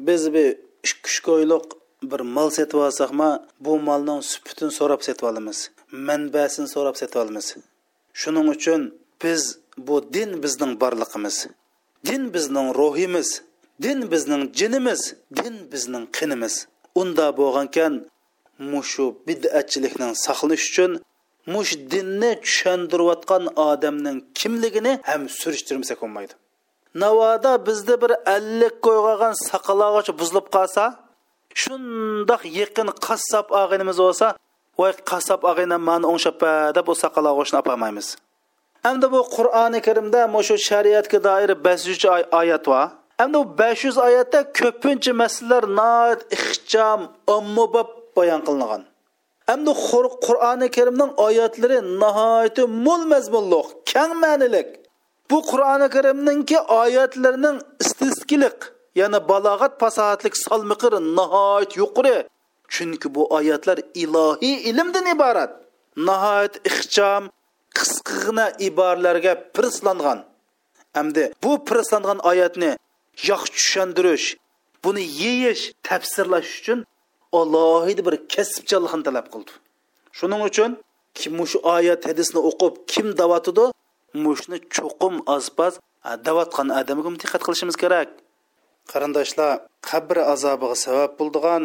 biz 0.07 0.21
bir 0.35 0.47
uch 0.87 1.17
ko'yliq 1.27 1.65
bir 2.11 2.21
mol 2.35 2.49
setib 2.57 2.79
olsakmi 2.87 3.29
bu 3.65 3.73
molning 3.87 4.19
suputini 4.31 4.71
so'rab 4.79 5.01
setib 5.07 5.25
olamiz 5.31 5.59
manbasini 5.91 6.67
so'rab 6.67 6.95
setib 7.01 7.17
olamiz. 7.23 7.47
Shuning 8.21 8.47
uchun 8.55 8.81
biz 9.23 9.41
bu 9.77 9.95
din 10.13 10.43
bizning 10.43 10.73
borliqimiz 10.81 11.37
din 12.05 12.33
bizning 12.33 12.67
ruhimiz. 12.79 13.41
Din 13.83 13.99
bizning 14.11 14.43
jinimiz 14.59 15.01
din 15.39 15.55
bizning 15.71 16.05
qinimiz. 16.17 16.55
Unda 17.01 17.25
bo'lgankan 17.39 17.93
mushu 18.71 19.05
bid'atchilikning 19.27 20.13
saqlanish 20.25 20.65
uchun 20.71 20.91
mush 21.53 21.71
dinni 21.91 22.31
tushuntirayotgan 22.45 23.43
odamning 23.69 24.17
kimligini 24.39 24.93
ham 25.09 25.21
surishtirmasak 25.39 25.97
bo'lmaydi. 26.03 26.33
Navoda 27.03 27.51
bizda 27.67 27.95
bir 28.03 28.11
ellik 28.35 28.75
qo'ygan 28.87 29.33
saqalog'ich 29.49 30.09
buzilib 30.19 30.47
qolsa 30.55 30.83
shundoq 31.61 32.41
yaqin 32.59 32.87
qassob 33.05 33.47
og'inimiz 33.61 33.97
bo'lsa 34.05 34.27
voy 34.79 34.91
qassob 35.11 35.41
og'ina 35.51 35.77
mani 35.89 36.05
o'ngshab 36.11 36.37
deb 36.75 36.85
bu 36.89 36.93
saqalog'ichni 37.03 37.57
ololmaymiz 37.61 38.07
endi 38.89 39.07
bu 39.13 39.21
qur'oni 39.35 39.79
karimda 39.87 40.21
shu 40.47 40.55
shariatga 40.69 41.19
doir 41.27 41.49
yuz 41.89 41.99
oyat 42.39 42.65
bor 42.71 42.87
hamda 43.21 43.37
bu 43.39 43.57
besh 43.57 43.81
yuz 43.85 43.97
oyatda 44.07 44.39
ko'pincha 44.59 45.13
masalalar 45.21 46.17
ixcham 46.35 46.99
ommabop 47.35 47.89
bayon 48.17 48.41
qilingan. 48.47 48.81
Hamda 49.49 49.71
qur'oni 50.25 50.67
karimning 50.77 51.11
oyatlari 51.27 51.77
nihoyatda 52.01 52.63
mo'l 52.85 53.01
mazmunliq 53.13 53.67
kang 53.91 54.13
ma'nilik. 54.23 54.69
Bu 55.29 55.37
qur'oni 55.51 55.87
karimninki 55.95 56.57
oyatlarining 56.81 57.57
istiskilik 57.83 58.59
ya'ni 58.99 59.19
balog'at 59.29 59.73
fasohatlik 59.81 60.35
salmiqir 60.45 60.93
nihoyat 61.17 61.71
yuqori. 61.81 62.17
Chunki 62.73 63.07
bu 63.15 63.23
oyatlar 63.37 63.77
ilohiy 64.03 64.55
ilmdan 64.69 65.05
iborat 65.15 65.51
nihoyat 66.07 66.53
ixcham 66.69 67.23
qisqagina 67.77 68.45
iboralarga 68.67 69.33
pirslangan. 69.55 70.19
Hamda 70.95 71.23
bu 71.43 71.51
pirslangan 71.67 72.19
oyatni 72.31 72.71
yaxshi 73.29 73.51
tushuntirish 73.57 74.27
buni 74.83 75.03
yeyish 75.23 75.63
tafsirlash 75.87 76.49
uchun 76.59 76.79
alohida 77.39 78.01
bir 78.07 78.15
kasbchanlikni 78.33 79.03
talab 79.07 79.27
qildi 79.33 79.51
shuning 80.17 80.41
uchun 80.49 80.71
kim 81.19 81.35
shu 81.51 81.57
oyat 81.75 82.01
hadisni 82.09 82.39
o'qib 82.49 82.73
kim 82.91 83.07
davatidi 83.21 83.65
mushni 84.25 84.57
cho'qim 84.75 85.15
ozpaz 85.35 85.73
davatgan 86.27 86.67
odamga 86.79 87.09
diqqat 87.21 87.41
qilishimiz 87.45 87.77
kerak 87.83 88.09
qarindoshlar 88.91 89.51
qabr 89.89 90.17
azobiga 90.33 90.77
sabab 90.85 91.11
bo'ldigan 91.19 91.63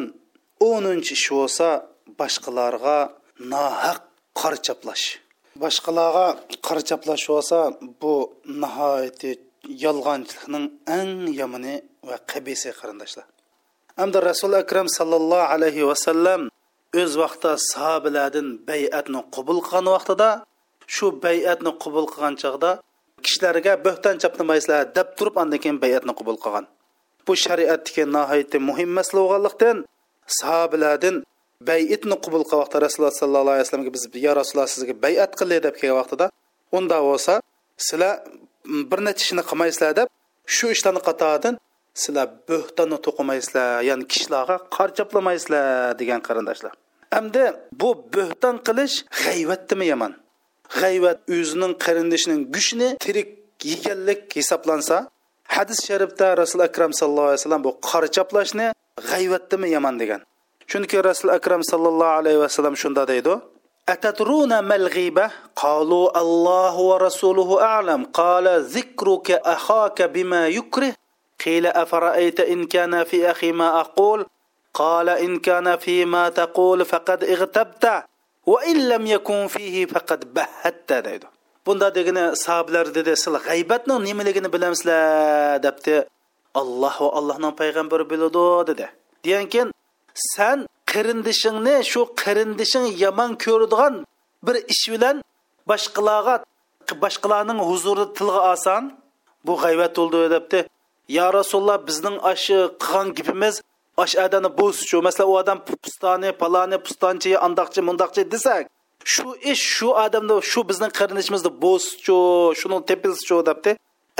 o'ninchi 0.70 1.12
ish 1.18 1.28
bo'lsa 1.36 1.68
boshqalarga 2.20 2.98
nohaq 3.52 4.00
qarchaplash 4.40 5.04
boshqalarga 5.62 6.26
qarchaplash 6.68 7.24
bo'lsa 7.32 7.58
bu 8.00 8.14
nihoyatda 8.62 9.30
yolg'onchilikning 9.84 10.66
eng 10.98 11.12
yomoni 11.40 11.74
va 12.08 12.16
qabisi 12.32 12.70
qarindoshlar. 12.80 13.26
Hamda 14.00 14.18
rasuli 14.30 14.56
akram 14.64 14.86
sallallohu 14.98 15.46
alayhi 15.54 15.82
vasallam 15.90 16.40
o'z 17.00 17.12
vaqtida 17.22 17.52
sahobalardan 17.72 18.46
bay'atni 18.70 19.20
qabul 19.36 19.58
qilgan 19.66 19.86
vaqtida 19.96 20.28
shu 20.94 21.06
bay'atni 21.26 21.70
qabul 21.84 22.06
qilgan 22.12 22.34
chog'da 22.42 22.70
kishilarga 23.24 23.72
bo'hton 23.86 24.14
chapnamaysizlar 24.22 24.80
deb 24.96 25.08
turib 25.18 25.36
andan 25.42 25.58
keyin 25.62 25.78
bay'atni 25.84 26.12
qabul 26.20 26.36
qilgan. 26.44 26.64
Bu 27.26 27.32
shariatdagi 27.44 28.02
nihoyatda 28.16 28.58
muhim 28.68 28.90
masala 28.98 29.20
bo'lganlikdan 29.24 29.76
sahobalardan 30.40 31.16
bay'atni 31.70 32.16
qabul 32.24 32.42
qilgan 32.44 32.60
vaqtda 32.62 32.78
rasululloh 32.86 33.14
sollallohu 33.22 33.54
alayhi 33.54 33.66
vasallamga 33.66 33.92
biz 33.96 34.04
yo 34.26 34.32
rasululloh 34.40 34.70
sizga 34.76 34.94
bay'at 35.04 35.32
qildi 35.40 35.56
deb 35.66 35.74
kelgan 35.80 35.96
vaqtida 36.00 36.26
unda 36.78 36.98
bo'lsa 37.08 37.34
sizlar 37.86 38.12
bir 38.90 39.00
necha 39.08 39.22
ishni 39.26 39.42
qilmaysizlar 39.50 39.92
deb 40.00 40.08
shu 40.56 40.66
ishlarni 40.76 41.02
qatoridan 41.08 41.54
sizlar 42.02 42.26
bo'htonni 42.50 42.98
to'qimaysizlar 43.06 43.68
ya'ni 43.88 44.04
kishilarga 44.12 44.56
qarchaplamaysizlar 44.76 45.64
degan 46.00 46.20
qarindoshlar. 46.28 46.72
Hamda 47.16 47.44
bu 47.80 47.90
bo'hton 48.14 48.56
qilish 48.66 48.96
g'ayvatdimi 49.22 49.86
yomon 49.92 50.12
g'ayvat 50.80 51.18
o'zining 51.36 51.74
qarindoshining 51.84 52.40
gushini 52.54 52.88
tirik 53.04 53.28
yeganlik 53.70 54.20
hisoblansa 54.38 54.96
hadis 55.56 55.78
sharifda 55.88 56.26
rasul 56.42 56.60
akram 56.68 56.92
sallallohu 57.00 57.28
alayhi 57.30 57.40
vasallam 57.42 57.62
bu 57.66 57.72
qarchaplashni 57.90 58.66
g'ayvatdimi 59.10 59.68
yomon 59.76 59.96
degan. 60.02 60.20
Chunki 60.70 60.96
rasul 61.10 61.28
akram 61.38 61.62
sallallohu 61.72 62.14
alayhi 62.20 62.40
vasallam 62.44 62.74
shunda 62.82 63.02
deydi 63.12 63.34
أتدرون 63.88 64.58
ما 64.58 64.74
الغيبة؟ 64.74 65.30
قالوا 65.56 66.20
الله 66.20 66.74
ورسوله 66.78 67.62
أعلم. 67.62 68.04
قال 68.04 68.62
ذكرك 68.62 69.30
أخاك 69.30 70.02
بما 70.02 70.48
يكره. 70.48 70.94
قيل 71.44 71.66
أفرأيت 71.66 72.40
إن 72.40 72.66
كان 72.66 73.04
في 73.04 73.30
أخي 73.30 73.52
ما 73.52 73.80
أقول؟ 73.80 74.26
قال 74.74 75.08
إن 75.08 75.38
كان 75.38 75.76
في 75.76 76.04
ما 76.04 76.28
تقول 76.28 76.84
فقد 76.84 77.24
اغتبت 77.24 78.04
وإن 78.46 78.88
لم 78.88 79.06
يكن 79.06 79.46
فيه 79.46 79.86
فقد 79.86 80.34
بهت 80.34 80.90
bunda 81.66 81.90
degani 81.94 82.24
sahoblar 82.44 82.86
dedi 82.94 83.12
sizlar 83.22 83.42
g'aybatni 83.48 83.94
nimaligini 84.08 84.48
bilamizlar 84.54 85.58
debdi 85.66 85.96
olloh 86.60 86.94
va 87.02 87.08
allohning 87.18 87.54
payg'ambari 87.60 88.04
biladi 88.12 88.46
dedi 88.68 88.86
deyankin 89.24 89.66
san 90.34 90.58
qarindishingni 90.96 91.76
shu 91.90 92.00
qarindishing 92.22 92.86
yomon 93.04 93.30
ko'radigan 93.44 93.94
bir 94.46 94.56
ish 94.72 94.84
bilan 94.92 95.16
boshqalarga 95.70 96.34
boshqalarning 97.04 97.60
huzurida 97.68 98.06
tilga 98.18 98.40
olsan 98.52 98.82
bu 99.46 99.52
g'aybat 99.62 99.92
bo'ldi 99.98 100.30
debdi. 100.34 100.58
Ya 101.18 101.26
rasululloh 101.38 101.78
bizning 101.88 102.16
ashi 102.32 102.58
qilgan 102.82 103.08
gapimiz 103.16 103.54
ash 104.04 104.14
adani 104.24 104.50
bo'zchu 104.60 104.96
masalan 105.06 105.28
u 105.32 105.34
odam 105.40 105.58
pustoni 105.66 106.30
paloni 106.40 106.78
pustonchi 106.86 107.30
andoqchi 107.46 107.80
mundoqchi 107.88 108.22
desak 108.34 108.62
shu 109.12 109.26
ish 109.52 109.64
shu 109.76 109.88
odamni 110.04 110.36
shu 110.50 110.60
bizning 110.70 110.92
qarindishimizni 110.98 111.50
bo'zchu 111.64 112.16
shuni 112.60 112.78
tepilschu 112.88 113.36
debdi. 113.48 113.70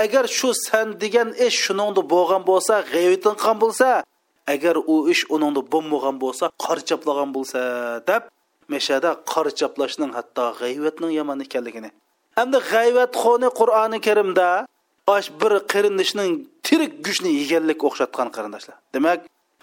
Agar 0.05 0.25
shu 0.37 0.49
san 0.65 0.87
degan 1.03 1.29
ish 1.45 1.57
shuningda 1.65 2.01
bo'lgan 2.13 2.41
bo'lsa 2.49 2.73
g'ayvatin 2.91 3.33
qilgan 3.39 3.57
bo'lsa 3.63 3.89
agar 4.53 4.75
u 4.93 4.95
ish 5.13 5.23
uningda 5.35 5.61
bo'lmagan 5.73 6.15
bo'lsa 6.23 6.45
qarchaplagan 6.65 7.29
bo'lsa 7.37 7.59
deb 8.09 8.23
mashada 8.73 9.09
qarchaplashning 9.33 10.11
hatto 10.17 10.45
g'ayvatning 10.61 11.11
yomon 11.19 11.39
ekanligini 11.45 11.89
hamda 12.37 12.59
g'ayvat 12.71 13.11
xoni 13.23 13.49
qur'oni 13.59 13.99
karimda 14.07 14.47
osh 15.15 15.29
bir 15.41 15.53
qarindishning 15.73 16.31
tirik 16.67 16.93
go'shtni 17.05 17.31
yeganlik 17.39 17.79
o'xshatgan 17.87 18.29
qarindoshlar 18.35 18.77
demak 18.95 19.19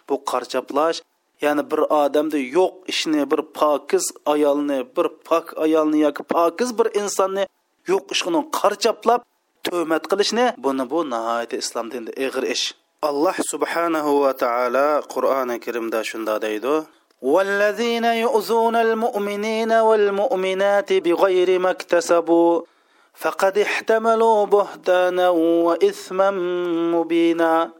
bu 0.09 0.15
qarchaplash 0.33 0.99
ya'ni 1.45 1.63
bir 1.71 1.81
odamda 2.03 2.39
yo'q 2.57 2.73
ishni 2.93 3.23
bir 3.33 3.41
pokiz 3.59 4.05
ayolni 4.35 4.79
bir 4.97 5.07
pok 5.29 5.47
ayolni 5.65 5.99
yoki 6.07 6.23
pokiz 6.35 6.79
bir 6.79 6.87
insonni 7.01 7.45
yo'q 7.91 8.05
ishini 8.15 8.41
qarchaplab 8.61 9.21
tuhmat 9.67 10.05
qilishni 10.11 10.47
buni 10.65 10.85
bu 10.93 10.99
nihoyatda 11.13 11.57
islom 11.65 11.87
dinida 11.93 12.13
ig'ir 12.27 12.45
ish 12.55 12.65
الله 13.05 13.35
سبحانه 13.53 14.07
وتعالى 14.25 15.01
ta'ala 15.01 15.01
Qur'an-ı 15.01 15.61
Kerim'de 15.61 16.05
şunda 16.05 16.43
deydi. 16.43 16.87
والذين 17.23 18.05
يؤذون 18.05 18.77
المؤمنين 18.77 19.73
والمؤمنات 19.89 20.93
بغير 20.93 21.59
ما 21.59 21.71
اكتسبوا 21.71 22.63
فقد 23.15 23.59
احتملوا 23.59 24.47
بهتانا 24.47 25.29
وإثما 25.67 26.31
مبينا. 26.95 27.73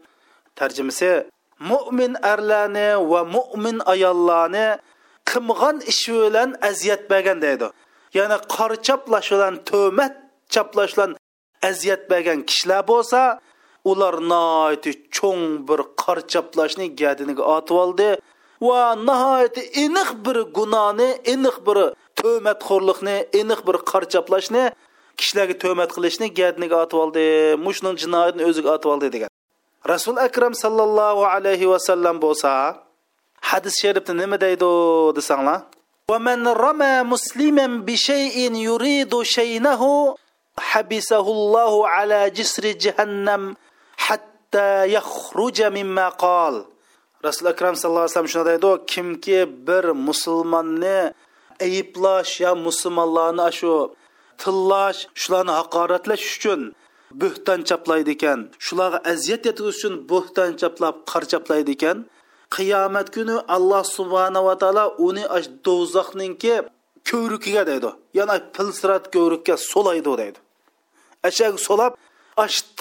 ترجمة 0.55 1.25
مؤمن 1.59 2.25
أرلاني 2.25 2.95
ومؤمن 2.95 3.81
أيالاني 3.81 4.67
كمغان 5.25 5.79
إشولان 5.87 6.49
أزيت 6.63 7.09
بغن 7.09 7.39
ديدو 7.39 7.69
يعني 8.15 8.35
قار 8.35 8.75
چاپلاشولان 8.75 9.63
تومت 9.63 10.13
چاپلاشولان 10.53 11.15
أزيت 11.63 12.09
بغن. 12.09 12.41
كشلا 12.41 12.81
بوسا 12.81 13.39
ular 13.90 14.14
nihoyatda 14.32 14.92
cho'ng 15.16 15.44
bir 15.68 15.80
qor 16.02 16.18
chaplashni 16.32 16.86
gadiniga 17.00 17.42
otib 17.56 17.76
oldi 17.84 18.08
va 18.68 18.82
nihoyatda 19.08 19.62
aniq 19.84 20.10
bir 20.26 20.36
gunohni 20.58 21.08
aniq 21.34 21.56
bir 21.66 21.78
to'matxo'rlikni 22.20 23.16
aniq 23.40 23.60
bir 23.68 23.76
qor 23.90 24.02
chaplashni 24.12 24.64
kishilarga 25.20 25.54
tuhmat 25.62 25.90
qilishni 25.96 26.26
gadniga 26.40 26.76
otib 26.84 26.98
oldi 27.04 27.24
mushning 27.66 27.96
jinoyatini 28.02 28.42
o'ziga 28.50 28.70
otib 28.76 28.88
oldi 28.94 29.06
degan 29.14 29.30
rasul 29.92 30.16
akram 30.26 30.54
sallallohu 30.62 31.22
alayhi 31.34 31.66
vasallam 31.72 32.16
bo'lsa 32.24 32.50
hadis 33.50 33.74
sharifda 33.82 34.12
nima 34.22 34.36
deydi 34.46 34.70
desanglar 35.18 35.60
ومن 36.10 36.48
رمى 36.48 37.02
مسلما 37.02 37.66
بشيء 37.86 38.36
يريد 38.68 39.22
شينه 39.22 39.82
حبسه 40.58 41.26
الله 41.36 41.88
على 41.88 42.30
جسر 42.30 42.64
جهنم 42.84 43.42
hatta 43.97 44.85
yahruja 44.95 45.69
mimma 45.77 46.07
qol 46.23 46.55
rasul 47.27 47.47
akram 47.53 47.75
sallallohu 47.75 48.05
alayhi 48.05 48.13
vasallam 48.13 48.33
shunday 48.35 48.57
deydi 48.61 48.85
kimki 48.93 49.39
bir 49.67 49.85
musulmonni 50.07 50.99
ayiblash 51.65 52.31
ya 52.45 52.51
musulmonlarni 52.67 53.47
shu 53.59 53.73
tillash 54.41 54.99
shularni 55.21 55.53
haqoratlash 55.59 56.25
uchun 56.35 56.61
buhtan 57.21 57.59
chaplaydi 57.69 58.11
ekan 58.17 58.39
shularga 58.65 58.99
aziyat 59.11 59.41
yetkazish 59.47 59.77
uchun 59.79 59.93
buhtan 60.11 60.51
chaplab 60.61 60.95
qar 61.11 61.23
chaplaydi 61.31 61.71
ekan. 61.77 61.97
Qiyomat 62.55 63.07
kuni 63.15 63.35
alloh 63.55 63.83
subhanava 63.97 64.53
taolo 64.61 64.85
uni 65.07 65.23
do'zaxninki 65.65 66.55
ko'rikiga 67.09 67.63
deydi. 67.69 67.89
Ya'ni 68.17 68.37
pilsirat 68.55 69.05
ko'rikka 69.15 69.55
so'laydi 69.71 70.11
deydi. 70.21 70.39
Ashag 71.27 71.53
so'lab 71.67 71.91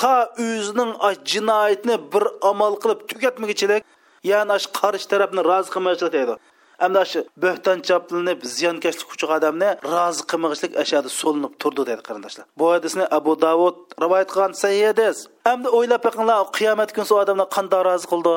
ta 0.00 0.14
o'zining 0.46 0.92
jinoyatni 1.32 1.96
bir 2.12 2.24
amal 2.50 2.74
qilib 2.82 3.00
tugatmagichilik 3.10 3.82
ya'ni 4.30 4.52
ash 4.58 4.66
qarshi 4.80 5.06
tarafni 5.12 5.40
rozi 5.50 5.70
qilmoqchilik 5.74 6.12
deydi. 6.16 6.34
Hamda 6.82 7.02
shu 7.10 7.20
bo'hton 7.44 7.78
choplinib 7.88 8.40
ziyonkashlik 8.56 9.08
uchun 9.14 9.30
odamni 9.36 9.70
rozi 9.94 10.22
qilmag'ishlik 10.30 10.72
ashada 10.82 11.08
so'linib 11.20 11.52
turdi 11.62 11.82
deydi 11.88 12.02
qarindoshlar. 12.08 12.44
Bu 12.60 12.64
hadisni 12.74 13.04
abu 13.18 13.32
davud 13.46 13.76
rivoyat 14.04 14.28
qilgan 14.34 14.52
sahih 14.62 14.82
hadis 14.90 15.16
hamda 15.48 15.68
o'ylab 15.78 16.00
boqinglar 16.06 16.38
qiyomat 16.58 16.90
kunsi 16.96 17.12
odamlar 17.22 17.48
qanday 17.56 17.82
rozi 17.88 18.06
qildi? 18.12 18.34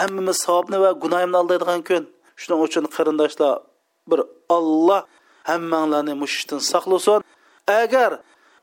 Hammamiz 0.00 0.36
savobni 0.46 0.78
va 0.84 0.90
gunohimni 1.02 1.36
aldaydigan 1.42 1.80
kun. 1.88 2.02
Shuning 2.40 2.60
uchun 2.66 2.84
qarindoshlar 2.96 3.52
bir 4.10 4.20
olloh 4.56 5.00
hammanglarni 5.50 6.14
mushishdan 6.22 6.60
saqlasin. 6.72 7.20
Agar 7.82 8.10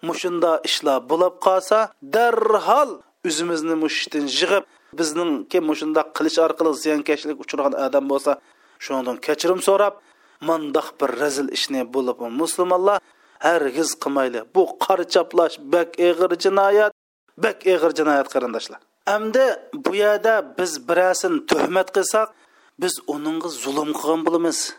мұшында 0.04 0.60
ішла 0.68 1.00
бұлап 1.10 1.40
қалса 1.44 1.90
дәрхал 2.02 3.00
үзімізні 3.26 3.78
мұшыштен 3.82 4.28
жығып 4.32 4.68
біздіңке 4.96 5.62
мұшында 5.64 6.06
қылыш 6.18 6.40
арқылы 6.44 6.74
зиянкешілік 6.80 7.44
ұшырған 7.46 7.78
адам 7.80 8.10
болса 8.12 8.38
шоңдың 8.84 9.20
кешірім 9.26 9.64
сұрап 9.66 10.02
мындақ 10.46 10.94
бір 11.00 11.16
рәзіл 11.22 11.52
ішіне 11.56 11.86
болып 11.86 12.22
мұсылманлар 12.40 13.04
әргіз 13.52 13.96
қылмайлы 14.04 14.46
бұл 14.56 14.76
қарчаплаш 14.84 15.60
бәк 15.74 16.00
егір 16.00 16.36
жинаят 16.40 16.96
бәк 17.42 17.66
егір 17.68 17.96
жинаят 17.98 18.32
қарындашлар 18.34 18.82
әмді 19.10 19.46
бұ 19.86 20.36
біз 20.58 20.80
бірәсін 20.88 21.44
tuhmat 21.50 21.92
qilsak 21.96 22.34
біз 22.82 23.00
uningga 23.08 23.52
зұлым 23.54 23.94
qilgan 23.96 24.26
bo'lamiz 24.28 24.74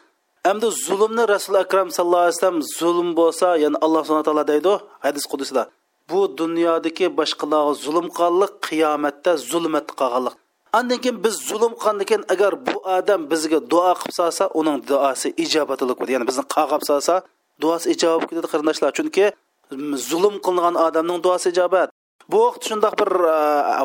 hamda 0.49 0.69
zulmni 0.87 1.25
rasuli 1.35 1.59
akram 1.65 1.89
sallallohu 1.97 2.25
alayhi 2.27 2.39
vasallam 2.39 2.61
zulm 2.79 3.09
bo'lsa 3.21 3.49
ya'ni 3.65 3.79
alloh 3.85 4.03
subhana 4.07 4.27
taolo 4.29 4.45
deydi 4.53 4.73
hadis 5.05 5.25
qudusida. 5.33 5.63
Bu 6.11 6.21
dunyodagi 6.41 7.07
boshqalarga 7.19 7.73
zulm 7.85 8.07
qilganlik 8.17 8.53
qiyomatda 8.67 9.33
zulmat 9.51 9.87
qilganlik 10.01 10.37
andan 10.79 10.99
keyin 11.03 11.19
biz 11.25 11.35
zulm 11.49 11.73
qilgandan 11.83 12.23
agar 12.35 12.53
bu 12.67 12.77
odam 12.99 13.21
bizga 13.33 13.59
duo 13.73 13.93
qilib 14.01 14.15
solsa 14.21 14.45
uning 14.61 14.79
duosi 14.91 15.29
ijobatlik 15.45 15.97
bo'ladi 15.99 16.13
ya'ni 16.17 16.27
bizni 16.31 16.45
qag'ab 16.55 16.83
solsa 16.91 17.15
duosi 17.63 17.87
ijobat 17.95 18.27
ketadi 18.31 18.49
qarindoshlar. 18.53 18.91
Chunki 18.99 19.25
zulm 20.09 20.35
qilingan 20.45 20.77
odamning 20.87 21.19
duosi 21.27 21.47
ijobat. 21.55 21.89
Bu 22.31 22.37
vaqt 22.45 22.63
shundoq 22.69 22.95
bir 23.01 23.11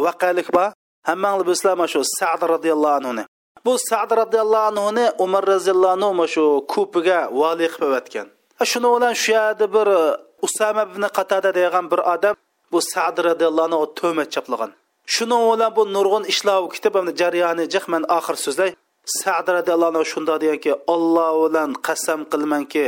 voqealik 0.06 0.48
bor. 0.58 0.70
Hammanglar 1.10 1.44
bilasizlar 1.48 1.74
mana 1.80 1.90
shu 1.94 2.02
sad 2.20 2.42
roziyallohu 2.54 2.96
anhuni 3.00 3.24
bu 3.66 3.74
sad 3.90 4.10
roziyallohu 4.22 4.66
anhuni 4.72 5.06
umar 5.26 5.44
roziyallohu 5.54 5.94
anhu 5.98 6.14
mana 6.20 6.28
shu 6.36 6.44
kupiga 6.74 7.20
vali 7.40 7.68
qilib 7.74 7.94
o'tgan 8.00 8.28
shuni 8.72 8.90
bilan 8.96 9.14
shu 9.24 9.32
yerda 9.38 9.66
bir 9.76 9.88
e, 10.00 10.18
usama 10.46 10.84
ibn 10.90 11.04
qatada 11.18 11.50
degan 11.60 11.86
bir 11.92 12.00
odam 12.14 12.36
bu 12.72 12.80
sad 12.94 13.16
roziyallohu 13.28 13.68
anhu 13.70 13.94
tuhmat 14.00 14.30
chaplagan. 14.36 14.72
Shuni 15.16 15.38
bilan 15.52 15.72
bu 15.78 15.84
nurg'un 15.96 16.24
ishlar 16.34 16.60
ketib 16.74 16.96
jarayoni 17.22 17.66
jiq 17.74 17.86
man 17.94 18.04
oxir 18.18 18.36
so'zlay. 18.46 18.72
Sad 19.20 19.48
roziyallohu 19.56 19.92
anhu 19.94 20.04
shunda 20.14 20.34
deganki 20.44 20.74
olloh 20.94 21.32
bilan 21.44 21.70
qasam 21.88 22.22
qilmanki 22.32 22.86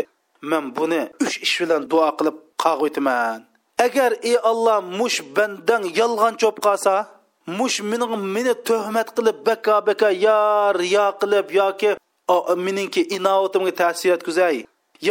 men 0.52 0.64
buni 0.76 1.02
uch 1.26 1.36
ish 1.46 1.56
bilan 1.62 1.82
duo 1.92 2.10
qilib 2.18 2.36
qag'oytiman 2.64 3.40
agar 3.86 4.12
ey 4.30 4.38
olloh 4.52 4.80
mush 5.00 5.20
bandang 5.36 5.84
yolg'on 6.00 6.34
cho'p 6.42 6.58
qolsa 6.66 6.94
mush 7.48 7.82
meni 7.82 8.06
meni 8.36 8.54
tuhmat 8.68 9.08
qilib 9.16 9.38
baka 9.46 9.82
baka 9.88 10.12
yo 10.12 10.74
riyo 10.80 11.08
qilib 11.22 11.48
yoki 11.60 11.90
meningki 12.66 13.02
inovatimga 13.16 13.72
ta'sir 13.82 14.10
yetkazay 14.14 14.56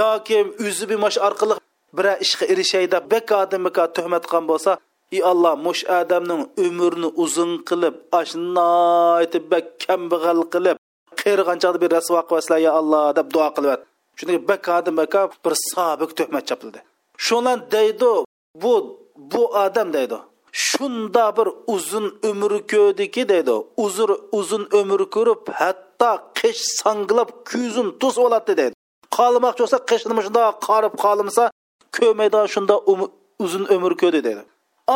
yoki 0.00 0.38
o'zi 0.66 0.84
bimash 0.90 1.18
orqali 1.28 1.54
bir 1.96 2.06
ishga 2.24 2.44
erishay 2.52 2.90
deb 2.94 3.04
baka 3.12 3.38
baka 3.66 3.82
tuhmat 3.96 4.22
qilgan 4.26 4.44
bo'lsa 4.50 4.72
ey 5.14 5.22
alloh 5.32 5.54
mush 5.66 5.82
odamning 5.98 6.42
umrini 6.66 7.08
uzun 7.24 7.52
qilib 7.68 7.94
ashnoyti 8.20 9.38
bak 9.52 9.64
kambag'al 9.84 10.40
qilib 10.54 10.76
qirg'anchada 11.20 11.78
bir 11.82 11.90
rasvo 11.96 12.20
qilsizlar 12.30 12.58
ya 12.66 12.72
alloh 12.80 13.06
deb 13.18 13.26
duo 13.34 13.48
qilyapti 13.56 13.86
chunki 14.18 14.38
bakadan 14.50 14.94
baka 15.00 15.20
bir 15.44 15.54
sobiq 15.70 16.10
tuhmat 16.18 16.44
chopildi 16.48 16.78
shundan 17.26 17.58
deydi 17.74 18.12
bu 18.62 18.72
bu 19.16 19.46
odam 19.46 19.92
deydi. 19.92 20.14
Shunda 20.52 21.36
bir 21.36 21.48
uzun 21.66 22.06
umr 22.30 22.52
ko'rdiki 22.72 23.28
deydi 23.28 23.54
uzr 23.84 24.10
uzun 24.32 24.68
umr 24.80 25.00
ko'rib 25.14 25.42
hatto 25.60 26.12
qish 26.38 26.62
sanglab 26.80 27.30
ko'zin 27.50 27.88
tuz 28.00 28.18
oladi 28.24 28.56
deydi 28.60 28.74
qolmoqchi 29.16 29.60
bo'lsa 29.64 29.78
qishni 29.90 30.22
shunda 30.26 30.42
qorib 30.68 30.94
qolmasa 31.04 31.44
ko'maydi 31.98 32.40
shunda 32.54 32.74
um-, 32.92 33.10
uzun 33.44 33.64
umr 33.76 33.92
ko'rdi 34.02 34.20
deydi 34.26 34.42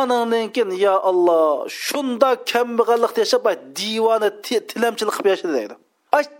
anandan 0.01 0.47
keyin 0.55 0.71
yo 0.85 0.95
alloh 1.09 1.67
shunda 1.85 2.29
kambag'allikda 2.51 3.19
yashab 3.25 3.45
divona 3.79 4.29
tilamchilik 4.69 5.13
qilib 5.17 5.29
yashadi 5.33 5.53
deydi 5.59 5.75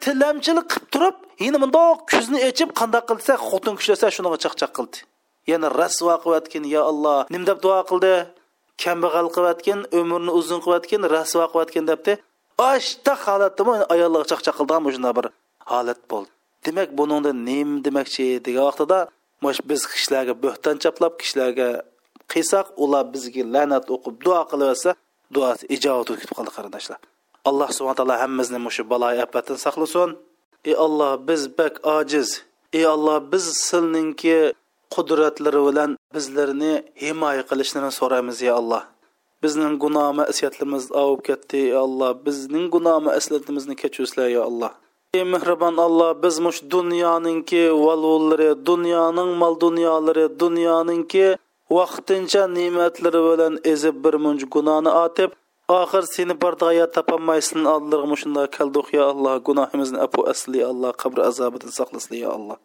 tilamchilik 0.03 0.65
qilib 0.71 0.87
turib 0.93 1.17
yana 1.45 1.57
bundoq 1.63 1.99
ko'zni 2.11 2.39
ochib 2.49 2.69
qandoq 2.79 3.05
qilsa 3.09 3.33
xotin 3.47 3.73
kuchlasa 3.79 4.07
shunaqa 4.15 4.37
chaqchaq 4.43 4.71
qildi. 4.77 4.97
Yana 5.51 5.67
rasvo 5.81 6.15
qilayotgan 6.23 6.63
yo 6.75 6.81
alloh 6.91 7.19
nim 7.33 7.43
deb 7.49 7.57
duo 7.65 7.79
qildi? 7.89 8.13
Kambag'al 8.83 9.27
qilayotgan 9.35 9.79
umrni 9.99 10.31
uzun 10.39 10.59
qilayotgan 10.63 11.01
rasvo 11.15 11.45
qilayotgan 11.51 11.85
debdi. 11.91 12.13
Ashta 12.73 13.13
holatda 13.23 13.63
ayollar 13.93 14.23
chaqchaq 14.31 14.55
qildigan 14.59 14.91
shunday 14.95 15.13
bir 15.17 15.25
holat 15.71 15.99
bo'ldi. 16.11 16.29
Demak 16.65 16.89
buningda 16.99 17.31
nim 17.49 17.69
demoqchi 17.85 18.25
degan 18.45 18.63
vaqtida 18.69 18.99
biz 19.69 19.81
kishilarga 19.91 20.33
bo'xton 20.43 20.75
chaplab 20.83 21.13
kishilarga 21.21 21.69
qilsak 22.31 22.67
ular 22.83 23.03
bizga 23.13 23.43
la'nat 23.55 23.85
o'qib 23.95 24.15
duo 24.25 24.41
qilaversa 24.51 24.91
duosi 25.35 25.63
ijobat 25.75 26.07
ketib 26.21 26.35
qoldi 26.37 26.51
qarindoshlar. 26.57 26.99
Alloh 27.49 27.69
subhana 27.77 27.97
taolo 27.99 28.15
hammamizni 28.23 28.59
mushu 28.67 28.83
balo 28.91 29.07
afatdan 29.25 29.57
saqlasin. 29.65 30.09
Ey 30.69 30.75
olloh 30.85 31.11
biz 31.27 31.41
bak 31.59 31.73
ojiz. 31.97 32.29
Ey 32.77 32.85
olloh 32.93 33.17
biz 33.31 33.45
silninki 33.67 34.37
qudratlari 34.95 35.61
bilan 35.67 35.91
bizlarni 36.15 36.73
himoya 37.03 37.43
qilishlarini 37.49 37.93
so'raymiz 37.99 38.41
ya 38.47 38.53
alloh. 38.59 38.83
Bizning 39.43 39.73
gunoh 39.83 40.09
masiyatlarimiz 40.19 40.85
ovib 41.01 41.21
ketdi 41.27 41.59
ya 41.73 41.79
alloh. 41.87 42.11
Bizning 42.25 42.65
gunoh 42.73 42.97
masiyatimizni 43.07 43.75
kechirsinlar 43.81 44.29
ya 44.37 44.41
alloh. 44.49 44.71
Ey 45.17 45.23
mehribon 45.33 45.75
alloh 45.87 46.11
biz 46.23 46.35
mush 46.45 46.59
dunyoninki 46.75 47.63
valvullari 47.85 48.49
dunyoning 48.69 49.31
mol 49.41 49.53
dunyolari 49.65 50.25
dunyoninki 50.41 51.25
vaqtincha 51.77 52.43
ne'matlari 52.57 53.21
bilan 53.27 53.53
ezib 53.73 53.95
bir 54.03 54.15
munch 54.23 54.43
gunohni 54.55 54.91
otib 55.05 55.31
oxir 55.79 56.03
seni 56.15 56.33
bardoya 56.43 56.85
topolmaysin 56.95 57.61
oldilariga 57.73 58.17
shunday 58.21 58.47
keldik 58.57 58.87
ya 58.97 59.03
alloh. 59.11 59.35
Gunohimizni 59.47 59.99
apu 60.05 60.19
asli 60.33 60.59
alloh 60.71 60.91
qabr 61.01 61.19
azobidan 61.29 61.71
saqlasin 61.79 62.15
ya 62.23 62.29
alloh. 62.37 62.57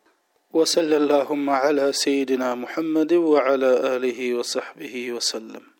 وصلى 0.52 0.96
اللهم 0.96 1.50
على 1.50 1.92
سيدنا 1.92 2.54
محمد 2.54 3.12
وعلى 3.12 3.96
آله 3.96 4.34
وصحبه 4.34 5.12
وسلم. 5.12 5.71